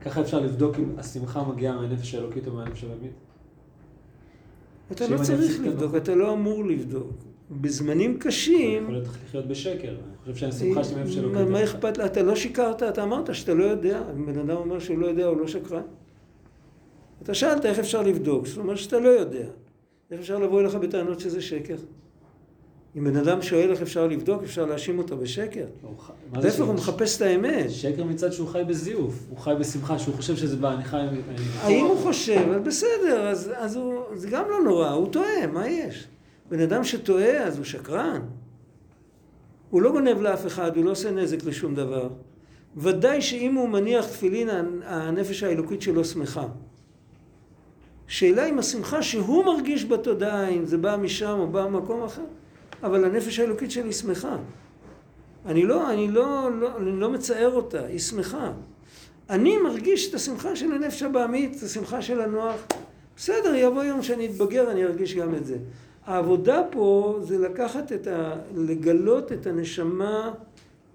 ככה 0.00 0.20
אפשר 0.20 0.40
לבדוק 0.40 0.76
אם 0.78 0.84
השמחה 0.98 1.42
מגיעה 1.44 1.76
מהנפש 1.80 2.14
האלוקית 2.14 2.46
או 2.46 2.52
מהנפש 2.52 2.84
הבהמית? 2.84 3.12
אתה 4.92 5.08
לא 5.08 5.18
צריך 5.22 5.60
לבדוק, 5.60 5.94
אתה 5.96 6.14
לא 6.14 6.32
אמור 6.32 6.64
לבדוק. 6.64 7.10
בזמנים 7.60 8.18
קשים, 8.18 8.82
יכול 8.82 8.96
לחיות 9.26 9.46
בשקר. 9.48 9.88
אני 9.88 10.32
חושב 10.34 10.50
שהשמחה 10.50 10.84
שלי 10.84 10.94
מהנפש 10.96 11.16
האלוקית. 11.16 11.48
מה- 11.48 11.64
אכפת? 11.64 11.98
אתה 12.06 12.22
לא 12.22 12.36
שיקרת, 12.36 12.82
אתה 12.82 13.02
אמרת 13.02 13.34
שאתה 13.34 13.54
לא 13.54 13.64
יודע. 13.64 14.02
אם 14.16 14.26
בן 14.26 14.38
אדם 14.38 14.56
אומר 14.56 14.78
שהוא 14.78 14.98
לא 14.98 15.06
יודע, 15.06 15.26
הוא 15.26 15.36
לא 15.40 15.46
שקרן. 15.48 15.82
אתה 17.22 17.34
שאלת 17.34 17.66
איך 17.66 17.78
אפשר 17.78 18.02
לבדוק, 18.02 18.46
זאת 18.46 18.58
אומרת 18.58 18.78
שאתה 18.78 18.98
לא 18.98 19.08
יודע. 19.08 19.46
איך 20.10 20.20
אפשר 20.20 20.38
לבוא 20.38 20.60
אליך 20.60 20.74
בטענות 20.74 21.20
שזה 21.20 21.42
שקר? 21.42 21.76
אם 22.96 23.04
בן 23.04 23.16
אדם 23.16 23.42
שואל 23.42 23.70
איך 23.70 23.82
אפשר 23.82 24.06
לבדוק, 24.06 24.42
אפשר 24.42 24.66
להאשים 24.66 24.98
אותו 24.98 25.16
בשקר. 25.16 25.66
להפך, 26.34 26.60
הוא? 26.60 26.74
מחפש 26.74 27.16
את 27.16 27.22
האמת. 27.22 27.70
שקר 27.70 28.04
מצד 28.04 28.32
שהוא 28.32 28.48
חי 28.48 28.62
בזיוף. 28.66 29.26
הוא 29.30 29.38
חי 29.38 29.52
בשמחה, 29.60 29.98
שהוא 29.98 30.14
חושב 30.14 30.36
שזה 30.36 30.56
בא, 30.56 30.74
אני 30.74 30.84
חי... 30.84 31.06
האם 31.60 31.84
הוא 31.84 31.98
חושב, 31.98 32.48
אז 32.54 32.62
בסדר, 32.64 33.28
אז, 33.28 33.50
אז 33.56 33.76
הוא, 33.76 34.02
זה 34.14 34.28
גם 34.30 34.44
לא 34.50 34.62
נורא, 34.64 34.88
הוא 34.88 35.12
טועה, 35.12 35.46
מה 35.52 35.68
יש? 35.68 36.06
בן 36.50 36.60
אדם 36.60 36.84
שטועה, 36.84 37.42
אז 37.42 37.56
הוא 37.56 37.64
שקרן. 37.64 38.20
הוא 39.70 39.82
לא 39.82 39.92
גונב 39.92 40.20
לאף 40.20 40.46
אחד, 40.46 40.76
הוא 40.76 40.84
לא 40.84 40.90
עושה 40.90 41.10
נזק 41.10 41.44
לשום 41.44 41.74
דבר. 41.74 42.08
ודאי 42.76 43.22
שאם 43.22 43.54
הוא 43.54 43.68
מניח 43.68 44.06
תפילין, 44.06 44.48
הנפש 44.84 45.42
האלוקית 45.42 45.82
שלו 45.82 46.04
שמחה. 46.04 46.46
שאלה 48.10 48.46
אם 48.46 48.58
השמחה 48.58 49.02
שהוא 49.02 49.44
מרגיש 49.44 49.84
בתודעה, 49.84 50.48
אם 50.48 50.64
זה 50.64 50.78
בא 50.78 50.96
משם 50.96 51.36
או 51.38 51.46
בא 51.46 51.66
ממקום 51.66 52.02
אחר, 52.02 52.22
אבל 52.82 53.04
הנפש 53.04 53.38
האלוקית 53.38 53.70
שלי 53.70 53.92
שמחה. 53.92 54.36
אני 55.46 55.66
לא, 55.66 55.90
אני 55.90 56.10
לא, 56.10 56.48
לא, 56.60 56.76
אני 56.76 57.00
לא 57.00 57.10
מצער 57.10 57.54
אותה, 57.54 57.84
היא 57.84 57.98
שמחה. 57.98 58.52
אני 59.30 59.58
מרגיש 59.58 60.10
את 60.10 60.14
השמחה 60.14 60.56
של 60.56 60.72
הנפש 60.72 61.02
הבעמית, 61.02 61.56
את 61.58 61.62
השמחה 61.62 62.02
של 62.02 62.20
הנוח. 62.20 62.66
בסדר, 63.16 63.54
יבוא 63.54 63.82
יום 63.82 64.02
שאני 64.02 64.26
אתבגר, 64.26 64.70
אני 64.70 64.84
ארגיש 64.84 65.14
גם 65.14 65.34
את 65.34 65.46
זה. 65.46 65.56
העבודה 66.06 66.62
פה 66.70 67.18
זה 67.22 67.38
לקחת 67.38 67.92
את 67.92 68.06
ה... 68.06 68.36
לגלות 68.56 69.32
את 69.32 69.46
הנשמה 69.46 70.32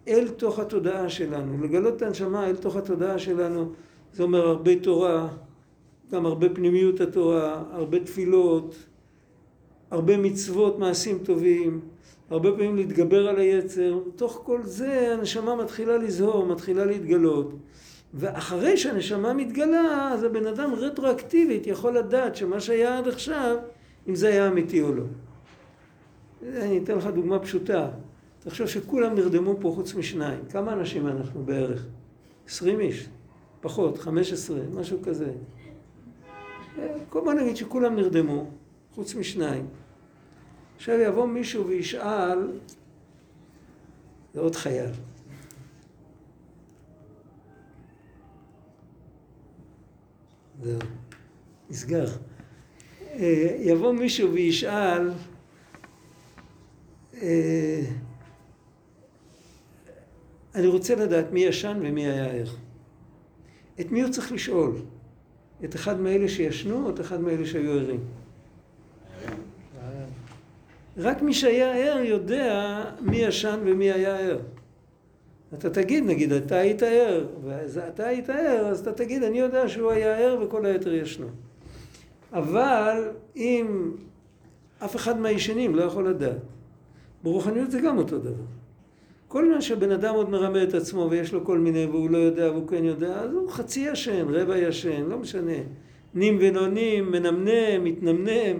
אל 0.08 0.28
תוך 0.28 0.60
התודעה 0.60 1.10
שלנו. 1.10 1.64
לגלות 1.64 1.98
את 1.98 2.02
הנשמה 2.02 2.48
אל 2.48 2.56
תוך 2.56 2.76
התודעה 2.76 3.20
שלנו, 3.20 3.72
זה 4.14 4.24
אומר 4.24 4.48
הרבה 4.48 4.80
תורה, 4.80 5.28
גם 6.12 6.26
הרבה 6.26 6.50
פנימיות 6.50 7.02
התורה, 7.02 7.64
הרבה 7.72 8.00
תפילות, 8.00 8.76
הרבה 9.92 10.18
מצוות, 10.18 10.80
מעשים 10.80 11.20
טובים, 11.24 11.82
הרבה 12.30 12.52
פעמים 12.52 12.76
להתגבר 12.76 13.28
על 13.28 13.40
היצר. 13.40 14.00
תוך 14.16 14.42
כל 14.46 14.64
זה 14.64 15.14
הנשמה 15.14 15.56
מתחילה 15.56 15.98
לזהור, 15.98 16.46
מתחילה 16.46 16.86
להתגלות. 16.86 17.54
ואחרי 18.14 18.78
שהנשמה 18.78 19.34
מתגלה, 19.34 20.12
אז 20.14 20.24
הבן 20.24 20.48
אדם 20.48 20.74
רטרואקטיבית 20.74 21.68
יכול 21.68 21.98
לדעת 21.98 22.36
שמה 22.36 22.60
שהיה 22.60 22.98
עד 22.98 23.08
עכשיו, 23.08 23.56
אם 24.08 24.16
זה 24.16 24.28
היה 24.28 24.48
אמיתי 24.48 24.82
או 24.82 24.94
לא. 24.94 25.04
אני 26.44 26.78
אתן 26.84 26.98
לך 26.98 27.06
דוגמה 27.08 27.40
פשוטה. 27.40 27.90
תחשוב 28.40 28.68
שכולם 28.68 29.16
נרדמו 29.16 29.56
פה 29.62 29.72
חוץ 29.76 29.96
משניים. 29.96 30.40
כמה 30.50 30.74
אנשים 30.74 31.08
אנחנו 31.08 31.44
בערך? 31.46 31.86
עשרים 32.48 32.80
איש? 32.80 33.10
פחות, 33.62 33.98
חמש 33.98 34.34
עשרה, 34.34 34.60
משהו 34.74 34.98
כזה. 35.04 35.32
בוא 37.10 37.34
נגיד 37.34 37.56
שכולם 37.56 37.96
נרדמו, 37.96 38.52
חוץ 38.92 39.16
משניים. 39.16 39.68
עכשיו 40.76 41.00
יבוא 41.00 41.26
מישהו 41.28 41.68
וישאל, 41.68 42.52
זה 44.34 44.40
עוד 44.40 44.56
חייל. 44.56 44.90
זהו, 50.64 50.80
נסגר. 51.70 52.06
אה, 53.02 53.58
יבוא 53.60 53.94
מישהו 53.94 54.34
וישאל, 54.34 55.12
אה, 57.22 57.82
אני 60.56 60.68
רוצה 60.68 60.96
לדעת 60.96 61.32
מי 61.32 61.40
ישן 61.40 61.80
ומי 61.82 62.08
היה 62.08 62.26
ער. 62.26 62.56
את 63.80 63.92
מי 63.92 64.02
הוא 64.02 64.12
צריך 64.12 64.32
לשאול? 64.32 64.82
את 65.66 65.76
אחד 65.76 66.00
מאלה 66.00 66.28
שישנו 66.28 66.86
או 66.86 66.90
את 66.90 67.02
אחד 67.02 67.22
מאלה 67.22 67.46
שהיו 67.46 67.72
ערים? 67.72 68.00
רק 70.98 71.22
מי 71.22 71.34
שהיה 71.34 71.76
ער 71.76 71.98
יודע 71.98 72.84
מי 73.02 73.18
ישן 73.18 73.60
ומי 73.66 73.92
היה 73.92 74.18
ער. 74.20 74.40
אתה 75.54 75.70
תגיד, 75.70 76.04
נגיד, 76.04 76.32
אתה 76.32 76.56
היית 76.56 76.84
ער, 76.84 77.28
ואתה 77.44 78.08
היית 78.08 78.30
ער, 78.30 78.68
אז 78.68 78.80
אתה 78.80 78.92
תגיד, 78.92 79.24
אני 79.24 79.40
יודע 79.40 79.70
שהוא 79.70 79.92
היה 79.92 80.18
ער 80.18 80.38
וכל 80.42 80.66
היתר 80.66 80.94
ישנו. 80.94 81.28
אבל 82.34 83.12
אם 83.36 83.92
אף 84.80 84.96
אחד 84.96 85.20
מהישנים 85.20 85.76
לא 85.76 85.84
יכול 85.84 86.10
לדעת, 86.10 86.38
ברוחניות 87.24 87.72
זה 87.72 87.80
גם 87.80 87.98
אותו 87.98 88.20
דבר. 88.20 88.44
כל 89.36 89.46
זמן 89.46 89.62
שבן 89.62 89.92
אדם 89.92 90.16
עוד 90.16 90.30
מרמה 90.30 90.64
את 90.64 90.74
עצמו 90.74 91.08
ויש 91.12 91.34
לו 91.34 91.46
כל 91.46 91.58
מיני 91.58 91.86
והוא 91.86 92.10
לא 92.10 92.18
יודע 92.18 92.52
והוא 92.52 92.68
כן 92.68 92.84
יודע, 92.84 93.20
אז 93.20 93.34
הוא 93.34 93.50
חצי 93.50 93.80
ישן, 93.80 94.26
רבע 94.30 94.58
ישן, 94.58 95.06
לא 95.06 95.18
משנה. 95.18 95.58
נים 96.14 96.38
ולא 96.42 96.68
נים, 96.68 97.12
מנמנם, 97.12 97.84
מתנמנם. 97.84 98.60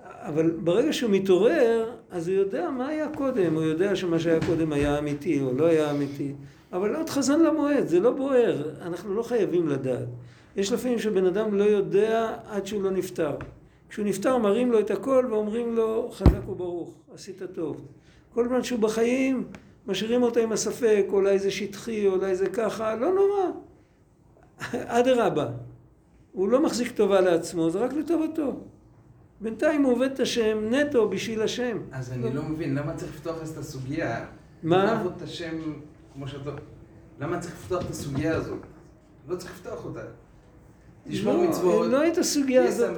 אבל 0.00 0.50
ברגע 0.50 0.92
שהוא 0.92 1.10
מתעורר, 1.10 1.90
אז 2.10 2.28
הוא 2.28 2.36
יודע 2.36 2.70
מה 2.70 2.88
היה 2.88 3.08
קודם, 3.08 3.54
הוא 3.54 3.62
יודע 3.62 3.96
שמה 3.96 4.18
שהיה 4.18 4.40
קודם 4.46 4.72
היה 4.72 4.98
אמיתי 4.98 5.40
או 5.40 5.52
לא 5.56 5.66
היה 5.66 5.90
אמיתי. 5.90 6.32
אבל 6.72 6.96
עוד 6.96 7.10
חזן 7.10 7.40
למועד, 7.40 7.86
זה 7.86 8.00
לא 8.00 8.10
בוער, 8.10 8.62
אנחנו 8.82 9.14
לא 9.14 9.22
חייבים 9.22 9.68
לדעת. 9.68 10.08
יש 10.56 10.72
לפעמים 10.72 10.98
שבן 10.98 11.26
אדם 11.26 11.54
לא 11.54 11.64
יודע 11.64 12.36
עד 12.48 12.66
שהוא 12.66 12.82
לא 12.82 12.90
נפטר. 12.90 13.36
כשהוא 13.88 14.06
נפטר 14.06 14.38
מראים 14.38 14.72
לו 14.72 14.80
את 14.80 14.90
הכל 14.90 15.26
ואומרים 15.30 15.76
לו 15.76 16.10
חזק 16.12 16.48
וברוך, 16.48 16.94
עשית 17.14 17.42
טוב. 17.54 17.86
כל 18.34 18.48
זמן 18.48 18.62
שהוא 18.62 18.80
בחיים, 18.80 19.44
משאירים 19.86 20.22
אותו 20.22 20.40
עם 20.40 20.52
הספק, 20.52 21.06
אולי 21.08 21.38
זה 21.38 21.50
שטחי, 21.50 22.06
אולי 22.06 22.36
זה 22.36 22.46
ככה, 22.46 22.94
לא 22.94 23.14
נורא. 23.14 23.50
אדרבה, 24.72 25.46
הוא 26.32 26.48
לא 26.48 26.62
מחזיק 26.62 26.92
טובה 26.92 27.20
לעצמו, 27.20 27.70
זה 27.70 27.78
רק 27.78 27.92
לטובתו. 27.92 28.60
בינתיים 29.40 29.82
הוא 29.82 29.92
עובד 29.92 30.10
את 30.12 30.20
השם 30.20 30.58
נטו 30.70 31.08
בשביל 31.08 31.42
השם. 31.42 31.78
אז 31.92 32.12
אני 32.12 32.34
לא 32.34 32.42
מבין, 32.42 32.74
למה 32.74 32.94
צריך 32.94 33.14
לפתוח 33.14 33.36
את 33.52 33.58
הסוגיה? 33.58 34.26
מה? 34.62 34.84
לעבוד 34.84 35.12
את 35.16 35.22
השם 35.22 35.58
כמו 36.14 36.28
שאתה... 36.28 36.50
למה 37.20 37.38
צריך 37.38 37.54
לפתוח 37.54 37.84
את 37.84 37.90
הסוגיה 37.90 38.36
הזאת? 38.36 38.58
לא 39.28 39.36
צריך 39.36 39.52
לפתוח 39.52 39.84
אותה. 39.84 40.00
תשמור 41.08 41.34
לא, 41.34 41.48
מצוות, 41.48 41.86
לא 41.86 42.08
את 42.08 42.18
הסוגיה 42.18 42.64
הזאת. 42.64 42.96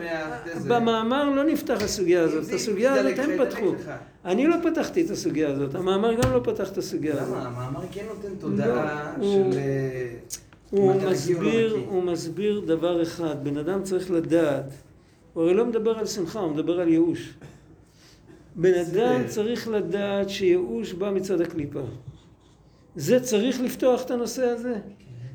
במאמר 0.69 1.31
לא 1.31 1.45
נפתח 1.45 1.83
הסוגיה 1.83 2.23
הזאת. 2.23 2.49
את 2.49 2.55
הסוגיה 2.55 2.95
הזאת 2.95 3.19
הם 3.19 3.31
פתחו. 3.47 3.75
אני 4.27 4.47
לא 4.47 4.57
פתחתי 4.71 5.05
את 5.05 5.11
הסוגיה 5.11 5.49
הזאת. 5.51 5.75
המאמר 5.75 6.15
גם 6.15 6.33
לא 6.33 6.41
פתח 6.45 6.73
את 6.73 6.79
הסוגיה 6.79 7.23
הזאת. 7.23 7.37
למה? 7.37 7.47
המאמר 7.47 7.81
כן 7.93 8.05
נותן 8.09 8.35
תודעה 8.41 9.15
לא, 9.19 9.25
הוא- 9.27 9.53
של... 9.53 9.59
אה, 9.59 10.15
הוא 10.71 10.95
לא 11.03 11.11
מסביר, 11.11 11.77
נקי. 11.77 11.87
הוא 11.87 12.03
מסביר 12.03 12.61
דבר 12.67 13.03
אחד. 13.03 13.45
בן 13.45 13.57
אדם 13.59 13.83
צריך 13.83 14.11
לדעת. 14.11 14.65
הוא 15.33 15.43
הרי 15.45 15.55
לא 15.55 15.67
מדבר 15.67 15.99
על 15.99 16.07
שמחה, 16.07 16.41
הוא 16.41 16.53
מדבר 16.53 16.81
על 16.81 16.89
ייאוש. 16.89 17.35
בן 18.57 18.75
אדם 18.75 19.21
צריך 19.27 19.69
לדעת 19.69 20.31
שייאוש 20.31 20.93
בא 20.93 21.11
מצד 21.11 21.41
הקליפה. 21.41 21.81
זה 22.97 23.21
צריך 23.21 23.61
לפתוח 23.61 24.03
את 24.05 24.11
הנושא 24.11 24.45
הזה. 24.45 24.75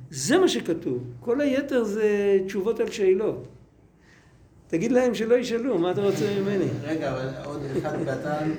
זה 0.09 0.37
מה 0.37 0.47
שכתוב. 0.47 1.03
כל 1.19 1.41
היתר 1.41 1.83
זה 1.83 2.07
תשובות 2.45 2.79
על 2.79 2.91
שאלות. 2.91 3.47
תגיד 4.71 4.91
להם 4.91 5.15
שלא 5.15 5.35
ישאלו, 5.35 5.77
מה 5.77 5.91
אתה 5.91 6.01
רוצה 6.01 6.25
ממני? 6.41 6.65
רגע, 6.83 7.11
אבל 7.13 7.27
עוד 7.45 7.61
אחד 7.77 7.97
קטן, 8.03 8.51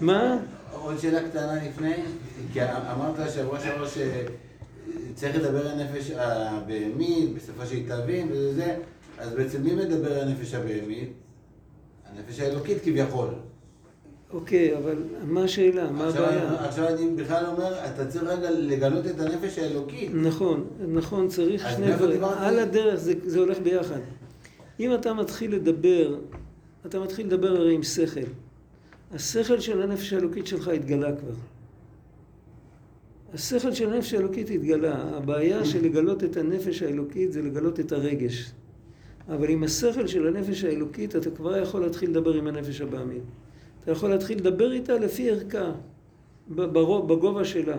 מה? 0.00 0.38
עוד 0.72 0.98
שאלה 0.98 1.28
קטנה 1.28 1.58
לפני, 1.68 1.94
כי 2.52 2.60
אמרת 2.62 3.30
שבוע 3.30 3.60
שעבר 3.60 3.86
שצריך 3.88 5.36
לדבר 5.36 5.68
על 5.70 5.80
הנפש 5.80 6.10
הבהמית, 6.16 7.34
בשפה 7.34 7.66
שהיא 7.66 7.88
תבין 7.88 8.28
וזה 8.30 8.52
זה, 8.52 8.76
אז 9.18 9.32
בעצם 9.32 9.62
מי 9.62 9.74
מדבר 9.74 10.12
על 10.12 10.28
הנפש 10.28 10.54
הבהמית? 10.54 11.12
הנפש 12.12 12.40
האלוקית 12.40 12.78
כביכול. 12.84 13.28
אוקיי, 14.32 14.76
אבל 14.76 14.96
מה 15.24 15.44
השאלה? 15.44 15.90
מה 15.90 16.08
הבעיה? 16.08 16.64
עכשיו 16.64 16.88
אני 16.88 17.06
בכלל 17.16 17.44
אומר, 17.46 17.74
אתה 17.94 18.06
צריך 18.06 18.24
רגע 18.24 18.50
לגלות 18.50 19.06
את 19.06 19.20
הנפש 19.20 19.58
האלוקית. 19.58 20.10
נכון, 20.14 20.64
נכון, 20.88 21.28
צריך 21.28 21.66
שני 21.76 21.92
דברים. 21.92 22.24
על 22.24 22.58
הדרך 22.58 22.94
זה, 22.94 23.12
זה 23.26 23.38
הולך 23.38 23.58
ביחד. 23.58 24.00
אם 24.80 24.94
אתה 24.94 25.14
מתחיל 25.14 25.54
לדבר, 25.54 26.18
אתה 26.86 27.00
מתחיל 27.00 27.26
לדבר 27.26 27.48
הרי 27.48 27.74
עם 27.74 27.82
שכל. 27.82 28.20
השכל 29.12 29.60
של 29.60 29.82
הנפש 29.82 30.12
האלוקית 30.12 30.46
שלך 30.46 30.68
התגלה 30.68 31.16
כבר. 31.16 31.34
השכל 33.34 33.72
של 33.72 33.92
הנפש 33.92 34.14
האלוקית 34.14 34.50
התגלה. 34.50 34.94
הבעיה 34.94 35.64
של 35.64 35.84
לגלות 35.84 36.24
את 36.24 36.36
הנפש 36.36 36.82
האלוקית 36.82 37.32
זה 37.32 37.42
לגלות 37.42 37.80
את 37.80 37.92
הרגש. 37.92 38.52
אבל 39.28 39.50
עם 39.50 39.64
השכל 39.64 40.06
של 40.06 40.26
הנפש 40.26 40.64
האלוקית 40.64 41.16
אתה 41.16 41.30
כבר 41.30 41.56
יכול 41.56 41.80
להתחיל 41.80 42.10
לדבר 42.10 42.34
עם 42.34 42.46
הנפש 42.46 42.80
הבעמית. 42.80 43.22
אתה 43.82 43.92
יכול 43.92 44.10
להתחיל 44.10 44.38
לדבר 44.38 44.72
איתה 44.72 44.98
לפי 44.98 45.30
ערכה, 45.30 45.72
בגובה 46.48 47.44
שלה. 47.44 47.76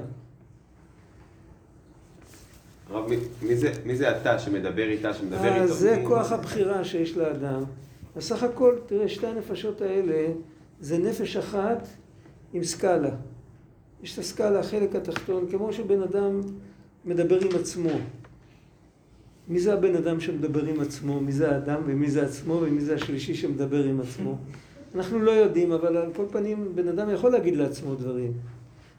הרב, 2.90 3.10
מי- 3.42 3.56
זה- 3.56 3.72
מי 3.86 3.96
זה 3.96 4.18
אתה 4.18 4.40
שמדבר 4.40 4.90
איתה, 4.90 5.14
שמדבר 5.14 5.62
איתו? 5.64 5.74
זה 5.74 6.02
כוח 6.08 6.32
הבחירה 6.32 6.84
שיש 6.84 7.18
לאדם. 7.18 7.64
אז 8.16 8.24
סך 8.24 8.44
הכל, 8.44 8.76
תראה, 8.86 9.08
שתי 9.10 9.28
הנפשות 9.28 9.82
האלה 9.82 10.28
זה 10.82 10.98
נפש 10.98 11.38
אחת 11.38 11.88
עם 12.54 12.64
סקאלה. 12.64 13.10
יש 14.04 14.14
את 14.14 14.20
הסקאלה, 14.20 14.60
החלק 14.60 14.96
התחתון, 14.96 15.46
כמו 15.52 15.74
שבן 15.74 16.02
אדם 16.02 16.42
מדבר 17.06 17.40
עם 17.42 17.56
עצמו. 17.60 17.90
מי 19.48 19.60
זה 19.60 19.74
הבן 19.74 19.96
אדם 19.96 20.20
שמדבר 20.20 20.66
עם 20.66 20.80
עצמו? 20.82 21.20
מי 21.22 21.32
זה 21.32 21.52
האדם 21.52 21.82
ומי 21.86 22.10
זה 22.12 22.26
עצמו 22.26 22.54
ומי 22.54 22.82
זה 22.82 22.96
השלישי 22.96 23.36
שמדבר 23.36 23.84
עם 23.84 24.02
עצמו? 24.02 24.38
אנחנו 24.96 25.20
לא 25.20 25.32
יודעים, 25.32 25.72
אבל 25.72 25.98
על 25.98 26.10
כל 26.16 26.26
פנים 26.32 26.72
בן 26.76 26.88
אדם 26.88 27.10
יכול 27.10 27.32
להגיד 27.32 27.56
לעצמו 27.56 27.96
דברים. 27.96 28.32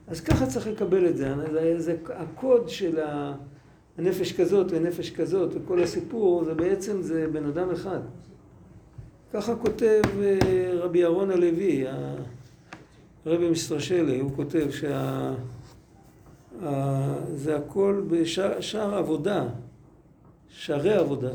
אז 0.09 0.21
ככה 0.21 0.47
צריך 0.47 0.67
לקבל 0.67 1.09
את. 1.09 1.17
זה, 1.17 1.35
זה 1.79 1.97
הקוד 2.15 2.69
של 2.69 3.01
ה... 3.01 3.35
הנפש 3.99 4.33
כזאת 4.33 4.67
ונפש 4.71 5.11
כזאת, 5.11 5.51
וכל 5.55 5.83
הסיפור 5.83 6.45
זה 6.45 6.55
בעצם 6.55 7.03
זה 7.03 7.27
בן 7.33 7.47
אדם 7.47 7.71
אחד. 7.71 8.01
ככה 9.33 9.57
כותב 9.57 10.03
אה, 10.23 10.71
רבי 10.75 11.03
אהרון 11.05 11.31
הלוי, 11.31 11.85
הרבי 13.25 13.51
מסטרשלי, 13.51 14.21
הוא 14.21 14.31
כותב 14.37 14.71
שה... 14.71 15.35
ה- 16.63 17.15
זה 17.35 17.57
הכל 17.57 18.03
בשער 18.09 18.95
עבודה, 18.95 19.45
שערי 20.49 20.95
עבודה. 20.95 21.31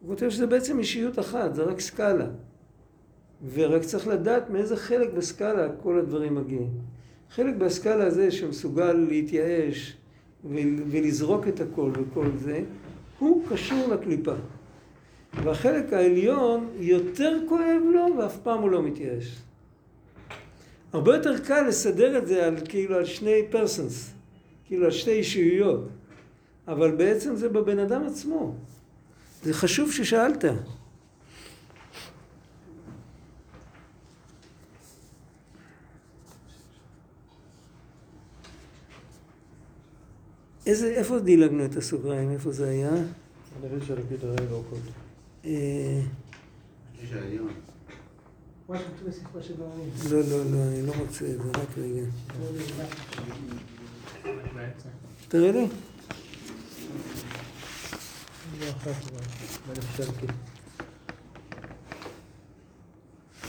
הוא 0.00 0.08
כותב 0.08 0.30
שזה 0.30 0.46
בעצם 0.46 0.78
אישיות 0.78 1.18
אחת, 1.18 1.54
זה 1.54 1.62
רק 1.62 1.80
סקאלה. 1.80 2.26
ורק 3.54 3.82
צריך 3.82 4.08
לדעת 4.08 4.50
מאיזה 4.50 4.76
חלק 4.76 5.12
בסקאלה 5.12 5.68
כל 5.82 5.98
הדברים 5.98 6.34
מגיעים. 6.34 6.70
חלק 7.30 7.54
בסקאלה 7.56 8.06
הזה 8.06 8.30
שמסוגל 8.30 8.92
להתייאש 8.92 9.96
ולזרוק 10.90 11.48
את 11.48 11.60
הכל 11.60 11.90
וכל 11.94 12.26
זה, 12.38 12.60
הוא 13.18 13.42
קשור 13.48 13.88
לקליפה. 13.88 14.34
והחלק 15.42 15.92
העליון 15.92 16.68
יותר 16.78 17.38
כואב 17.48 17.82
לו 17.94 18.06
ואף 18.18 18.36
פעם 18.42 18.60
הוא 18.60 18.70
לא 18.70 18.82
מתייאש. 18.82 19.38
הרבה 20.92 21.16
יותר 21.16 21.38
קל 21.38 21.62
לסדר 21.68 22.18
את 22.18 22.26
זה 22.26 22.46
על 22.46 22.56
כאילו 22.68 22.96
על 22.96 23.04
שני 23.04 23.42
פרסונס, 23.50 24.10
כאילו 24.66 24.84
על 24.84 24.90
שתי 24.90 25.10
אישיויות, 25.10 25.88
אבל 26.68 26.90
בעצם 26.90 27.36
זה 27.36 27.48
בבן 27.48 27.78
אדם 27.78 28.06
עצמו. 28.06 28.54
זה 29.42 29.54
חשוב 29.54 29.92
ששאלת. 29.92 30.44
איזה, 40.66 40.88
איפה 40.88 41.18
דילגנו 41.18 41.64
את 41.64 41.76
הסוגריים? 41.76 42.30
איפה 42.30 42.52
זה 42.52 42.68
היה? 42.68 42.90
אה. 45.44 46.00
לא, 50.10 50.20
לא, 50.20 50.44
לא, 50.50 50.62
אני 50.68 50.86
לא 50.86 50.94
מוצא 50.96 51.24
את 51.24 51.42
זה, 51.42 51.50
רק 51.50 51.68
רגע. 51.78 52.02
תראה 55.28 55.52
לי. 55.52 55.66
לא 58.60 58.66
האלוקית. 59.98 60.30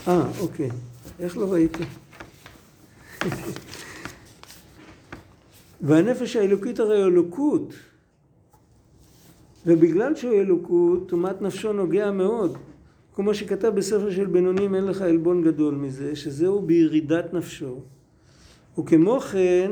אה, 0.08 0.40
אוקיי. 0.40 0.70
איך 1.20 1.36
לא 1.36 1.52
ראיתי? 1.52 1.84
והנפש 5.80 6.36
האלוקית 6.36 6.80
הרי 6.80 7.04
אלוקות. 7.04 7.74
ובגלל 9.66 10.14
שהוא 10.14 10.34
אלוקות, 10.34 11.08
טומאת 11.08 11.42
נפשו 11.42 11.72
נוגע 11.72 12.10
מאוד. 12.10 12.56
כמו 13.14 13.34
שכתב 13.34 13.68
בספר 13.68 14.10
של 14.10 14.26
בינונים 14.26 14.74
אין 14.74 14.84
לך 14.84 15.02
עלבון 15.02 15.42
גדול 15.42 15.74
מזה, 15.74 16.16
שזהו 16.16 16.62
בירידת 16.62 17.34
נפשו. 17.34 17.80
וכמו 18.78 19.20
כן, 19.20 19.70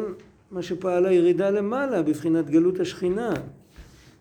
מה 0.50 0.62
שפעלה 0.62 1.12
ירידה 1.12 1.50
למעלה, 1.50 2.02
בבחינת 2.02 2.50
גלות 2.50 2.80
השכינה. 2.80 3.34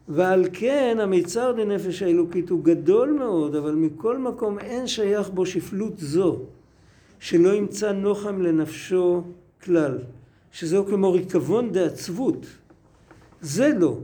ועל 0.10 0.46
כן 0.54 0.98
המיצר 1.02 1.52
דנפש 1.52 2.04
האלוקית 2.04 2.50
הוא 2.50 2.64
גדול 2.64 3.12
מאוד, 3.12 3.56
אבל 3.56 3.76
מכל 3.76 4.18
מקום 4.18 4.60
אין 4.60 4.88
שייך 4.88 5.30
בו 5.30 5.46
שפלות 5.46 5.94
זו, 5.98 6.40
שלא 7.20 7.54
ימצא 7.54 7.92
נוחם 7.92 8.42
לנפשו 8.42 9.24
כלל, 9.64 9.98
שזהו 10.54 10.86
כמו 10.86 11.14
ריקבון 11.14 11.72
דעצבות. 11.72 12.46
זה 13.42 13.70
לא. 13.80 13.98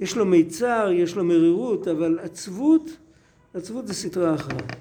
יש 0.00 0.16
לו 0.16 0.24
מיצר, 0.24 0.90
יש 0.92 1.16
לו 1.16 1.24
מרירות, 1.24 1.88
אבל 1.88 2.18
עצבות, 2.22 2.90
עצבות 3.54 3.86
זה 3.86 3.94
סטרה 3.94 4.34
אחרת. 4.34 4.72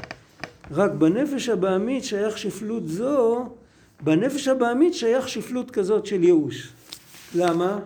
רק 0.72 0.92
בנפש 0.92 1.50
הבעמית 1.50 2.04
שייך 2.04 2.38
שפלות 2.38 2.88
זו, 2.88 3.50
בנפש 4.04 4.48
הבעמית 4.48 4.94
שייך 4.94 5.30
שפלות 5.30 5.72
כזאת 5.72 6.06
של 6.06 6.24
ייאוש. 6.24 6.74
למה? 7.36 7.80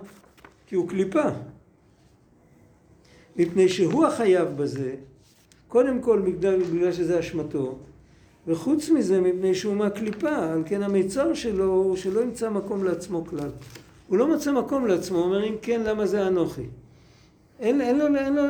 כי 0.67 0.75
הוא 0.75 0.89
קליפה. 0.89 1.29
מפני 3.35 3.69
שהוא 3.69 4.05
החייב 4.05 4.47
בזה, 4.57 4.95
קודם 5.67 6.01
כל 6.01 6.21
בגלל 6.71 6.93
שזה 6.93 7.19
אשמתו, 7.19 7.77
וחוץ 8.47 8.89
מזה 8.89 9.21
מפני 9.21 9.55
שהוא 9.55 9.75
מהקליפה, 9.75 10.35
על 10.35 10.63
כן 10.65 10.83
המיצר 10.83 11.33
שלו 11.33 11.65
הוא 11.65 11.95
שלא 11.95 12.21
ימצא 12.21 12.49
מקום 12.49 12.83
לעצמו 12.83 13.25
כלל. 13.25 13.49
הוא 14.07 14.17
לא 14.17 14.35
מצא 14.35 14.51
מקום 14.51 14.87
לעצמו, 14.87 15.17
הוא 15.17 15.25
אומר 15.25 15.47
אם 15.47 15.55
כן 15.61 15.81
למה 15.81 16.05
זה 16.05 16.27
אנוכי. 16.27 16.65
אין, 17.59 17.81
אין 17.81 17.99
לו, 17.99 18.05
אין 18.17 18.35
לו, 18.35 18.43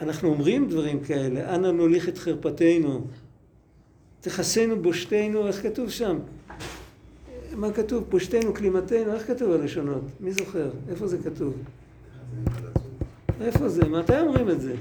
אנחנו 0.00 0.28
אומרים 0.28 0.68
דברים 0.68 1.00
כאלה, 1.00 1.54
אנא 1.54 1.70
נוליך 1.70 2.08
את 2.08 2.18
חרפתנו, 2.18 3.06
תכסנו 4.20 4.82
בושתנו, 4.82 5.46
איך 5.46 5.62
כתוב 5.62 5.90
שם? 5.90 6.18
מה 7.54 7.72
כתוב? 7.72 8.04
פושתנו, 8.08 8.54
כלימתנו, 8.54 9.14
איך 9.14 9.26
כתוב 9.26 9.52
הלשונות? 9.52 10.02
מי 10.20 10.32
זוכר? 10.32 10.70
איפה 10.88 11.06
זה 11.06 11.18
כתוב? 11.24 11.54
איפה 13.40 13.68
זה? 13.68 13.84
מתי 13.88 14.20
אומרים 14.20 14.50
את 14.50 14.60
זה? 14.60 14.74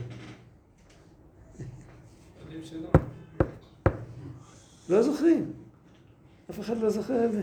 לא 4.91 5.01
זוכרים. 5.01 5.51
אף 6.49 6.59
אחד 6.59 6.77
לא 6.81 6.89
זוכר 6.89 7.25
את 7.25 7.31
זה. 7.31 7.41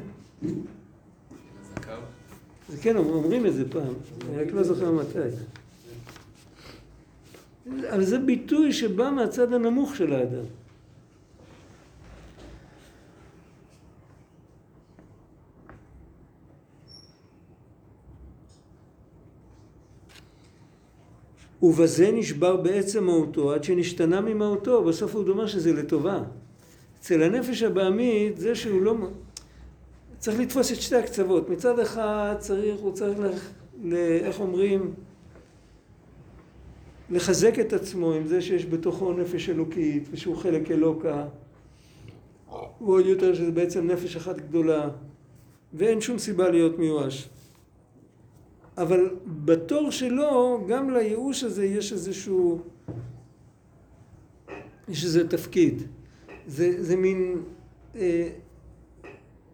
זה 2.68 2.76
כן, 2.82 2.96
אומרים 2.96 3.46
את 3.46 3.54
זה 3.54 3.70
פעם, 3.70 3.94
אני 4.28 4.44
רק 4.44 4.52
לא 4.52 4.62
זוכר 4.62 4.92
מתי. 4.92 5.18
אבל 7.90 8.04
זה 8.04 8.18
ביטוי 8.18 8.72
שבא 8.72 9.10
מהצד 9.10 9.52
הנמוך 9.52 9.96
של 9.96 10.12
האדם. 10.12 10.44
ובזה 21.62 22.10
נשבר 22.12 22.56
בעצם 22.56 23.04
מהותו 23.04 23.52
עד 23.52 23.64
שנשתנה 23.64 24.20
ממהותו, 24.20 24.84
בסוף 24.84 25.14
הוא 25.14 25.28
אומר 25.28 25.46
שזה 25.46 25.72
לטובה. 25.72 26.22
אצל 27.00 27.22
הנפש 27.22 27.62
הבעמית 27.62 28.38
זה 28.38 28.54
שהוא 28.54 28.82
לא... 28.82 28.94
צריך 30.18 30.40
לתפוס 30.40 30.72
את 30.72 30.76
שתי 30.76 30.96
הקצוות. 30.96 31.48
מצד 31.48 31.78
אחד 31.78 32.34
צריך, 32.38 32.80
הוא 32.80 32.92
צריך, 32.92 33.18
לח... 33.18 33.50
ל... 33.82 33.94
איך 33.94 34.40
אומרים? 34.40 34.94
לחזק 37.10 37.58
את 37.58 37.72
עצמו 37.72 38.12
עם 38.12 38.26
זה 38.26 38.42
שיש 38.42 38.66
בתוכו 38.66 39.12
נפש 39.12 39.48
אלוקית 39.48 40.08
ושהוא 40.10 40.36
חלק 40.36 40.70
אלוקה. 40.70 41.26
ועוד 42.80 43.06
יותר 43.06 43.34
שזה 43.34 43.50
בעצם 43.50 43.86
נפש 43.86 44.16
אחת 44.16 44.36
גדולה 44.36 44.90
ואין 45.74 46.00
שום 46.00 46.18
סיבה 46.18 46.48
להיות 46.48 46.78
מיואש. 46.78 47.28
אבל 48.78 49.10
בתור 49.44 49.90
שלו, 49.90 50.64
גם 50.68 50.90
לייאוש 50.90 51.44
הזה 51.44 51.64
יש 51.64 51.92
איזשהו... 51.92 52.60
יש 54.88 55.04
איזה 55.04 55.28
תפקיד. 55.28 55.82
זה, 56.48 56.84
זה 56.84 56.96
מין 56.96 57.42
אה, 57.96 58.28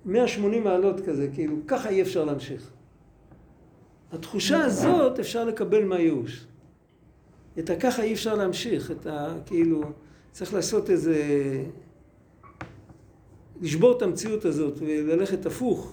180 0.04 0.64
מעלות 0.64 1.00
כזה, 1.00 1.28
כאילו, 1.34 1.56
ככה 1.66 1.88
אי 1.88 2.02
אפשר 2.02 2.24
להמשיך. 2.24 2.70
התחושה 4.12 4.64
הזאת 4.64 5.18
אפשר 5.18 5.44
לקבל 5.44 5.84
מהייאוש. 5.84 6.46
את 7.58 7.70
הככה 7.70 8.02
אי 8.02 8.12
אפשר 8.12 8.34
להמשיך, 8.34 8.90
את 8.90 9.06
ה... 9.06 9.34
כאילו, 9.46 9.82
צריך 10.32 10.54
לעשות 10.54 10.90
איזה... 10.90 11.16
לשבור 13.60 13.96
את 13.96 14.02
המציאות 14.02 14.44
הזאת 14.44 14.78
וללכת 14.80 15.46
הפוך. 15.46 15.92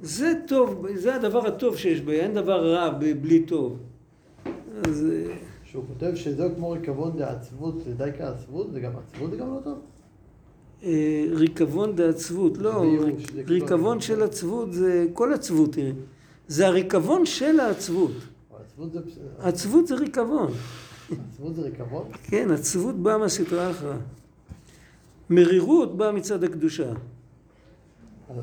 זה 0.00 0.32
טוב, 0.46 0.86
זה 0.94 1.14
הדבר 1.14 1.46
הטוב 1.46 1.76
שיש 1.76 2.00
בה, 2.00 2.12
אין 2.12 2.34
דבר 2.34 2.74
רע 2.74 2.90
בלי 3.20 3.42
טוב. 3.46 3.78
אז... 4.84 5.06
אה, 5.12 5.36
שהוא 5.64 5.84
כותב 5.86 6.14
שזהו 6.14 6.50
כמו 6.54 6.70
ריקבון 6.70 7.16
דעצבות, 7.16 7.80
זה 7.84 7.94
די 7.94 8.10
כעצבות, 8.18 8.72
זה 8.72 8.80
גם 8.80 8.92
עצבות 8.96 9.30
זה 9.30 9.36
גם 9.36 9.54
לא 9.54 9.60
טוב? 9.64 9.78
אה, 10.84 11.24
ריקבון 11.30 11.96
דעצבות, 11.96 12.58
לא, 12.58 12.84
ריקבון 13.46 14.00
של 14.00 14.22
עצבות 14.22 14.72
זה 14.72 15.06
כל 15.12 15.32
עצבות. 15.32 15.76
זה 16.48 16.66
הריקבון 16.66 17.26
של 17.26 17.60
העצבות. 17.60 18.12
עצבות 19.38 19.86
זה 19.86 19.94
ריקבון. 19.94 20.52
עצבות 21.30 21.54
זה 21.54 21.62
ריקבון? 21.62 22.08
כן, 22.22 22.50
עצבות 22.50 22.94
באה 22.94 23.18
מהסטרה 23.18 23.70
אחרא. 23.70 23.96
מרירות 25.30 25.96
באה 25.96 26.12
מצד 26.12 26.44
הקדושה. 26.44 26.92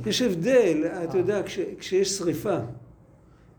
יש 0.06 0.22
הבדל, 0.22 0.84
אתה 1.04 1.18
יודע, 1.18 1.44
כש, 1.44 1.60
כשיש 1.80 2.10
שריפה, 2.10 2.58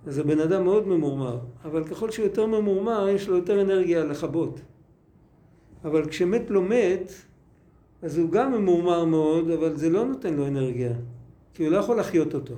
אז 0.07 0.19
הבן 0.19 0.41
אדם 0.41 0.65
מאוד 0.65 0.89
ממורמר, 0.89 1.39
אבל 1.65 1.85
ככל 1.85 2.11
שהוא 2.11 2.25
יותר 2.25 2.47
ממורמר, 2.47 3.09
יש 3.09 3.29
לו 3.29 3.37
יותר 3.37 3.61
אנרגיה 3.61 4.05
לכבות. 4.05 4.61
אבל 5.85 6.09
כשמת 6.09 6.51
לא 6.51 6.63
מת, 6.63 7.13
אז 8.03 8.19
הוא 8.19 8.31
גם 8.31 8.53
ממורמר 8.53 9.05
מאוד, 9.05 9.51
אבל 9.51 9.77
זה 9.77 9.91
לא 9.91 10.05
נותן 10.05 10.35
לו 10.35 10.47
אנרגיה, 10.47 10.93
כי 11.55 11.65
הוא 11.65 11.73
לא 11.73 11.77
יכול 11.77 11.97
להחיות 11.97 12.35
אותו. 12.35 12.55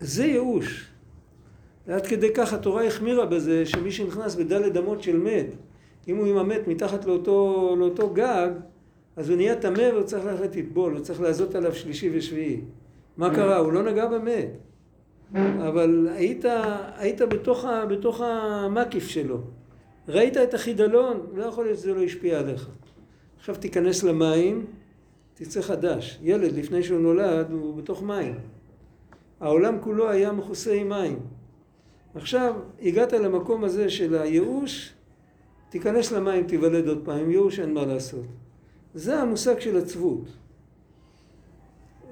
זה 0.00 0.24
ייאוש. 0.24 0.88
עד 1.88 2.06
כדי 2.06 2.34
כך 2.34 2.52
התורה 2.52 2.84
החמירה 2.84 3.26
בזה, 3.26 3.66
שמי 3.66 3.90
שנכנס 3.90 4.34
בדלת 4.34 4.76
אמות 4.76 5.02
של 5.02 5.16
מת, 5.16 5.46
אם 6.08 6.16
הוא 6.16 6.26
עם 6.26 6.36
המת 6.36 6.68
מתחת 6.68 7.04
לאותו, 7.04 7.76
לאותו 7.78 8.10
גג, 8.10 8.48
אז 9.16 9.28
הוא 9.28 9.36
נהיה 9.36 9.56
טמא 9.56 9.88
והוא 9.92 10.02
צריך 10.02 10.24
ללכת 10.24 10.56
לטבול, 10.56 10.92
הוא 10.92 11.00
צריך 11.00 11.20
לעזות 11.20 11.54
עליו 11.54 11.74
שלישי 11.74 12.10
ושביעי. 12.12 12.60
מה 13.16 13.34
קרה? 13.34 13.56
הוא 13.56 13.72
לא 13.72 13.82
נגע 13.82 14.06
במת. 14.06 14.48
אבל 15.68 16.08
היית, 16.10 16.44
היית 16.96 17.20
בתוך, 17.20 17.64
בתוך 17.90 18.20
המקיף 18.20 19.08
שלו. 19.08 19.40
ראית 20.08 20.36
את 20.36 20.54
החידלון, 20.54 21.26
לא 21.34 21.44
יכול 21.44 21.64
להיות 21.64 21.78
שזה 21.78 21.94
לא 21.94 22.02
השפיע 22.02 22.38
עליך. 22.38 22.68
עכשיו 23.38 23.54
תיכנס 23.56 24.02
למים, 24.02 24.66
תצא 25.34 25.62
חדש. 25.62 26.18
ילד, 26.22 26.52
לפני 26.52 26.82
שהוא 26.82 27.00
נולד, 27.00 27.50
הוא 27.50 27.76
בתוך 27.76 28.02
מים. 28.02 28.34
העולם 29.40 29.76
כולו 29.80 30.10
היה 30.10 30.32
מכוסה 30.32 30.72
עם 30.74 30.88
מים. 30.88 31.18
עכשיו, 32.14 32.54
הגעת 32.82 33.12
למקום 33.12 33.64
הזה 33.64 33.90
של 33.90 34.14
הייאוש, 34.14 34.92
תיכנס 35.70 36.12
למים, 36.12 36.46
תיוולד 36.46 36.88
עוד 36.88 37.00
פעם. 37.04 37.18
עם 37.18 37.30
ייאוש 37.30 37.60
אין 37.60 37.74
מה 37.74 37.86
לעשות. 37.86 38.24
זה 38.94 39.20
המושג 39.20 39.60
של 39.60 39.76
עצבות. 39.76 40.24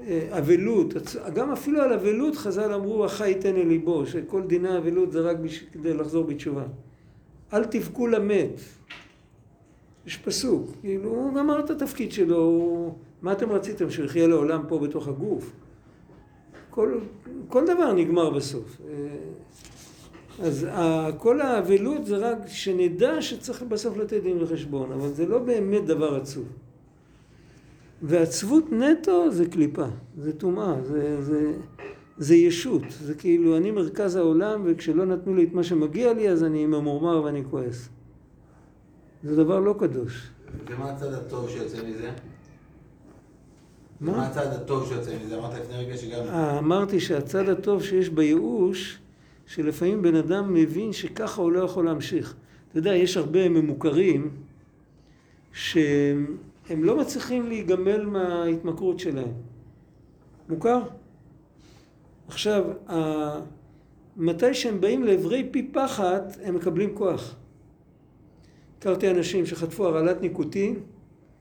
אה, 0.07 0.39
אבלות, 0.39 0.95
גם 1.35 1.53
אפילו 1.53 1.83
על 1.83 1.93
אבלות 1.93 2.37
חז"ל 2.37 2.72
אמרו 2.72 3.05
החי 3.05 3.29
ייתן 3.29 3.57
אל 3.57 3.66
ליבו, 3.66 4.07
שכל 4.07 4.43
דיני 4.43 4.79
אבלות 4.79 5.12
זה 5.12 5.20
רק 5.20 5.37
כדי 5.72 5.95
לחזור 5.95 6.24
בתשובה. 6.24 6.64
אל 7.53 7.64
תבכו 7.64 8.07
למת. 8.07 8.61
יש 10.07 10.17
פסוק, 10.17 10.71
כאילו 10.81 11.11
הוא 11.11 11.35
גמר 11.35 11.61
את 11.61 11.71
התפקיד 11.71 12.13
שלו, 12.13 12.37
הוא... 12.37 12.95
מה 13.23 13.33
אתם 13.33 13.51
רציתם, 13.51 13.91
שהוא 13.91 14.05
יחיה 14.05 14.27
לעולם 14.27 14.63
פה 14.69 14.79
בתוך 14.79 15.09
הגוף? 15.09 15.53
כל, 16.71 16.99
כל 17.49 17.65
דבר 17.67 17.93
נגמר 17.93 18.31
בסוף. 18.31 18.81
אה, 18.89 18.95
אז 20.47 20.67
ה- 20.71 21.09
כל 21.19 21.41
האבלות 21.41 22.07
זה 22.07 22.17
רק 22.17 22.39
שנדע 22.47 23.23
שצריך 23.23 23.63
בסוף 23.63 23.97
לתת 23.97 24.23
דין 24.23 24.43
וחשבון, 24.43 24.93
אבל 24.93 25.09
זה 25.13 25.27
לא 25.27 25.39
באמת 25.39 25.87
דבר 25.87 26.15
עצוב. 26.17 26.45
ועצבות 28.03 28.73
נטו 28.73 29.31
זה 29.31 29.47
קליפה, 29.47 29.87
זה 30.19 30.33
טומאה, 30.33 30.75
זה, 30.83 31.23
זה, 31.23 31.53
זה 32.19 32.35
ישות, 32.35 32.83
זה 33.01 33.15
כאילו 33.15 33.57
אני 33.57 33.71
מרכז 33.71 34.17
העולם 34.17 34.63
וכשלא 34.65 35.05
נתנו 35.05 35.35
לי 35.35 35.45
את 35.45 35.53
מה 35.53 35.63
שמגיע 35.65 36.13
לי 36.13 36.29
אז 36.29 36.45
אני 36.45 36.67
ממורמר 36.67 37.23
ואני 37.23 37.43
כועס. 37.51 37.89
זה 39.27 39.37
דבר 39.37 39.61
לא 39.61 39.74
קדוש. 39.79 40.31
ומה 40.66 40.91
הצד 40.91 41.12
הטוב 41.12 41.51
שיוצא 41.51 41.77
מזה? 41.89 42.11
מה? 44.01 44.12
מה 44.12 44.27
הצד 44.27 44.47
הטוב 44.47 44.89
שיוצא 44.89 45.16
מזה? 45.24 45.39
אמרת 45.39 45.55
לפני 45.55 45.77
רגע 45.77 45.97
שגם... 45.97 46.24
אה, 46.29 46.59
אמרתי 46.59 47.01
שהצד 47.01 47.49
הטוב 47.49 47.83
שיש 47.83 48.09
בייאוש, 48.09 48.99
שלפעמים 49.47 50.03
בן 50.03 50.14
אדם 50.14 50.55
מבין 50.55 50.93
שככה 50.93 51.43
הוא 51.43 51.53
לא 51.53 51.61
יכול 51.61 51.85
להמשיך. 51.85 52.35
אתה 52.68 52.79
יודע, 52.79 52.95
יש 52.95 53.16
הרבה 53.16 53.49
ממוכרים 53.49 54.31
שהם 55.53 56.37
לא 56.70 56.97
מצליחים 56.97 57.49
להיגמל 57.49 58.05
מההתמכרות 58.05 58.99
שלהם. 58.99 59.33
מוכר? 60.49 60.83
עכשיו, 62.29 62.64
מתי 64.16 64.55
שהם 64.55 64.81
באים 64.81 65.05
לעברי 65.05 65.49
פי 65.51 65.70
פחת, 65.72 66.37
הם 66.43 66.55
מקבלים 66.55 66.95
כוח. 66.95 67.35
הכרתי 68.79 69.11
אנשים 69.11 69.47
שחטפו 69.47 69.87
הרעלת 69.87 70.22
ניקוטין, 70.22 70.81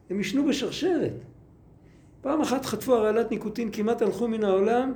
הם 0.10 0.18
עישנו 0.18 0.46
בשרשרת. 0.46 1.14
פעם 2.22 2.42
אחת 2.42 2.66
חטפו 2.66 2.94
הרעלת 2.94 3.32
ניקוטין, 3.32 3.70
כמעט 3.72 4.02
הלכו 4.02 4.28
מן 4.28 4.44
העולם, 4.44 4.94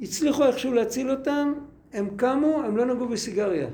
הצליחו 0.00 0.44
איכשהו 0.44 0.72
להציל 0.72 1.10
אותם, 1.10 1.52
הם 1.92 2.08
קמו, 2.16 2.62
הם 2.64 2.76
לא 2.76 2.84
נגעו 2.84 3.08
בסיגריה. 3.08 3.68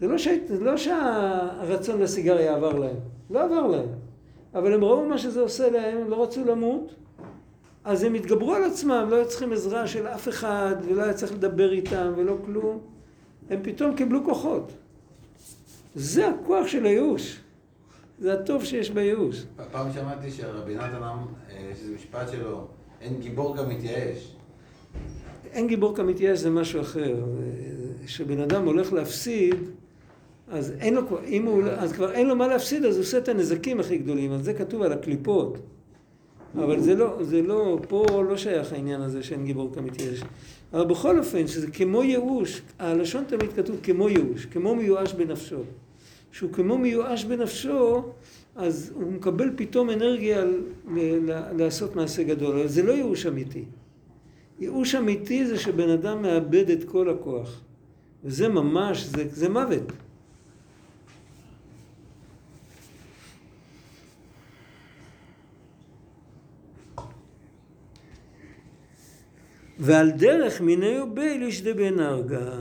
זה 0.00 0.08
לא, 0.08 0.18
ש... 0.18 0.28
זה 0.46 0.64
לא 0.64 0.76
שהרצון 0.76 2.00
לסיגריה 2.00 2.56
עבר 2.56 2.78
להם, 2.78 2.96
לא 3.30 3.44
עבר 3.44 3.66
להם. 3.66 3.88
אבל 4.54 4.74
הם 4.74 4.84
ראו 4.84 5.08
מה 5.08 5.18
שזה 5.18 5.40
עושה 5.40 5.70
להם, 5.70 5.98
הם 5.98 6.10
לא 6.10 6.22
רצו 6.22 6.44
למות, 6.44 6.94
אז 7.84 8.02
הם 8.02 8.14
התגברו 8.14 8.54
על 8.54 8.64
עצמם, 8.64 9.06
לא 9.10 9.16
היו 9.16 9.28
צריכים 9.28 9.52
עזרה 9.52 9.86
של 9.86 10.06
אף 10.06 10.28
אחד, 10.28 10.76
ולא 10.88 11.02
היה 11.02 11.14
צריך 11.14 11.32
לדבר 11.32 11.72
איתם, 11.72 12.12
ולא 12.16 12.36
כלום. 12.44 12.78
הם 13.50 13.60
פתאום 13.62 13.96
קיבלו 13.96 14.24
כוחות. 14.24 14.72
זה 15.96 16.28
הכוח 16.28 16.66
של 16.66 16.86
הייאוש. 16.86 17.40
זה 18.18 18.32
הטוב 18.32 18.64
שיש 18.64 18.90
בייאוש. 18.90 19.44
פעם 19.72 19.92
שמעתי 19.92 20.30
שרבי 20.30 20.74
נתן, 20.74 20.94
אה, 20.94 21.70
יש 21.72 21.80
איזה 21.80 21.94
משפט 21.94 22.28
שלו, 22.32 22.66
אין 23.00 23.20
גיבור 23.20 23.56
גם 23.56 23.68
מתייאש. 23.68 24.36
אין 25.52 25.66
גיבור 25.66 25.96
כמתייאש 25.96 26.38
זה 26.38 26.50
משהו 26.50 26.80
אחר. 26.80 27.24
כשבן 28.04 28.40
אדם 28.40 28.64
הולך 28.64 28.92
להפסיד, 28.92 29.54
אז 30.48 30.72
אין 30.80 30.94
לו, 30.94 31.02
אם 31.26 31.46
הוא, 31.46 31.62
אז 31.62 31.92
כבר 31.92 32.12
אין 32.12 32.26
לו 32.26 32.36
מה 32.36 32.48
להפסיד, 32.48 32.84
אז 32.84 32.96
הוא 32.96 33.02
עושה 33.02 33.18
את 33.18 33.28
הנזקים 33.28 33.80
הכי 33.80 33.98
גדולים. 33.98 34.32
אז 34.32 34.44
זה 34.44 34.54
כתוב 34.54 34.82
על 34.82 34.92
הקליפות. 34.92 35.58
אבל 36.54 36.80
זה 36.80 36.94
לא, 36.94 37.18
זה 37.20 37.42
לא, 37.42 37.78
פה 37.88 38.06
לא 38.28 38.36
שייך 38.36 38.72
העניין 38.72 39.00
הזה 39.00 39.22
שאין 39.22 39.44
גיבור 39.44 39.70
כמתייאש. 39.74 40.22
אבל 40.72 40.84
בכל 40.84 41.18
אופן, 41.18 41.46
שזה 41.46 41.70
כמו 41.70 42.02
ייאוש, 42.02 42.62
הלשון 42.78 43.24
תמיד 43.24 43.52
כתוב 43.52 43.76
כמו 43.82 44.08
ייאוש, 44.08 44.46
כמו 44.46 44.74
מיואש 44.74 45.12
בנפשו. 45.12 45.60
שהוא 46.36 46.52
כמו 46.52 46.78
מיואש 46.78 47.24
בנפשו, 47.24 48.12
אז 48.56 48.92
הוא 48.94 49.12
מקבל 49.12 49.50
פתאום 49.56 49.90
אנרגיה 49.90 50.44
לעשות 51.58 51.96
מעשה 51.96 52.22
גדול. 52.22 52.58
אבל 52.58 52.68
זה 52.68 52.82
לא 52.82 52.92
ייאוש 52.92 53.26
אמיתי. 53.26 53.64
ייאוש 54.60 54.94
אמיתי 54.94 55.46
זה 55.46 55.58
שבן 55.58 55.90
אדם 55.90 56.22
מאבד 56.22 56.70
את 56.70 56.84
כל 56.84 57.10
הכוח. 57.10 57.60
וזה 58.24 58.48
ממש, 58.48 59.02
זה, 59.02 59.24
זה 59.30 59.48
מוות. 59.48 59.92
ועל 69.78 70.10
דרך 70.10 70.60
מיני 70.60 71.00
וביל 71.00 71.42
איש 71.42 71.62
דבן 71.62 71.98
הרגה. 71.98 72.60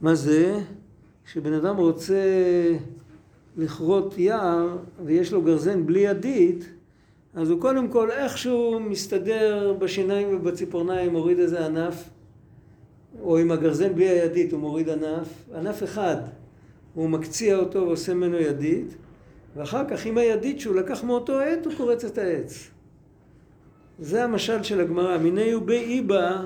מה 0.00 0.14
זה? 0.14 0.60
כשבן 1.30 1.52
אדם 1.52 1.76
רוצה 1.76 2.22
לכרות 3.56 4.18
יער 4.18 4.78
ויש 5.04 5.32
לו 5.32 5.42
גרזן 5.42 5.86
בלי 5.86 6.00
ידית, 6.00 6.68
אז 7.34 7.50
הוא 7.50 7.60
קודם 7.60 7.88
כל 7.88 8.10
איכשהו 8.10 8.80
מסתדר 8.80 9.76
בשיניים 9.78 10.36
ובציפורניים, 10.36 11.12
מוריד 11.12 11.38
איזה 11.38 11.66
ענף, 11.66 12.10
או 13.22 13.38
עם 13.38 13.50
הגרזן 13.50 13.94
בלי 13.94 14.08
הידית 14.08 14.52
הוא 14.52 14.60
מוריד 14.60 14.88
ענף, 14.88 15.28
ענף 15.54 15.82
אחד, 15.82 16.16
הוא 16.94 17.08
מקציע 17.08 17.56
אותו 17.56 17.78
ועושה 17.78 18.14
ממנו 18.14 18.36
ידית, 18.36 18.96
ואחר 19.56 19.88
כך 19.88 20.06
עם 20.06 20.18
הידית 20.18 20.60
שהוא 20.60 20.76
לקח 20.76 21.04
מאותו 21.04 21.38
עט 21.38 21.66
הוא 21.66 21.74
קורץ 21.76 22.04
את 22.04 22.18
העץ. 22.18 22.70
זה 23.98 24.24
המשל 24.24 24.62
של 24.62 24.80
הגמרא, 24.80 25.18
מיני 25.18 25.54
ובי 25.54 25.78
איבה, 25.78 26.44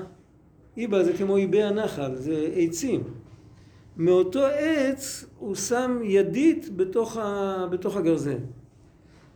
איבה 0.77 1.03
זה 1.03 1.13
כמו 1.13 1.37
איבי 1.37 1.63
הנחל, 1.63 2.15
זה 2.15 2.49
עצים. 2.55 3.03
מאותו 3.97 4.45
עץ 4.45 5.25
הוא 5.37 5.55
שם 5.55 5.99
ידית 6.03 6.75
בתוך, 6.75 7.17
ה, 7.17 7.67
בתוך 7.71 7.95
הגרזן. 7.97 8.39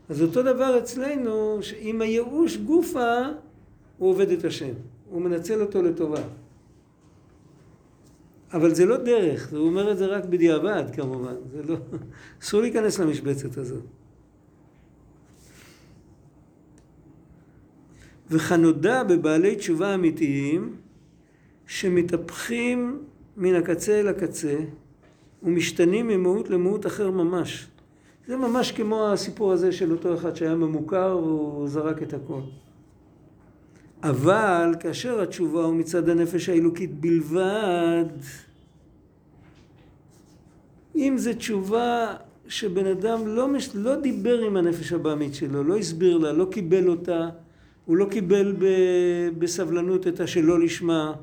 אז 0.09 0.21
אותו 0.21 0.43
דבר 0.43 0.77
אצלנו, 0.77 1.57
שעם 1.61 2.01
הייאוש 2.01 2.57
גופה, 2.57 3.17
הוא 3.97 4.09
עובד 4.09 4.31
את 4.31 4.45
השם. 4.45 4.73
הוא 5.09 5.21
מנצל 5.21 5.61
אותו 5.61 5.81
לטובה. 5.81 6.21
אבל 8.53 8.75
זה 8.75 8.85
לא 8.85 8.97
דרך, 8.97 9.51
הוא 9.51 9.67
אומר 9.67 9.91
את 9.91 9.97
זה 9.97 10.05
רק 10.05 10.25
בדיעבד 10.25 10.83
כמובן, 10.93 11.35
זה 11.51 11.63
לא... 11.63 11.75
אסור 12.41 12.61
להיכנס 12.61 12.99
למשבצת 12.99 13.57
הזאת. 13.57 13.83
וכנודע 18.29 19.03
בבעלי 19.03 19.55
תשובה 19.55 19.95
אמיתיים 19.95 20.75
שמתהפכים 21.67 23.03
מן 23.39 23.55
הקצה 23.55 23.99
אל 23.99 24.07
הקצה 24.07 24.55
ומשתנים 25.43 26.07
ממהות 26.07 26.49
למהות 26.49 26.85
אחר 26.85 27.11
ממש. 27.11 27.67
זה 28.27 28.37
ממש 28.37 28.71
כמו 28.71 29.11
הסיפור 29.11 29.51
הזה 29.51 29.71
של 29.71 29.91
אותו 29.91 30.15
אחד 30.15 30.35
שהיה 30.35 30.55
ממוכר 30.55 31.19
והוא 31.23 31.67
זרק 31.67 32.03
את 32.03 32.13
הכל. 32.13 32.41
אבל 34.03 34.75
כאשר 34.79 35.21
התשובה 35.21 35.63
הוא 35.63 35.75
מצד 35.75 36.09
הנפש 36.09 36.49
האלוקית 36.49 36.99
בלבד, 36.99 38.05
אם 40.95 41.13
זו 41.17 41.33
תשובה 41.33 42.15
שבן 42.47 42.85
אדם 42.85 43.27
לא, 43.27 43.47
מש... 43.47 43.69
לא 43.75 43.95
דיבר 43.95 44.39
עם 44.39 44.57
הנפש 44.57 44.93
הבעמית 44.93 45.35
שלו, 45.35 45.63
לא 45.63 45.77
הסביר 45.77 46.17
לה, 46.17 46.33
לא 46.33 46.47
קיבל 46.51 46.87
אותה, 46.87 47.29
הוא 47.85 47.97
לא 47.97 48.05
קיבל 48.05 48.55
ב... 48.59 48.65
בסבלנות 49.37 50.07
את 50.07 50.19
השלא 50.19 50.59
לשמה, 50.59 51.13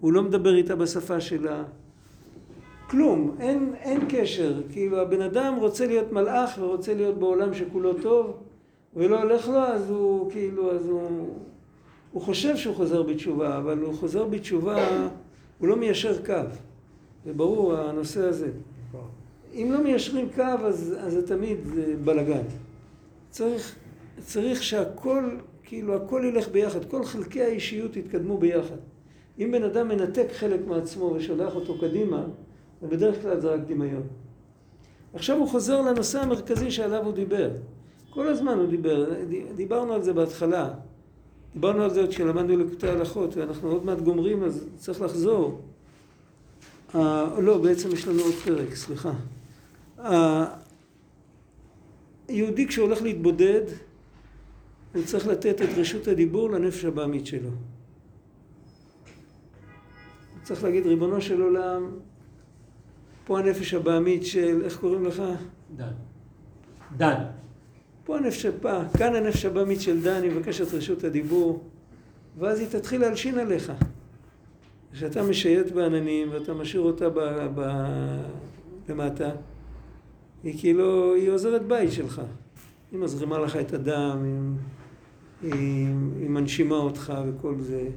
הוא 0.00 0.12
לא 0.12 0.22
מדבר 0.22 0.54
איתה 0.54 0.76
בשפה 0.76 1.20
שלה, 1.20 1.64
כלום, 2.90 3.36
אין, 3.40 3.74
אין 3.80 4.00
קשר, 4.08 4.62
כאילו 4.72 5.00
הבן 5.00 5.20
אדם 5.20 5.56
רוצה 5.60 5.86
להיות 5.86 6.12
מלאך 6.12 6.58
ורוצה 6.58 6.94
להיות 6.94 7.18
בעולם 7.18 7.54
שכולו 7.54 7.94
טוב 7.94 8.36
ולא 8.96 9.22
הולך 9.22 9.48
לו 9.48 9.58
אז 9.58 9.90
הוא 9.90 10.30
כאילו, 10.30 10.72
אז 10.72 10.88
הוא, 10.88 11.28
הוא 12.12 12.22
חושב 12.22 12.56
שהוא 12.56 12.74
חוזר 12.74 13.02
בתשובה, 13.02 13.58
אבל 13.58 13.78
הוא 13.78 13.94
חוזר 13.94 14.24
בתשובה, 14.24 15.08
הוא 15.58 15.68
לא 15.68 15.76
מיישר 15.76 16.24
קו, 16.26 16.34
זה 17.24 17.32
ברור 17.32 17.74
הנושא 17.74 18.28
הזה. 18.28 18.50
אם 19.54 19.68
לא 19.72 19.82
מיישרים 19.82 20.28
קו 20.34 20.42
אז, 20.42 20.94
אז 20.98 21.12
זה 21.12 21.26
תמיד 21.26 21.58
בלאגן. 22.04 22.42
צריך, 23.30 23.76
צריך 24.20 24.62
שהכל, 24.62 25.30
כאילו 25.64 25.94
הכל 25.94 26.22
ילך 26.24 26.48
ביחד, 26.48 26.84
כל 26.84 27.04
חלקי 27.04 27.42
האישיות 27.42 27.96
יתקדמו 27.96 28.38
ביחד. 28.38 28.76
אם 29.38 29.52
בן 29.52 29.62
אדם 29.62 29.88
מנתק 29.88 30.26
חלק 30.32 30.60
מעצמו 30.66 31.04
ושולח 31.04 31.54
אותו 31.54 31.78
קדימה, 31.78 32.24
ובדרך 32.82 33.22
כלל 33.22 33.40
זה 33.40 33.54
רק 33.54 33.60
דמיון. 33.66 34.02
עכשיו 35.14 35.36
הוא 35.36 35.48
חוזר 35.48 35.80
לנושא 35.80 36.20
המרכזי 36.20 36.70
שעליו 36.70 37.04
הוא 37.04 37.12
דיבר. 37.12 37.50
כל 38.10 38.28
הזמן 38.28 38.58
הוא 38.58 38.66
דיבר, 38.66 39.06
דיברנו 39.54 39.92
על 39.92 40.02
זה 40.02 40.12
בהתחלה. 40.12 40.70
דיברנו 41.52 41.82
על 41.82 41.90
זה 41.90 42.00
עוד 42.00 42.10
כשלמדנו 42.10 42.56
לקוטי 42.56 42.88
הלכות, 42.88 43.36
ואנחנו 43.36 43.70
עוד 43.70 43.84
מעט 43.84 43.98
גומרים, 43.98 44.44
אז 44.44 44.66
צריך 44.76 45.02
לחזור. 45.02 45.60
Uh, 46.92 46.96
לא, 47.40 47.58
בעצם 47.58 47.88
יש 47.92 48.08
לנו 48.08 48.22
עוד 48.22 48.34
פרק, 48.34 48.74
סליחה. 48.74 49.12
היהודי 52.28 52.66
כשהוא 52.68 52.86
הולך 52.86 53.02
להתבודד, 53.02 53.62
הוא 54.94 55.02
צריך 55.04 55.26
לתת 55.26 55.62
את 55.62 55.68
רשות 55.76 56.08
הדיבור 56.08 56.50
לנפש 56.50 56.84
הבעמית 56.84 57.26
שלו. 57.26 57.50
צריך 60.46 60.64
להגיד, 60.64 60.86
ריבונו 60.86 61.20
של 61.20 61.42
עולם, 61.42 61.90
פה 63.24 63.38
הנפש 63.38 63.74
הבעמית 63.74 64.26
של, 64.26 64.62
איך 64.64 64.76
קוראים 64.76 65.04
לך? 65.06 65.22
דן. 65.76 65.92
דן. 66.96 67.24
פה 68.04 68.16
הנפש, 68.16 68.46
פה, 68.46 68.80
כאן 68.98 69.14
הנפש 69.14 69.44
הבעמית 69.44 69.80
של 69.80 70.02
דן, 70.02 70.22
היא 70.22 70.30
מבקשת 70.30 70.74
רשות 70.74 71.04
הדיבור, 71.04 71.64
ואז 72.38 72.60
היא 72.60 72.68
תתחיל 72.68 73.00
להלשין 73.00 73.38
עליך. 73.38 73.72
כשאתה 74.92 75.22
משייט 75.22 75.72
בעננים 75.72 76.28
ואתה 76.32 76.54
משאיר 76.54 76.82
אותה 76.82 77.08
ב, 77.08 77.20
ב, 77.54 77.60
למטה, 78.88 79.30
היא 80.42 80.58
כאילו, 80.58 81.14
היא 81.14 81.30
עוזרת 81.30 81.62
בית 81.62 81.92
שלך. 81.92 82.22
היא 82.92 83.00
מזרימה 83.00 83.38
לך 83.38 83.56
את 83.56 83.72
הדם, 83.72 84.18
היא, 84.24 85.52
היא, 85.52 85.88
היא 86.20 86.30
מנשימה 86.30 86.76
אותך 86.76 87.12
וכל 87.26 87.54
זה. 87.58 87.88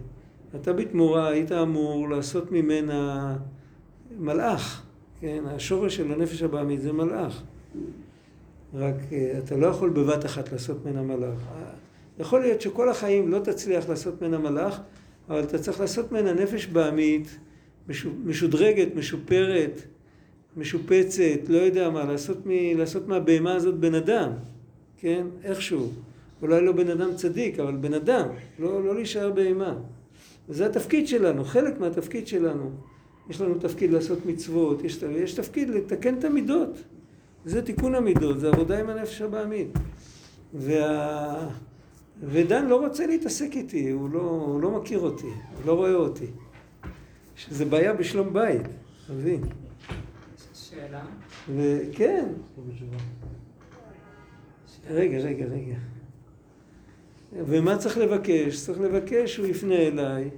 אתה 0.56 0.74
בתמורה 0.74 1.30
היית 1.30 1.52
אמור 1.52 2.10
לעשות 2.10 2.52
ממנה 2.52 3.36
מלאך. 4.20 4.86
כן, 5.22 5.44
השורש 5.46 5.96
של 5.96 6.12
הנפש 6.12 6.44
הבעמית 6.44 6.82
זה 6.82 6.94
מלאך. 6.94 7.44
רק 8.74 8.96
אתה 9.38 9.58
לא 9.58 9.68
יכול 9.68 9.90
בבת 9.90 10.26
אחת 10.26 10.52
לעשות 10.52 10.86
ממנה 10.86 11.02
מלאך. 11.02 11.40
יכול 12.20 12.42
להיות 12.42 12.62
שכל 12.62 12.90
החיים 12.90 13.32
לא 13.32 13.40
תצליח 13.40 13.90
לעשות 13.90 14.22
ממנה 14.22 14.38
מלאך, 14.38 14.80
אבל 15.30 15.44
אתה 15.44 15.60
צריך 15.60 15.80
לעשות 15.80 16.12
ממנה 16.12 16.34
נפש 16.34 16.68
בעמית, 16.68 17.40
משודרגת, 18.26 18.96
משופרת, 18.96 19.82
משופצת, 20.58 21.50
לא 21.50 21.58
יודע 21.58 21.90
מה, 21.90 22.06
לעשות, 22.06 22.38
מ, 22.46 22.50
לעשות 22.78 23.08
מהבהמה 23.08 23.54
הזאת 23.54 23.76
בן 23.76 23.96
אדם, 23.96 24.32
כן? 24.98 25.28
איכשהו. 25.44 25.90
אולי 26.42 26.66
לא 26.66 26.72
בן 26.72 26.90
אדם 26.90 27.16
צדיק, 27.16 27.60
אבל 27.60 27.76
בן 27.76 27.94
אדם, 27.94 28.28
לא, 28.60 28.84
לא 28.84 28.96
להישאר 28.96 29.32
בהמה. 29.32 29.76
וזה 30.50 30.66
התפקיד 30.66 31.08
שלנו, 31.08 31.44
חלק 31.44 31.80
מהתפקיד 31.80 32.28
שלנו. 32.28 32.72
יש 33.30 33.42
לנו 33.42 33.56
תפקיד 33.60 33.92
לעשות 33.92 34.26
מצוות, 34.26 34.84
יש, 34.84 35.04
יש 35.12 35.34
תפקיד 35.34 35.70
לתקן 35.70 36.18
את 36.18 36.24
המידות. 36.24 36.78
זה 37.46 37.62
תיקון 37.62 37.96
המידות, 37.96 38.40
זה 38.40 38.50
עבודה 38.50 38.80
עם 38.80 38.90
הנפש 38.90 39.22
הבעמית. 39.22 39.68
וה... 40.54 41.50
ודן 42.24 42.66
לא 42.66 42.86
רוצה 42.86 43.08
להתעסק 43.08 43.50
איתי, 43.56 43.90
הוא 43.90 44.10
לא, 44.10 44.20
הוא 44.20 44.62
לא 44.62 44.72
מכיר 44.72 45.00
אותי, 45.00 45.28
הוא 45.28 45.66
לא 45.66 45.74
רואה 45.74 45.94
אותי. 45.94 46.26
שזה 47.36 47.66
בעיה 47.66 47.94
בשלום 47.94 48.34
בית, 48.34 48.62
אתה 48.62 49.14
מבין? 49.14 49.42
שאלה. 50.54 51.02
וכן, 51.56 52.26
רגע, 54.90 55.18
רגע, 55.18 55.46
רגע. 55.46 55.76
ומה 57.34 57.78
צריך 57.78 57.98
לבקש? 57.98 58.62
צריך 58.62 58.80
לבקש 58.82 59.34
שהוא 59.34 59.46
יפנה 59.46 59.76
אליי 59.76 60.30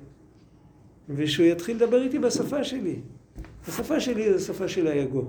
ושהוא 1.09 1.45
יתחיל 1.45 1.75
לדבר 1.75 2.01
איתי 2.03 2.19
בשפה 2.19 2.63
שלי. 2.63 2.95
השפה 3.67 3.99
שלי 3.99 4.33
זה 4.33 4.39
שפה 4.45 4.67
של 4.67 4.87
היגו. 4.87 5.23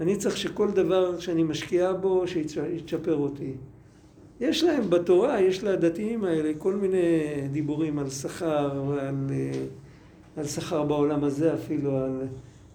אני 0.00 0.16
צריך 0.16 0.36
שכל 0.36 0.70
דבר 0.70 1.20
שאני 1.20 1.42
משקיע 1.42 1.92
בו, 1.92 2.24
שיצ'פר 2.28 3.16
אותי. 3.16 3.52
יש 4.40 4.64
להם 4.64 4.90
בתורה, 4.90 5.40
יש 5.40 5.64
לדתיים 5.64 6.24
האלה 6.24 6.52
כל 6.58 6.74
מיני 6.76 7.20
דיבורים 7.52 7.98
על 7.98 8.10
שכר, 8.10 8.82
ועל 8.88 9.14
על 10.36 10.44
שכר 10.46 10.82
בעולם 10.82 11.24
הזה 11.24 11.54
אפילו, 11.54 11.96
על 11.96 12.22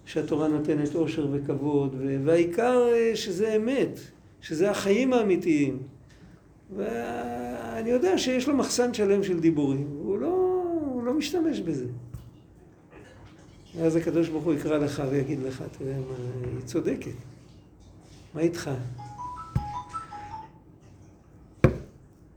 שהתורה 0.04 0.48
נותנת 0.48 0.94
עושר 0.94 1.26
וכבוד, 1.32 1.96
והעיקר 2.24 2.82
שזה 3.14 3.56
אמת, 3.56 3.98
שזה 4.40 4.70
החיים 4.70 5.12
האמיתיים. 5.12 5.78
ואני 6.76 7.90
יודע 7.90 8.18
שיש 8.18 8.48
לו 8.48 8.56
מחסן 8.56 8.94
שלם 8.94 9.22
של 9.22 9.40
דיבורים, 9.40 9.86
הוא 10.02 10.18
לא, 10.18 10.62
הוא 10.80 11.02
לא 11.02 11.14
משתמש 11.14 11.60
בזה. 11.60 11.86
ואז 13.76 13.96
הקדוש 13.96 14.28
ברוך 14.28 14.44
הוא 14.44 14.54
יקרא 14.54 14.78
לך 14.78 15.02
ויגיד 15.10 15.38
לך, 15.42 15.64
תראה 15.78 15.96
מה, 15.96 16.14
היא 16.44 16.66
צודקת. 16.66 17.12
מה 18.34 18.40
איתך? 18.40 18.70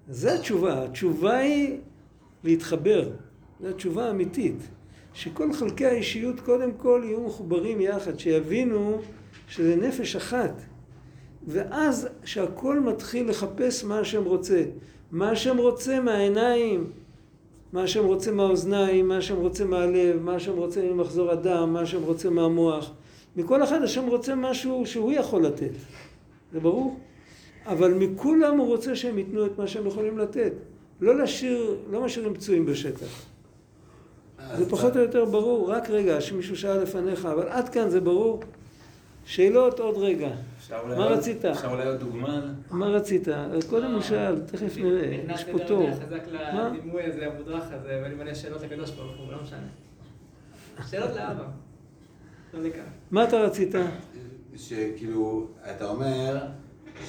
זו 0.10 0.30
התשובה. 0.30 0.84
התשובה 0.84 1.38
היא 1.38 1.78
להתחבר. 2.44 3.10
זו 3.62 3.68
התשובה 3.68 4.08
האמיתית. 4.08 4.56
שכל 5.14 5.54
חלקי 5.54 5.86
האישיות 5.86 6.40
קודם 6.40 6.72
כל 6.78 7.02
יהיו 7.06 7.22
מחוברים 7.22 7.82
יחד, 7.82 8.20
שיבינו 8.20 9.02
שזה 9.48 9.76
נפש 9.76 10.16
אחת. 10.16 10.62
ואז 11.48 12.08
שהכל 12.26 12.80
מתחיל 12.80 13.30
לחפש 13.30 13.84
מה 13.84 14.00
השם 14.00 14.24
רוצה. 14.24 14.64
מה 15.12 15.30
השם 15.30 15.58
רוצה 15.58 16.00
מהעיניים, 16.00 16.92
מה 17.74 17.84
השם 17.84 18.06
רוצה 18.06 18.32
מהאוזניים, 18.32 19.08
מה 19.08 19.18
השם 19.18 19.36
רוצה 19.36 19.66
מהלב, 19.66 20.22
מה 20.22 20.36
השם 20.36 20.54
רוצה 20.54 20.82
ממחזור 20.82 21.32
הדם, 21.32 21.70
מה 21.74 21.82
השם 21.82 22.04
רוצה 22.04 22.30
מהמוח. 22.30 22.92
מכל 23.36 23.64
אחד 23.64 23.82
השם 23.82 24.08
רוצה 24.08 24.36
משהו 24.36 24.86
שהוא 24.86 25.12
יכול 25.12 25.46
לתת. 25.46 25.72
זה 26.54 26.60
ברור? 26.60 27.00
אבל 27.66 27.94
מכולם 27.94 28.58
הוא 28.58 28.68
רוצה 28.68 28.96
שהם 28.96 29.18
ייתנו 29.18 29.46
את 29.46 29.58
מה 29.58 29.68
שהם 29.68 29.88
יכולים 29.88 30.18
לתת. 30.18 30.54
לא 31.02 31.18
להשאיר, 31.18 31.78
לא 31.92 32.02
משאירים 32.02 32.34
פצועים 32.34 32.66
בשטח. 32.66 33.26
זה 34.58 34.70
פחות 34.70 34.96
או 34.96 35.02
יותר 35.02 35.26
ברור, 35.26 35.72
רק 35.72 35.90
רגע, 35.90 36.22
שמישהו 36.22 36.58
שאל 36.58 36.82
לפניך, 36.82 37.26
אבל 37.26 37.48
עד 37.48 37.70
כאן 37.70 37.90
זה 37.90 38.02
ברור. 38.02 38.40
שאלות 39.28 39.80
עוד 39.80 39.98
רגע. 39.98 40.30
מה 40.72 41.06
רצית? 41.06 41.46
אפשר 41.46 41.68
אולי 41.72 41.88
עוד 41.88 42.00
דוגמה? 42.00 42.42
מה 42.72 42.88
רצית? 42.88 43.28
קודם 43.70 43.94
הוא 43.94 44.02
שאל, 44.02 44.40
תכף 44.40 44.78
נראה, 44.78 45.18
יש 45.34 45.44
פה 45.44 45.60
תור. 45.60 45.90
נכנס 45.90 46.00
חזק 46.08 46.22
לדימוי 46.28 47.04
הזה, 47.04 47.28
המודרך 47.28 47.64
הזה, 47.72 48.00
ואני 48.04 48.16
מלא 48.16 48.34
שאלות 48.34 48.62
לקדוש 48.62 48.92
ברוך 48.92 49.18
הוא, 49.18 49.32
לא 49.32 49.38
משנה. 49.44 49.68
שאלות 50.90 51.10
לאבא. 51.16 51.44
לא. 52.54 52.60
מה 53.12 53.24
אתה 53.24 53.38
רצית? 53.38 53.76
שכאילו, 54.56 55.48
אתה 55.72 55.86
אומר 55.90 56.38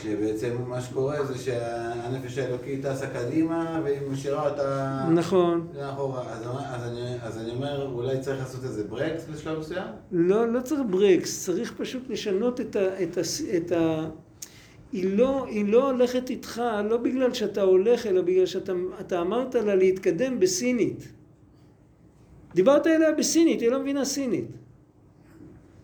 שבעצם 0.02 0.56
מה 0.66 0.80
שקורה 0.80 1.24
זה 1.24 1.38
שהנפש 1.38 2.38
האלוקית 2.38 2.86
טסה 2.86 3.06
קדימה 3.06 3.80
והיא 3.84 3.98
משאירה 4.10 4.50
אותה... 4.50 5.08
נכון. 5.14 5.66
לאחורה. 5.74 6.22
אז, 6.32 6.42
אז, 6.46 6.92
אני, 6.92 7.16
אז 7.22 7.38
אני 7.38 7.50
אומר, 7.50 7.90
אולי 7.92 8.20
צריך 8.20 8.38
לעשות 8.38 8.64
איזה 8.64 8.84
ברקס 8.84 9.26
בשלב 9.32 9.58
מסוים? 9.58 9.88
לא, 10.12 10.52
לא 10.52 10.60
צריך 10.60 10.80
ברקס, 10.90 11.44
צריך 11.44 11.74
פשוט 11.76 12.02
לשנות 12.08 12.60
את 12.60 12.76
ה... 12.76 13.02
את 13.02 13.18
ה, 13.18 13.20
את 13.56 13.72
ה 13.72 14.08
היא 14.92 15.16
לא, 15.16 15.46
היא 15.46 15.72
לא 15.72 15.90
הולכת 15.90 16.30
איתך, 16.30 16.62
לא 16.90 16.96
בגלל 16.96 17.34
שאתה 17.34 17.62
הולך, 17.62 18.06
אלא 18.06 18.22
בגלל 18.22 18.46
שאתה 18.46 19.20
אמרת 19.20 19.54
לה 19.54 19.74
להתקדם 19.74 20.40
בסינית. 20.40 21.08
דיברת 22.54 22.86
אליה 22.86 23.12
בסינית, 23.12 23.60
היא 23.60 23.70
לא 23.70 23.80
מבינה 23.80 24.04
סינית. 24.04 24.46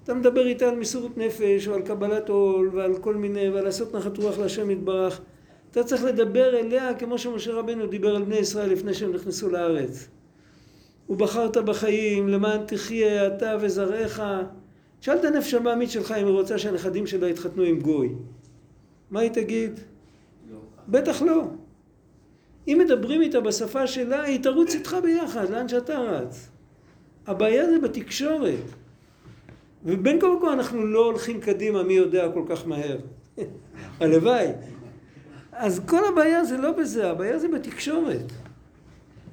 אתה 0.04 0.14
מדבר 0.14 0.46
איתה 0.46 0.68
על 0.68 0.76
מסירות 0.76 1.18
נפש, 1.18 1.68
או 1.68 1.74
על 1.74 1.82
קבלת 1.82 2.28
עול, 2.28 2.70
ועל 2.72 2.98
כל 2.98 3.14
מיני, 3.14 3.48
ועל 3.48 3.64
לעשות 3.64 3.94
נחת 3.94 4.18
רוח 4.18 4.38
להשם 4.38 4.70
יתברך. 4.70 5.20
אתה 5.70 5.84
צריך 5.84 6.04
לדבר 6.04 6.58
אליה 6.58 6.94
כמו 6.94 7.18
שמשה 7.18 7.52
רבנו 7.52 7.86
דיבר 7.86 8.16
על 8.16 8.22
בני 8.22 8.36
ישראל 8.36 8.70
לפני 8.70 8.94
שהם 8.94 9.12
נכנסו 9.12 9.50
לארץ. 9.50 10.08
ובחרת 11.08 11.56
בחיים 11.56 12.28
למען 12.28 12.60
תחיה 12.66 13.26
אתה 13.26 13.56
וזרעך. 13.60 14.22
שאל 15.00 15.16
את 15.16 15.24
הנפש 15.24 15.54
הבעמית 15.54 15.90
שלך 15.90 16.10
אם 16.10 16.26
היא 16.26 16.34
רוצה 16.34 16.58
שהנכדים 16.58 17.06
שלה 17.06 17.28
יתחתנו 17.28 17.62
עם 17.62 17.80
גוי. 17.80 18.12
מה 19.10 19.20
היא 19.20 19.30
תגיד? 19.30 19.80
לא. 20.50 20.58
בטח 20.88 21.22
לא. 21.22 21.44
אם 22.68 22.80
מדברים 22.84 23.22
איתה 23.22 23.40
בשפה 23.40 23.86
שלה, 23.86 24.22
היא 24.22 24.42
תרוץ 24.42 24.74
איתך 24.74 24.96
ביחד, 25.02 25.50
לאן 25.50 25.68
שאתה 25.68 25.98
רץ. 25.98 26.48
הבעיה 27.26 27.70
זה 27.70 27.78
בתקשורת. 27.78 28.83
ובין 29.84 30.20
כה 30.20 30.26
וכה 30.26 30.52
אנחנו 30.52 30.86
לא 30.86 31.04
הולכים 31.04 31.40
קדימה 31.40 31.82
מי 31.82 31.92
יודע 31.92 32.28
כל 32.34 32.42
כך 32.48 32.66
מהר. 32.66 32.98
הלוואי. 34.00 34.46
אז 35.52 35.80
כל 35.86 36.00
הבעיה 36.12 36.44
זה 36.44 36.56
לא 36.56 36.72
בזה, 36.72 37.10
הבעיה 37.10 37.38
זה 37.38 37.48
בתקשורת. 37.48 38.32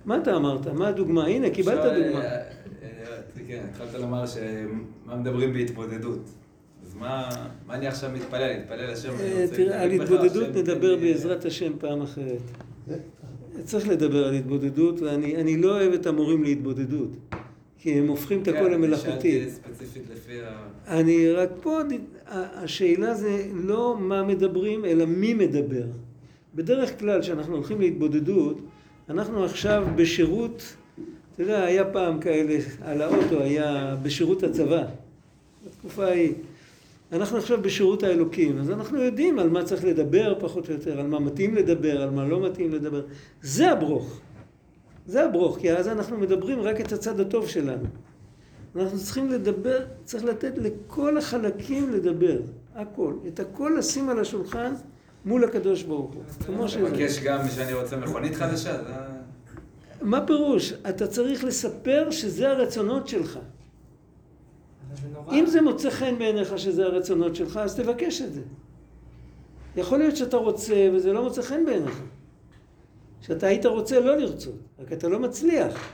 מה 0.06 0.18
אתה 0.18 0.36
אמרת? 0.36 0.68
מה 0.68 0.88
הדוגמה? 0.88 1.26
הנה, 1.26 1.50
קיבלת 1.50 1.80
דוגמה. 1.84 2.22
אה, 2.22 2.42
אה, 2.82 3.22
כן, 3.48 3.64
התחלת 3.70 3.94
לומר 3.94 4.26
שמה 4.26 5.16
מדברים 5.16 5.54
בהתבודדות. 5.54 6.30
אז 6.86 6.96
מה 6.96 7.30
אני 7.70 7.88
עכשיו 7.88 8.10
מתפלל? 8.14 8.60
מתפלל 8.60 8.90
השם 8.90 9.10
אה, 9.20 9.46
תראה, 9.56 9.82
על 9.82 9.92
התבודדות 9.92 10.56
נדבר 10.56 10.96
בעזרת 10.96 11.46
השם 11.46 11.74
פעם 11.80 12.02
אחרת. 12.02 12.42
צריך 13.64 13.88
לדבר 13.88 14.28
על 14.28 14.34
התבודדות, 14.34 15.02
ואני 15.02 15.58
לא 15.58 15.72
אוהב 15.72 15.94
את 15.94 16.06
המורים 16.06 16.44
להתבודדות. 16.44 17.10
כי 17.82 17.94
הם 17.94 18.08
הופכים 18.08 18.42
את 18.42 18.48
הכל 18.48 18.58
כן, 18.58 18.72
למלאכותי. 18.72 19.12
שאלתי 19.12 19.50
ספציפית 19.50 20.04
לפי 20.14 20.42
ה... 20.42 20.68
אני 20.88 21.32
רק 21.32 21.50
פה, 21.62 21.80
השאלה 22.28 23.14
זה 23.14 23.46
לא 23.54 23.96
מה 24.00 24.24
מדברים, 24.24 24.86
אלא 24.86 25.06
מי 25.06 25.34
מדבר. 25.34 25.84
בדרך 26.56 27.00
כלל, 27.00 27.22
כשאנחנו 27.22 27.56
הולכים 27.56 27.82
להתבודדות, 27.82 28.60
אנחנו 29.10 29.46
עכשיו 29.46 29.88
בשירות, 29.96 30.76
אתה 31.34 31.44
יודע, 31.44 31.64
היה 31.64 31.86
פעם 31.86 32.20
כאלה, 32.20 32.60
על 32.82 33.02
האוטו 33.02 33.42
היה 33.42 33.96
בשירות 34.04 34.44
הצבא, 34.44 34.84
בתקופה 35.68 36.06
ההיא. 36.06 36.34
אנחנו 37.12 37.38
עכשיו 37.38 37.62
בשירות 37.62 38.04
האלוקים, 38.04 38.60
אז 38.60 38.70
אנחנו 38.70 39.02
יודעים 39.02 39.40
על 39.40 39.50
מה 39.50 39.64
צריך 39.64 39.86
לדבר 39.86 40.36
פחות 40.40 40.68
או 40.70 40.74
יותר, 40.74 41.00
על 41.00 41.08
מה 41.08 41.20
מתאים 41.20 41.56
לדבר, 41.56 42.02
על 42.02 42.10
מה 42.10 42.26
לא 42.26 42.46
מתאים 42.46 42.74
לדבר. 42.74 43.02
זה 43.42 43.72
הברוך. 43.72 44.22
זה 45.06 45.26
הברוך, 45.26 45.58
כי 45.58 45.74
אז 45.74 45.88
אנחנו 45.88 46.18
מדברים 46.18 46.62
רק 46.62 46.82
את 46.82 46.92
הצד 46.92 47.20
הטוב 47.20 47.48
שלנו. 47.48 47.88
אנחנו 48.76 49.00
צריכים 49.00 49.30
לדבר, 49.30 49.86
צריך 50.04 50.24
לתת 50.24 50.54
לכל 50.58 51.18
החלקים 51.18 51.90
לדבר, 51.94 52.38
הכל. 52.76 53.14
את 53.28 53.40
הכל 53.40 53.76
לשים 53.78 54.10
על 54.10 54.20
השולחן 54.20 54.74
מול 55.26 55.44
הקדוש 55.44 55.84
ברוך 55.84 56.14
הוא, 56.14 56.24
כמו 56.46 56.68
שזה. 56.68 56.82
מבקש 56.82 57.20
גם 57.20 57.48
שאני 57.48 57.74
רוצה 57.74 57.98
מכונית 57.98 58.36
חדשה? 58.36 58.82
מה 60.02 60.28
פירוש? 60.28 60.74
אתה 60.90 61.08
צריך 61.08 61.44
לספר 61.44 62.12
שזה 62.12 62.50
הרצונות 62.50 63.08
שלך. 63.08 63.40
אם 65.32 65.46
זה 65.48 65.62
מוצא 65.62 65.90
חן 65.90 66.16
בעיניך 66.20 66.60
שזה 66.60 66.86
הרצונות 66.86 67.36
שלך, 67.36 67.58
אז 67.58 67.76
תבקש 67.76 68.22
את 68.22 68.34
זה. 68.34 68.42
יכול 69.76 69.98
להיות 69.98 70.16
שאתה 70.18 70.38
רוצה 70.38 70.90
וזה 70.94 71.14
לא 71.14 71.24
מוצא 71.24 71.42
חן 71.42 71.66
בעיניך. 71.66 72.02
שאתה 73.22 73.48
היית 73.48 73.66
רוצה 73.66 74.00
לא 74.00 74.18
לרצות, 74.18 74.60
רק 74.80 74.94
אתה 74.94 75.10
לא 75.10 75.20
מצליח. 75.20 75.94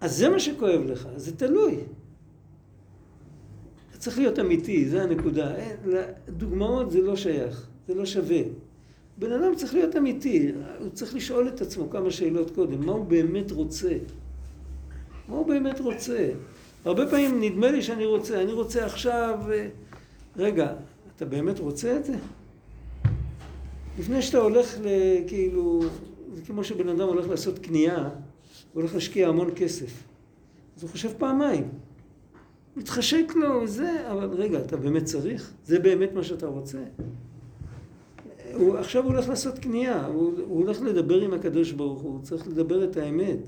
אז 0.00 0.16
זה 0.16 0.28
מה 0.28 0.40
שכואב 0.40 0.80
לך, 0.86 1.08
זה 1.16 1.36
תלוי. 1.36 1.78
אתה 3.90 3.98
צריך 3.98 4.18
להיות 4.18 4.38
אמיתי, 4.38 4.88
זה 4.88 5.02
הנקודה. 5.02 5.52
דוגמאות 6.28 6.90
זה 6.90 7.00
לא 7.00 7.16
שייך, 7.16 7.66
זה 7.88 7.94
לא 7.94 8.06
שווה. 8.06 8.40
בן 9.18 9.32
אדם 9.32 9.54
צריך 9.56 9.74
להיות 9.74 9.96
אמיתי, 9.96 10.52
הוא 10.78 10.88
צריך 10.90 11.14
לשאול 11.14 11.48
את 11.48 11.60
עצמו 11.60 11.90
כמה 11.90 12.10
שאלות 12.10 12.50
קודם, 12.50 12.86
מה 12.86 12.92
הוא 12.92 13.04
באמת 13.04 13.50
רוצה? 13.50 13.92
מה 15.28 15.36
הוא 15.36 15.46
באמת 15.46 15.80
רוצה? 15.80 16.28
הרבה 16.84 17.06
פעמים 17.06 17.40
נדמה 17.40 17.70
לי 17.70 17.82
שאני 17.82 18.06
רוצה, 18.06 18.42
אני 18.42 18.52
רוצה 18.52 18.86
עכשיו... 18.86 19.38
אה, 19.52 19.68
רגע, 20.36 20.72
אתה 21.16 21.24
באמת 21.24 21.58
רוצה 21.58 21.96
את 21.96 22.04
זה? 22.04 22.14
לפני 23.98 24.22
שאתה 24.22 24.38
הולך 24.38 24.78
ל... 24.82 24.86
זה 26.32 26.42
כמו 26.42 26.64
שבן 26.64 26.88
אדם 26.88 27.08
הולך 27.08 27.28
לעשות 27.28 27.58
קנייה, 27.58 27.98
הוא 28.04 28.10
הולך 28.80 28.94
להשקיע 28.94 29.28
המון 29.28 29.50
כסף. 29.56 30.02
אז 30.76 30.82
הוא 30.82 30.90
חושב 30.90 31.10
פעמיים. 31.18 31.68
מתחשק 32.76 33.32
לו, 33.34 33.66
זה, 33.66 34.10
אבל 34.10 34.28
רגע, 34.34 34.60
אתה 34.60 34.76
באמת 34.76 35.04
צריך? 35.04 35.52
זה 35.64 35.78
באמת 35.78 36.12
מה 36.12 36.22
שאתה 36.22 36.46
רוצה? 36.46 36.78
הוא, 38.54 38.76
עכשיו 38.76 39.04
הוא 39.04 39.12
הולך 39.12 39.28
לעשות 39.28 39.58
קנייה, 39.58 40.06
הוא, 40.06 40.32
הוא 40.46 40.64
הולך 40.64 40.82
לדבר 40.82 41.20
עם 41.20 41.34
הקדוש 41.34 41.72
ברוך 41.72 42.00
הוא, 42.00 42.12
הוא 42.12 42.22
צריך 42.22 42.48
לדבר 42.48 42.84
את 42.84 42.96
האמת. 42.96 43.38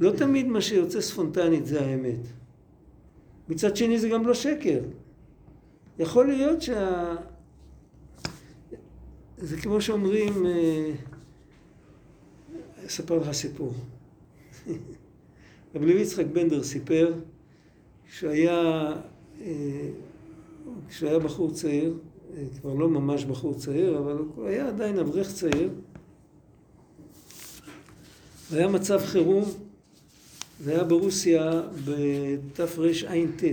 לא 0.00 0.10
תמיד 0.10 0.46
מה 0.46 0.60
שיוצא 0.60 1.00
ספונטנית 1.00 1.66
זה 1.66 1.80
האמת. 1.80 2.20
מצד 3.48 3.76
שני 3.76 3.98
זה 3.98 4.08
גם 4.08 4.26
לא 4.26 4.34
שקר. 4.34 4.80
יכול 5.98 6.26
להיות 6.26 6.62
שה... 6.62 7.14
זה 9.38 9.56
כמו 9.56 9.80
שאומרים, 9.80 10.46
אה, 10.46 10.90
אספר 12.86 13.18
לך 13.18 13.32
סיפור. 13.32 13.74
רבי 15.74 15.86
לוי 15.86 16.00
יצחק 16.00 16.26
בנדר 16.32 16.62
סיפר 16.62 17.14
כשהיה, 18.08 18.92
אה, 19.40 19.88
כשהיה 20.88 21.18
בחור 21.18 21.50
צעיר, 21.50 21.94
אה, 22.36 22.42
כבר 22.60 22.74
לא 22.74 22.88
ממש 22.88 23.24
בחור 23.24 23.54
צעיר, 23.54 23.98
אבל 23.98 24.18
הוא 24.36 24.46
היה 24.46 24.68
עדיין 24.68 24.98
אברך 24.98 25.32
צעיר, 25.32 25.70
היה 28.52 28.68
מצב 28.68 29.00
חירום, 29.04 29.44
זה 30.60 30.70
היה 30.70 30.84
ברוסיה 30.84 31.62
בתרע"ט. 31.84 33.44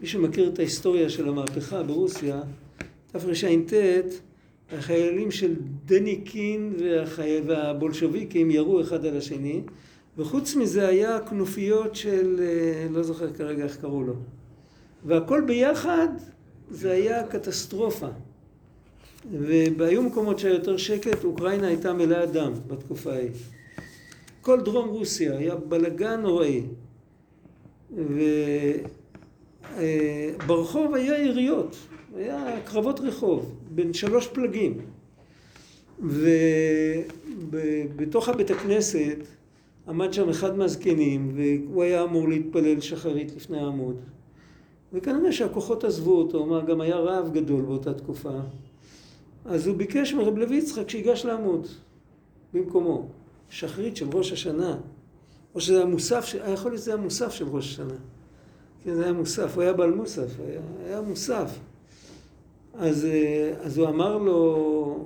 מי 0.00 0.06
שמכיר 0.06 0.48
את 0.48 0.58
ההיסטוריה 0.58 1.10
של 1.10 1.28
המהפכה 1.28 1.82
ברוסיה, 1.82 2.42
תרע"ט, 3.06 3.72
החיילים 4.78 5.30
של 5.30 5.54
דניקין 5.84 6.74
והחי... 6.80 7.40
והבולשוויקים 7.46 8.50
ירו 8.50 8.80
אחד 8.80 9.04
על 9.04 9.16
השני, 9.16 9.62
וחוץ 10.18 10.54
מזה 10.54 10.88
היה 10.88 11.20
כנופיות 11.20 11.96
של, 11.96 12.40
אה, 12.40 12.86
לא 12.90 13.02
זוכר 13.02 13.32
כרגע 13.32 13.64
איך 13.64 13.76
קראו 13.76 14.02
לו. 14.02 14.14
והכל 15.04 15.42
ביחד 15.46 16.08
זה 16.70 16.92
היה 16.92 17.26
קטסטרופה. 17.26 18.08
והיו 19.76 20.02
מקומות 20.02 20.38
שהיה 20.38 20.54
יותר 20.54 20.76
שקט, 20.76 21.24
אוקראינה 21.24 21.66
הייתה 21.66 21.92
מלאה 21.92 22.26
דם 22.26 22.52
בתקופה 22.66 23.12
ההיא. 23.12 23.30
כל 24.40 24.60
דרום 24.60 24.88
רוסיה 24.88 25.38
היה 25.38 25.54
בלגן 25.54 26.20
נוראי. 26.20 26.62
וברחוב 29.76 30.94
היה 30.94 31.24
יריות, 31.24 31.76
היה 32.16 32.60
קרבות 32.64 33.00
רחוב 33.00 33.59
בין 33.74 33.92
שלוש 33.92 34.28
פלגים. 34.28 34.80
ובתוך 37.50 38.28
הבית 38.28 38.50
הכנסת 38.50 39.18
עמד 39.88 40.12
שם 40.12 40.28
אחד 40.28 40.58
מהזקנים, 40.58 41.32
והוא 41.34 41.82
היה 41.82 42.02
אמור 42.02 42.28
להתפלל 42.28 42.80
שחרית 42.80 43.36
לפני 43.36 43.58
העמוד. 43.58 43.96
וכנראה 44.92 45.32
שהכוחות 45.32 45.84
עזבו 45.84 46.18
אותו, 46.18 46.46
מה, 46.46 46.60
גם 46.60 46.80
היה 46.80 46.96
רעב 46.96 47.32
גדול 47.32 47.62
באותה 47.62 47.94
תקופה. 47.94 48.40
אז 49.44 49.66
הוא 49.66 49.76
ביקש 49.76 50.14
מרב 50.14 50.38
לוי 50.38 50.56
יצחק 50.56 50.88
שיגש 50.88 51.24
לעמוד 51.24 51.66
במקומו. 52.54 53.08
שחרית 53.50 53.96
של 53.96 54.06
ראש 54.12 54.32
השנה. 54.32 54.76
או 55.54 55.60
שזה 55.60 55.76
היה 55.76 55.86
מוסף, 55.86 56.34
היה 56.34 56.50
יכול 56.52 56.70
להיות 56.70 56.82
שזה 56.82 56.90
היה 56.90 57.00
מוסף 57.00 57.32
של 57.32 57.48
ראש 57.48 57.72
השנה. 57.72 57.94
כן, 58.84 58.94
זה 58.94 59.02
היה 59.02 59.12
מוסף, 59.12 59.54
הוא 59.54 59.62
היה 59.62 59.72
בעל 59.72 59.90
מוסף, 59.90 60.40
היה, 60.40 60.60
היה 60.86 61.00
מוסף. 61.00 61.58
אז, 62.80 63.04
אה, 63.04 63.52
אז 63.62 63.78
הוא 63.78 63.88
אמר 63.88 64.18
לו, 64.18 65.04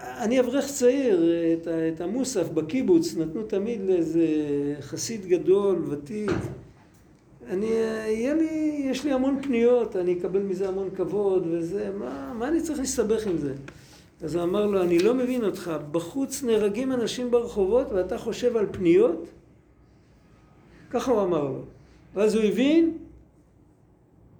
אני 0.00 0.40
אברך 0.40 0.66
צעיר, 0.66 1.24
את, 1.52 1.68
את 1.68 2.00
המוסף 2.00 2.48
בקיבוץ 2.48 3.16
נתנו 3.16 3.42
תמיד 3.42 3.80
לאיזה 3.86 4.26
חסיד 4.80 5.26
גדול, 5.26 5.84
ותיק. 5.88 6.30
אני, 7.48 7.66
יהיה 7.66 8.34
לי, 8.34 8.82
יש 8.90 9.04
לי 9.04 9.12
המון 9.12 9.42
פניות, 9.42 9.96
אני 9.96 10.18
אקבל 10.18 10.42
מזה 10.42 10.68
המון 10.68 10.88
כבוד 10.96 11.46
וזה, 11.50 11.90
מה, 11.98 12.32
מה 12.38 12.48
אני 12.48 12.60
צריך 12.60 12.78
להסתבך 12.78 13.26
עם 13.26 13.38
זה? 13.38 13.54
אז 14.22 14.34
הוא 14.34 14.42
אמר 14.42 14.66
לו, 14.66 14.82
אני 14.82 14.98
לא 14.98 15.14
מבין 15.14 15.44
אותך, 15.44 15.72
בחוץ 15.92 16.42
נהרגים 16.42 16.92
אנשים 16.92 17.30
ברחובות 17.30 17.92
ואתה 17.92 18.18
חושב 18.18 18.56
על 18.56 18.66
פניות? 18.70 19.26
ככה 20.90 21.12
הוא 21.12 21.22
אמר 21.22 21.44
לו. 21.44 21.62
ואז 22.14 22.34
הוא 22.34 22.44
הבין, 22.44 22.98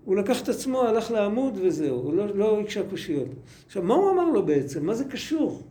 הוא 0.04 0.16
לקח 0.16 0.42
את 0.42 0.48
עצמו, 0.48 0.82
הלך 0.82 1.10
לעמוד 1.10 1.58
וזהו, 1.62 1.96
הוא 1.96 2.14
לא, 2.14 2.26
לא 2.36 2.60
הקשה 2.60 2.82
קושיות. 2.90 3.28
עכשיו, 3.66 3.82
מה 3.82 3.94
הוא 3.94 4.10
אמר 4.10 4.24
לו 4.24 4.46
בעצם? 4.46 4.86
מה 4.86 4.94
זה 4.94 5.04
קשור? 5.04 5.62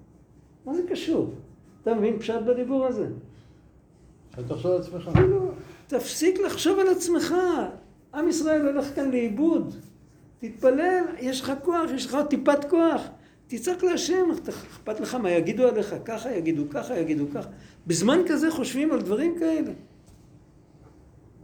מה 0.65 0.73
זה 0.73 0.82
קשור? 0.89 1.34
אתה 1.82 1.93
מבין 1.93 2.19
פשט 2.19 2.41
בדיבור 2.47 2.86
הזה? 2.86 3.07
אל 4.38 4.43
תחשוב 4.43 4.71
על 4.71 4.82
עצמך. 4.82 5.09
לא, 5.30 5.51
תפסיק 5.88 6.39
לחשוב 6.39 6.80
על 6.80 6.88
עצמך. 6.88 7.36
עם 8.13 8.27
ישראל 8.27 8.67
הולך 8.67 8.95
כאן 8.95 9.11
לאיבוד. 9.11 9.75
תתפלל, 10.39 11.03
יש 11.19 11.41
לך 11.41 11.53
כוח, 11.63 11.91
יש 11.95 12.05
לך 12.05 12.15
עוד 12.15 12.25
טיפת 12.25 12.65
כוח. 12.69 13.01
תצעק 13.47 13.84
להשם, 13.84 14.32
אכפת 14.49 14.99
לך 14.99 15.15
מה 15.15 15.32
יגידו 15.32 15.67
עליך, 15.67 15.95
ככה 16.05 16.32
יגידו, 16.32 16.63
ככה 16.69 16.99
יגידו, 16.99 17.25
ככה. 17.34 17.49
בזמן 17.88 18.19
כזה 18.27 18.51
חושבים 18.51 18.91
על 18.91 19.01
דברים 19.01 19.39
כאלה. 19.39 19.71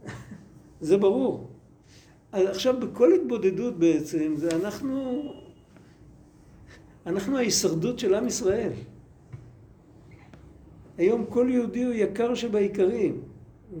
זה 0.80 0.96
ברור. 0.96 1.48
אז 2.32 2.46
עכשיו 2.46 2.80
בכל 2.80 3.12
התבודדות 3.12 3.78
בעצם, 3.78 4.34
זה 4.36 4.48
אנחנו, 4.56 5.22
אנחנו 7.06 7.36
ההישרדות 7.36 7.98
של 7.98 8.14
עם 8.14 8.26
ישראל. 8.26 8.72
היום 10.98 11.24
כל 11.28 11.46
יהודי 11.50 11.84
הוא 11.84 11.92
יקר 11.94 12.34
שבעיקרים, 12.34 13.20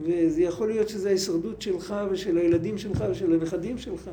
וזה 0.02 0.42
יכול 0.42 0.68
להיות 0.68 0.88
שזה 0.88 1.08
ההישרדות 1.08 1.62
שלך 1.62 1.94
ושל 2.10 2.38
הילדים 2.38 2.78
שלך 2.78 3.04
ושל 3.10 3.32
הנכדים 3.32 3.78
שלך. 3.78 4.10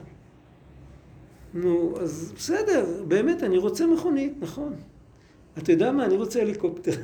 נו, 1.53 1.93
אז 1.99 2.33
בסדר, 2.37 3.03
באמת, 3.07 3.43
אני 3.43 3.57
רוצה 3.57 3.87
מכונית, 3.87 4.33
נכון. 4.39 4.73
אתה 5.57 5.71
יודע 5.71 5.91
מה? 5.91 6.05
אני 6.05 6.15
רוצה 6.15 6.41
הליקופטר. 6.41 6.91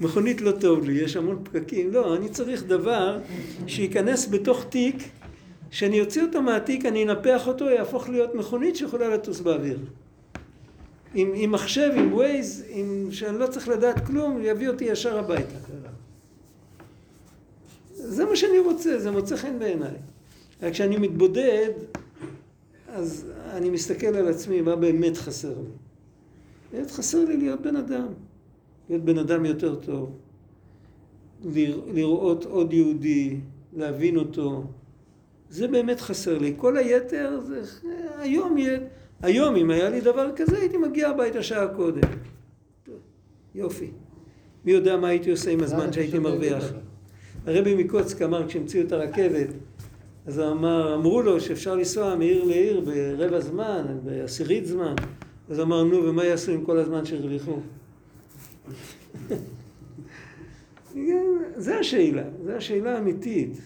מכונית 0.00 0.40
לא 0.40 0.52
טוב 0.52 0.84
לי, 0.84 0.92
יש 0.92 1.16
המון 1.16 1.44
פקקים. 1.44 1.92
לא, 1.92 2.16
אני 2.16 2.28
צריך 2.28 2.64
דבר 2.64 3.18
שייכנס 3.66 4.28
בתוך 4.28 4.64
תיק, 4.64 4.96
שאני 5.70 6.00
אוציא 6.00 6.22
אותו 6.22 6.42
מהתיק, 6.42 6.86
אני 6.86 7.04
אנפח 7.04 7.46
אותו, 7.46 7.64
יהפוך 7.64 8.08
להיות 8.08 8.34
מכונית 8.34 8.76
שיכולה 8.76 9.08
לטוס 9.08 9.40
באוויר. 9.40 9.78
עם, 11.14 11.32
עם 11.34 11.52
מחשב, 11.52 11.90
עם 11.96 12.12
ווייז, 12.12 12.64
עם, 12.68 13.08
שאני 13.10 13.38
לא 13.38 13.46
צריך 13.46 13.68
לדעת 13.68 14.06
כלום, 14.06 14.40
יביא 14.42 14.68
אותי 14.68 14.84
ישר 14.84 15.18
הביתה. 15.18 15.54
זה 17.94 18.24
מה 18.24 18.36
שאני 18.36 18.58
רוצה, 18.58 18.98
זה 18.98 19.10
מוצא 19.10 19.36
חן 19.36 19.58
בעיניי. 19.58 19.94
רק 20.62 20.72
כשאני 20.72 20.96
מתבודד, 20.96 21.70
אז 22.88 23.26
אני 23.50 23.70
מסתכל 23.70 24.06
על 24.06 24.28
עצמי, 24.28 24.60
מה 24.60 24.76
באמת 24.76 25.16
חסר 25.16 25.48
לי. 25.58 25.70
באמת 26.72 26.90
חסר 26.90 27.24
לי 27.24 27.36
להיות 27.36 27.60
בן 27.60 27.76
אדם. 27.76 28.06
להיות 28.88 29.04
בן 29.04 29.18
אדם 29.18 29.44
יותר 29.44 29.74
טוב. 29.74 30.10
לראות 31.94 32.44
עוד 32.44 32.72
יהודי, 32.72 33.36
להבין 33.76 34.16
אותו. 34.16 34.64
זה 35.50 35.68
באמת 35.68 36.00
חסר 36.00 36.38
לי. 36.38 36.54
כל 36.56 36.76
היתר 36.76 37.40
זה... 37.44 37.60
היום, 38.18 38.56
היום 39.22 39.56
אם 39.56 39.70
היה 39.70 39.90
לי 39.90 40.00
דבר 40.00 40.30
כזה, 40.36 40.58
הייתי 40.58 40.76
מגיע 40.76 41.08
הביתה 41.08 41.42
שעה 41.42 41.68
קודם. 41.68 42.08
יופי. 43.54 43.90
מי 44.64 44.72
יודע 44.72 44.96
מה 44.96 45.08
הייתי 45.08 45.30
עושה 45.30 45.50
עם 45.50 45.62
הזמן 45.62 45.92
שהייתי 45.92 46.18
מרוויח. 46.18 46.64
הרבי 47.46 47.84
מקוצק 47.84 48.22
אמר 48.22 48.48
כשהמציאו 48.48 48.86
את 48.86 48.92
הרכבת, 48.92 49.48
אז 50.26 50.40
אמר, 50.40 50.94
אמרו 50.94 51.22
לו 51.22 51.40
שאפשר 51.40 51.74
לנסוע 51.74 52.16
מעיר 52.16 52.44
לעיר 52.44 52.80
ברבע 52.80 53.40
זמן, 53.40 53.98
בעשירית 54.04 54.66
זמן. 54.66 54.94
אז 55.48 55.60
אמר, 55.60 55.84
נו, 55.84 56.04
ומה 56.04 56.24
יעשו 56.24 56.52
עם 56.52 56.64
כל 56.64 56.78
הזמן 56.78 57.04
שהרוויחו? 57.04 57.58
זה 61.56 61.78
השאלה, 61.78 62.24
זו 62.44 62.52
השאלה 62.52 62.96
האמיתית. 62.96 63.60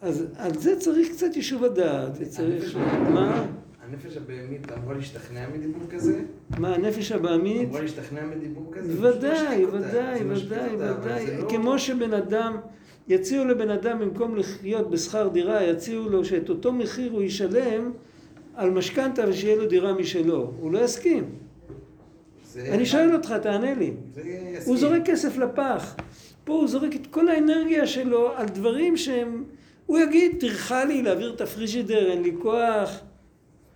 אז 0.00 0.26
על 0.36 0.54
זה 0.58 0.80
צריך 0.80 1.08
קצת 1.12 1.36
יישוב 1.36 1.64
הדעת, 1.64 2.12
וצריך... 2.20 2.76
מה? 3.12 3.46
הנפש 3.84 4.16
הבהמית 4.16 4.72
אמורה 4.72 4.94
להשתכנע 4.94 5.48
מדיבור 5.48 5.82
כזה? 5.90 6.20
מה, 6.58 6.74
הנפש 6.74 7.12
הבהמית? 7.12 7.64
אמורה 7.68 7.80
להשתכנע 7.80 8.26
מדיבור 8.26 8.72
כזה? 8.72 9.08
ודאי, 9.08 9.64
ודאי, 9.64 10.20
ודאי, 10.24 10.76
ודאי. 10.76 11.38
לא- 11.38 11.48
כמו 11.48 11.78
שבן 11.78 12.12
אדם, 12.12 12.56
יציעו 13.08 13.44
לבן 13.44 13.70
אדם 13.70 13.98
במקום 13.98 14.36
לחיות 14.36 14.90
בשכר 14.90 15.28
דירה, 15.28 15.64
יציעו 15.64 16.08
לו 16.08 16.24
שאת 16.24 16.48
אותו 16.48 16.72
מחיר 16.72 17.12
הוא 17.12 17.22
ישלם 17.22 17.92
על 18.54 18.70
משכנתה 18.70 19.28
ושיהיה 19.28 19.56
לו 19.56 19.66
דירה 19.66 19.92
משלו. 19.92 20.52
הוא 20.60 20.72
לא 20.72 20.78
יסכים. 20.78 21.24
אני 22.56 22.86
שואל 22.86 23.14
אותך, 23.14 23.34
תענה 23.42 23.74
לי. 23.74 23.92
הוא 24.64 24.76
זורק 24.76 25.02
כסף 25.04 25.36
לפח. 25.36 25.96
פה 26.44 26.52
הוא 26.52 26.68
זורק 26.68 26.94
את 26.96 27.06
כל 27.06 27.28
האנרגיה 27.28 27.86
שלו 27.86 28.32
על 28.36 28.46
דברים 28.46 28.96
שהם... 28.96 29.44
הוא 29.86 29.98
יגיד, 29.98 30.36
טרחה 30.40 30.84
לי 30.84 31.02
להעביר 31.02 31.34
את 31.34 31.40
הפריג'ידר, 31.40 32.10
אין 32.10 32.22
לי 32.22 32.32
כוח. 32.42 32.90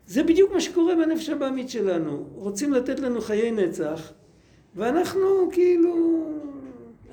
זה 0.07 0.23
בדיוק 0.23 0.53
מה 0.53 0.61
שקורה 0.61 0.95
בנפש 0.95 1.29
הבעמית 1.29 1.71
שלנו. 1.71 2.27
רוצים 2.35 2.73
לתת 2.73 3.01
לנו 3.01 3.21
חיי 3.21 3.51
נצח, 3.51 4.13
ואנחנו 4.75 5.49
כאילו... 5.53 6.21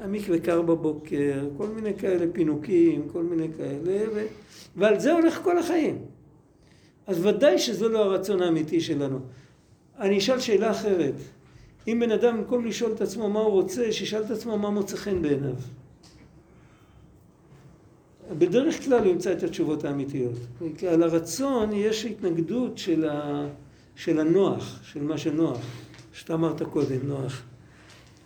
המקווה 0.02 0.40
קר 0.40 0.62
בבוקר, 0.62 1.48
כל 1.58 1.68
מיני 1.68 1.94
כאלה 1.98 2.26
פינוקים, 2.34 3.10
כל 3.12 3.24
מיני 3.24 3.48
כאלה, 3.58 4.10
ו... 4.14 4.26
ועל 4.76 5.00
זה 5.00 5.14
הולך 5.14 5.40
כל 5.44 5.58
החיים. 5.58 6.02
אז 7.08 7.26
ודאי 7.26 7.60
שזה 7.60 7.90
לא 7.90 8.04
הרצון 8.04 8.42
האמיתי 8.42 8.82
שלנו. 8.82 9.20
אני 10.00 10.18
אשאל 10.18 10.40
שאלה 10.40 10.72
אחרת. 10.72 11.14
אם 11.88 12.00
בן 12.00 12.12
אדם, 12.12 12.38
במקום 12.38 12.66
לשאול 12.66 12.92
את 12.92 13.02
עצמו 13.02 13.30
מה 13.30 13.40
הוא 13.40 13.52
רוצה, 13.52 13.92
שישאל 13.92 14.24
את 14.24 14.32
עצמו 14.32 14.58
מה 14.58 14.70
מוצא 14.70 14.96
חן 14.96 15.22
בעיניו. 15.22 15.56
בדרך 18.32 18.84
כלל 18.84 19.04
הוא 19.04 19.08
ימצא 19.08 19.32
את 19.32 19.44
התשובות 19.44 19.86
האמיתיות. 19.86 20.38
על 20.92 21.04
הרצון 21.04 21.74
יש 21.74 22.06
התנגדות 22.06 22.78
של, 22.78 23.10
ה... 23.10 23.46
של 23.96 24.20
הנוח, 24.20 24.80
של 24.84 25.04
מה 25.04 25.18
שנוח, 25.18 25.60
שאתה 26.14 26.34
אמרת 26.34 26.62
קודם, 26.62 27.00
נוח. 27.04 27.44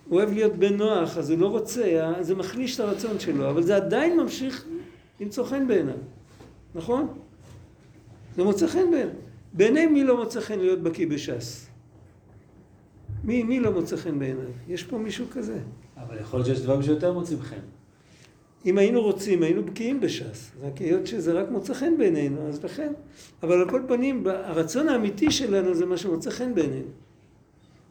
הוא 0.08 0.18
אוהב 0.18 0.32
להיות 0.32 0.52
בן 0.52 0.76
נוח, 0.76 1.18
אז 1.18 1.30
הוא 1.30 1.38
לא 1.38 1.46
רוצה, 1.46 2.12
זה 2.20 2.34
מחליש 2.34 2.74
את 2.74 2.80
הרצון 2.80 3.20
שלו, 3.20 3.50
אבל 3.50 3.62
זה 3.62 3.76
עדיין 3.76 4.20
ממשיך 4.20 4.64
למצוא 5.20 5.44
חן 5.44 5.68
בעיניו, 5.68 5.94
נכון? 6.74 7.08
זה 8.36 8.44
מוצא 8.44 8.66
חן 8.66 8.90
בעיניו. 8.90 9.14
בעיני 9.52 9.86
מי 9.86 10.04
לא 10.04 10.16
מוצא 10.16 10.40
חן 10.40 10.58
להיות 10.58 10.82
בקיא 10.82 11.06
בש"ס? 11.06 11.66
מי, 13.24 13.42
מי 13.42 13.60
לא 13.60 13.72
מוצא 13.72 13.96
חן 13.96 14.18
בעיניו? 14.18 14.48
יש 14.68 14.84
פה 14.84 14.98
מישהו 14.98 15.26
כזה. 15.30 15.58
אבל 15.96 16.18
יכול 16.18 16.40
להיות 16.40 16.46
שיש 16.46 16.60
דברים 16.60 16.82
שיותר 16.82 17.12
מוצאים 17.12 17.40
חן. 17.40 17.60
אם 18.66 18.78
היינו 18.78 19.02
רוצים, 19.02 19.42
היינו 19.42 19.64
בקיאים 19.64 20.00
בש"ס. 20.00 20.50
רק 20.62 20.78
היות 20.78 21.06
שזה 21.06 21.32
רק 21.32 21.50
מוצא 21.50 21.74
חן 21.74 21.98
בעינינו, 21.98 22.48
אז 22.48 22.64
לכן. 22.64 22.92
אבל 23.42 23.60
על 23.60 23.70
כל 23.70 23.82
פנים, 23.88 24.26
הרצון 24.26 24.88
האמיתי 24.88 25.30
שלנו 25.30 25.74
זה 25.74 25.86
מה 25.86 25.96
שמוצא 25.96 26.30
חן 26.30 26.54
בעינינו. 26.54 26.88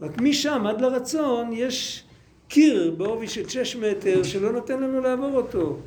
רק 0.02 0.22
משם 0.22 0.64
עד 0.68 0.82
לרצון 0.82 1.50
יש 1.54 2.04
קיר 2.48 2.96
בעובי 2.98 3.28
של 3.28 3.50
שש 3.50 3.76
מטר 3.76 4.24
שלא 4.24 4.52
נותן 4.52 4.84
לנו 4.84 5.02
לעבור 5.02 5.36
אותו. 5.36 5.78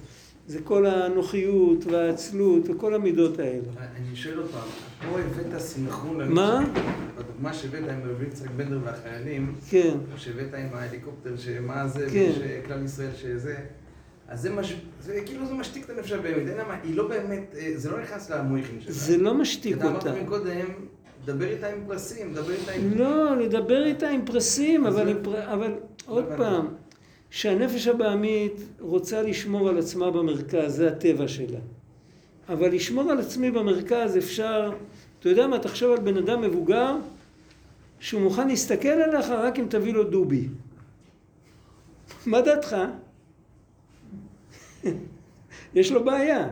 זה 0.47 0.61
כל 0.62 0.87
הנוחיות 0.87 1.85
והעצלות 1.87 2.68
וכל 2.68 2.95
המידות 2.95 3.39
האלה. 3.39 3.62
אני 3.78 4.16
שואל 4.16 4.39
עוד 4.39 4.51
פעם, 4.51 4.68
פה 5.11 5.18
הבאת 5.18 5.61
סינכרון... 5.61 6.32
מה? 6.32 6.64
בדוגמה 7.18 7.55
שהבאת 7.55 7.89
עם 7.89 8.01
רבי 8.11 8.26
יצחק 8.26 8.51
בנדר 8.57 8.78
והחיילים, 8.85 9.55
כן. 9.70 9.97
שהבאת 10.16 10.55
עם 10.55 10.68
ההליקופטר, 10.72 11.37
שמה 11.37 11.89
זה, 11.89 12.07
כן. 12.12 12.32
כלל 12.66 12.85
ישראל 12.85 13.14
שזה, 13.14 13.57
אז 14.29 14.41
זה, 14.41 14.51
מש... 14.51 14.75
זה 15.01 15.20
כאילו 15.27 15.47
זה 15.47 15.55
משתיק 15.55 15.85
את 15.85 15.91
הנפש 15.91 16.12
הבאמת, 16.12 16.49
אין 16.49 16.59
למה, 16.59 16.77
היא 16.83 16.97
לא 16.97 17.09
באמת, 17.09 17.55
אה, 17.59 17.72
זה 17.77 17.91
לא 17.91 18.01
נכנס 18.03 18.31
למויכים 18.31 18.81
שלה. 18.81 18.93
זה 18.93 19.16
לא 19.18 19.35
משתיק 19.35 19.77
אתה 19.77 19.93
אותה. 19.93 20.11
אמרת 20.12 20.22
מקודם, 20.22 20.66
דבר 21.25 21.45
איתה 21.45 21.68
עם 21.68 21.85
פרסים, 21.87 22.35
דבר 22.35 22.53
איתה 22.53 22.72
עם... 22.72 22.91
לא, 22.95 23.37
לדבר 23.37 23.85
איתה 23.85 24.09
עם 24.09 24.25
פרסים, 24.27 24.87
אבל, 24.87 25.05
זה- 25.05 25.11
עם 25.11 25.16
פר... 25.22 25.53
אבל 25.53 25.72
עוד 26.07 26.25
הבנתי. 26.25 26.39
פעם, 26.43 26.66
שהנפש 27.31 27.87
הבעמית 27.87 28.53
רוצה 28.81 29.22
לשמור 29.22 29.68
על 29.68 29.79
עצמה 29.79 30.11
במרכז, 30.11 30.77
זה 30.77 30.89
הטבע 30.89 31.29
שלה. 31.29 31.59
אבל 32.49 32.68
לשמור 32.75 33.11
על 33.11 33.18
עצמי 33.20 33.51
במרכז 33.51 34.18
אפשר, 34.18 34.72
אתה 35.20 35.29
יודע 35.29 35.47
מה, 35.47 35.59
תחשוב 35.59 35.93
על 35.93 36.01
בן 36.01 36.16
אדם 36.16 36.41
מבוגר 36.43 36.97
שהוא 38.01 38.20
מוכן 38.22 38.49
להסתכל 38.49 38.89
עליך 38.89 39.29
רק 39.29 39.59
אם 39.59 39.66
תביא 39.70 39.93
לו 39.93 40.05
דובי. 40.05 40.49
מה 42.27 42.41
דעתך? 42.41 42.77
יש 45.74 45.93
לו 45.93 46.05
בעיה. 46.05 46.49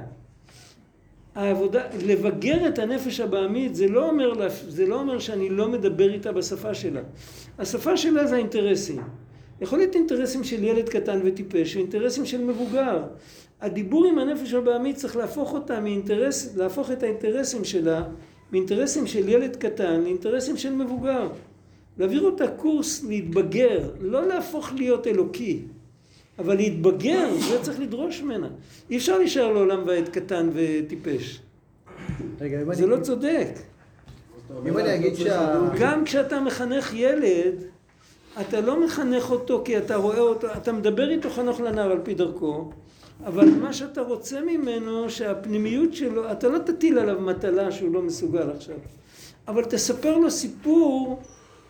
העבודה, 1.34 1.82
לבגר 2.06 2.68
את 2.68 2.78
הנפש 2.78 3.20
הבעמית 3.20 3.74
זה 3.74 3.88
לא, 3.88 4.08
אומר, 4.08 4.48
זה 4.68 4.86
לא 4.86 5.00
אומר 5.00 5.18
שאני 5.18 5.48
לא 5.48 5.68
מדבר 5.68 6.12
איתה 6.12 6.32
בשפה 6.32 6.74
שלה. 6.74 7.00
השפה 7.58 7.96
שלה 7.96 8.26
זה 8.26 8.34
האינטרסים. 8.34 9.02
יכול 9.60 9.78
להיות 9.78 9.94
אינטרסים 9.94 10.44
של 10.44 10.64
ילד 10.64 10.88
קטן 10.88 11.20
וטיפש 11.24 11.76
ואינטרסים 11.76 12.26
של 12.26 12.44
מבוגר. 12.44 13.02
הדיבור 13.60 14.06
עם 14.06 14.18
הנפש 14.18 14.54
הבעמית 14.54 14.96
צריך 14.96 15.16
להפוך 15.16 15.52
אותה 15.52 15.80
מאינטרס, 15.80 16.56
להפוך 16.56 16.90
את 16.90 17.02
האינטרסים 17.02 17.64
שלה 17.64 18.02
מאינטרסים 18.52 19.06
של 19.06 19.28
ילד 19.28 19.56
קטן 19.56 20.00
לאינטרסים 20.00 20.56
של 20.56 20.72
מבוגר. 20.72 21.28
להעביר 21.98 22.22
אותה 22.22 22.48
קורס 22.48 23.04
להתבגר, 23.04 23.90
לא 24.00 24.26
להפוך 24.26 24.72
להיות 24.72 25.06
אלוקי. 25.06 25.62
אבל 26.38 26.56
להתבגר, 26.56 27.28
זה 27.48 27.62
צריך 27.62 27.80
לדרוש 27.80 28.22
ממנה. 28.22 28.48
אי 28.90 28.96
אפשר 28.96 29.18
להישאר 29.18 29.52
לעולם 29.52 29.82
ועד 29.86 30.08
קטן 30.08 30.50
וטיפש. 30.54 31.40
רגע, 32.40 32.62
אם 32.62 32.74
זה 32.74 32.86
לא 32.86 32.96
צודק. 33.00 33.48
אם 34.66 34.78
אני 34.78 34.94
אגיד 34.94 35.14
שה... 35.14 35.60
גם 35.78 36.04
כשאתה 36.04 36.40
מחנך 36.40 36.94
ילד, 36.94 37.54
אתה 38.40 38.60
לא 38.60 38.84
מחנך 38.84 39.30
אותו 39.30 39.62
כי 39.64 39.78
אתה 39.78 39.96
רואה 39.96 40.18
אותו, 40.18 40.46
אתה 40.56 40.72
מדבר 40.72 41.10
איתו 41.10 41.30
חנוך 41.30 41.60
לנער 41.60 41.90
על 41.90 42.00
פי 42.02 42.14
דרכו, 42.14 42.70
אבל 43.24 43.50
מה 43.50 43.72
שאתה 43.72 44.00
רוצה 44.00 44.40
ממנו, 44.40 45.10
שהפנימיות 45.10 45.94
שלו, 45.94 46.32
אתה 46.32 46.48
לא 46.48 46.58
תטיל 46.58 46.98
עליו 46.98 47.20
מטלה 47.20 47.72
שהוא 47.72 47.94
לא 47.94 48.02
מסוגל 48.02 48.50
עכשיו, 48.50 48.76
אבל 49.48 49.64
תספר 49.64 50.18
לו 50.18 50.30
סיפור 50.30 51.20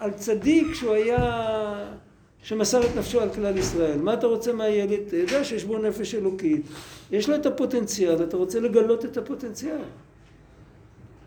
על 0.00 0.10
צדיק 0.10 0.74
שהוא 0.74 0.92
היה, 0.92 1.94
שמסר 2.43 2.86
את 2.86 2.97
נפשו 2.97 3.20
על 3.20 3.30
כלל 3.30 3.57
ישראל. 3.57 3.99
מה 3.99 4.14
אתה 4.14 4.26
רוצה 4.26 4.53
מהילד? 4.53 4.99
אתה 5.07 5.16
יודע 5.16 5.45
שיש 5.45 5.64
בו 5.64 5.78
נפש 5.78 6.14
אלוקית, 6.14 6.66
יש 7.11 7.28
לו 7.28 7.36
את 7.36 7.47
הפוטנציאל, 7.47 8.24
אתה 8.24 8.36
רוצה 8.36 8.61
לגלות 8.61 9.05
את 9.05 9.16
הפוטנציאל. 9.16 9.78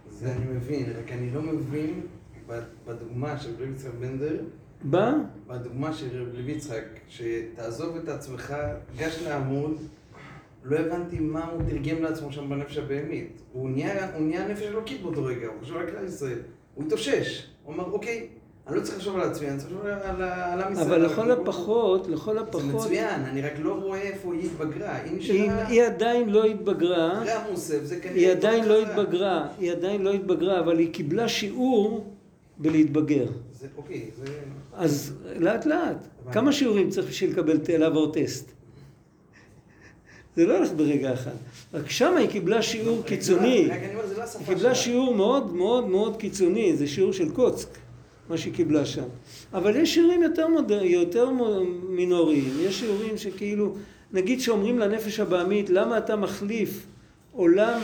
זה 0.10 0.32
אני 0.32 0.46
מבין, 0.46 0.94
רק 1.00 1.12
אני 1.12 1.34
לא 1.34 1.42
מבין 1.42 2.02
בדוגמה 2.88 3.40
של 3.40 3.50
רבי 3.54 3.72
יצחק 3.72 3.92
בנדר, 4.00 4.38
בא? 4.84 5.14
בדוגמה 5.48 5.94
של 5.94 6.32
רב 6.38 6.50
יצחק, 6.50 6.84
שתעזוב 7.08 7.96
את 7.96 8.10
עצמך, 8.10 8.56
גש 8.98 9.24
לעמוד, 9.24 9.78
לא 10.64 10.78
הבנתי 10.78 11.20
מה 11.20 11.46
הוא 11.46 11.62
תרגם 11.70 12.04
לעצמו 12.04 12.32
שם 12.32 12.50
בנפש 12.50 12.78
הבהמית. 12.78 13.42
הוא 13.54 13.70
נהיה, 13.70 14.16
הוא 14.16 14.28
נהיה 14.28 14.48
נפש 14.48 14.62
אלוקית 14.62 15.02
באותו 15.02 15.24
רגע, 15.24 15.48
הוא 15.48 15.56
חושב 15.60 15.76
על 15.76 15.92
כלל 15.92 16.06
ישראל. 16.06 16.40
הוא 16.76 16.86
התאושש. 16.86 17.48
הוא 17.64 17.74
אמר, 17.74 17.92
אוקיי, 17.92 18.28
אני 18.68 18.76
לא 18.76 18.82
צריך 18.82 18.98
לחשוב 18.98 19.16
על 19.16 19.22
עצמי, 19.22 19.50
אני 19.50 19.58
צריך 19.58 19.72
לחשוב 19.72 19.86
על, 19.86 20.62
עם 20.62 20.74
ישראל. 20.74 20.86
אבל 20.86 21.06
לכל 21.06 21.32
הכל." 21.32 21.42
הפחות, 21.42 22.08
לכל 22.08 22.34
זה 22.34 22.40
הפחות, 22.40 22.64
מצוין, 22.64 23.22
אני 23.26 23.42
רק 23.42 23.54
לא 23.60 23.74
רואה 23.74 24.02
איפה 24.02 24.34
היא 24.34 24.46
התבגרה. 24.46 24.98
היא 25.68 25.84
עדיין 25.84 26.30
לא 26.30 26.44
התבגרה, 26.46 27.18
אחרי 27.18 27.32
המוסף, 27.32 27.84
זה 27.84 27.96
כנראה... 28.00 28.16
היא 28.16 28.32
עדיין 28.32 28.66
לא. 28.66 28.82
התבגרה, 28.82 29.48
היא 29.60 29.72
עדיין 29.72 30.02
לא 30.02 30.14
התבגרה, 30.14 30.60
אבל 30.60 30.80
היא 30.80 30.94
קיבלה 30.94 31.28
שיעור 31.28 32.14
בלהתבגר. 32.58 33.26
זה, 33.60 33.68
אוקיי, 33.78 34.10
זה... 34.18 34.26
אז 34.74 35.14
לאט 35.36 35.66
לאט, 35.66 36.08
כמה 36.32 36.52
שיעורים 36.52 36.90
צריך 36.90 37.08
בשביל 37.08 37.32
לקבל 37.32 37.60
לעבור 37.70 38.12
טסט? 38.14 38.52
זה 40.36 40.46
לא 40.46 40.58
הולך 40.58 40.70
ברגע 40.76 41.14
אחד. 41.14 41.32
רק 41.74 41.90
שמה 41.90 42.18
היא 42.18 42.30
קיבלה 42.30 42.62
שיעור 42.62 43.04
קיצוני. 43.04 43.70
אומר, 43.94 44.08
זה 44.08 44.18
לא 44.18 44.24
היא 44.40 44.48
קיבלה. 44.48 44.76
שיעור 44.76 45.16
מאוד 45.16 45.54
מאוד 45.54 45.88
מאוד 45.88 46.18
קיצוני, 46.18 46.76
זה 46.76 46.88
שיעור 46.88 47.14
של 47.14 47.32
קוצק, 47.32 47.70
מה 48.30 48.38
שהיא 48.38 48.54
קיבלה 48.54 48.86
שם. 48.86 49.04
אבל 49.54 49.76
יש 49.76 49.94
שיעורים 49.94 50.24
יותר, 50.24 50.48
מודר, 50.48 50.84
יותר 50.84 51.30
מינוריים, 51.90 52.54
יש 52.60 52.80
שיעורים 52.80 53.18
שכאילו, 53.18 53.76
נגיד 54.14 54.42
שאומרים 54.42 54.80
לנפש 54.80 55.20
הבעמית, 55.20 55.70
למה 55.70 55.98
אתה 55.98 56.16
מחליף 56.16 56.86
עולם 57.32 57.82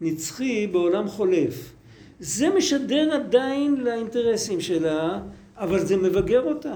נצחי 0.00 0.66
בעולם 0.66 1.08
חולף? 1.08 1.72
זה 2.20 2.48
משדר 2.50 3.12
עדיין 3.14 3.76
לאינטרסים 3.76 4.60
שלה, 4.60 5.22
אבל 5.56 5.86
זה 5.86 5.96
מבגר 5.96 6.42
אותה. 6.42 6.74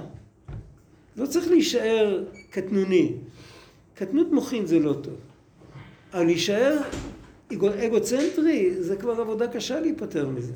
לא 1.17 1.27
צריך 1.27 1.49
להישאר 1.49 2.25
קטנוני. 2.51 3.13
קטנות 3.95 4.33
מוחין 4.33 4.67
זה 4.67 4.79
לא 4.79 4.93
טוב. 4.93 5.15
אבל 6.15 6.25
להישאר 6.25 6.79
אגו- 7.53 7.85
אגוצנטרי, 7.87 8.75
זה 8.83 8.97
כבר 8.97 9.21
עבודה 9.21 9.49
קשה 9.49 9.81
להיפטר 9.81 10.29
מזה. 10.29 10.53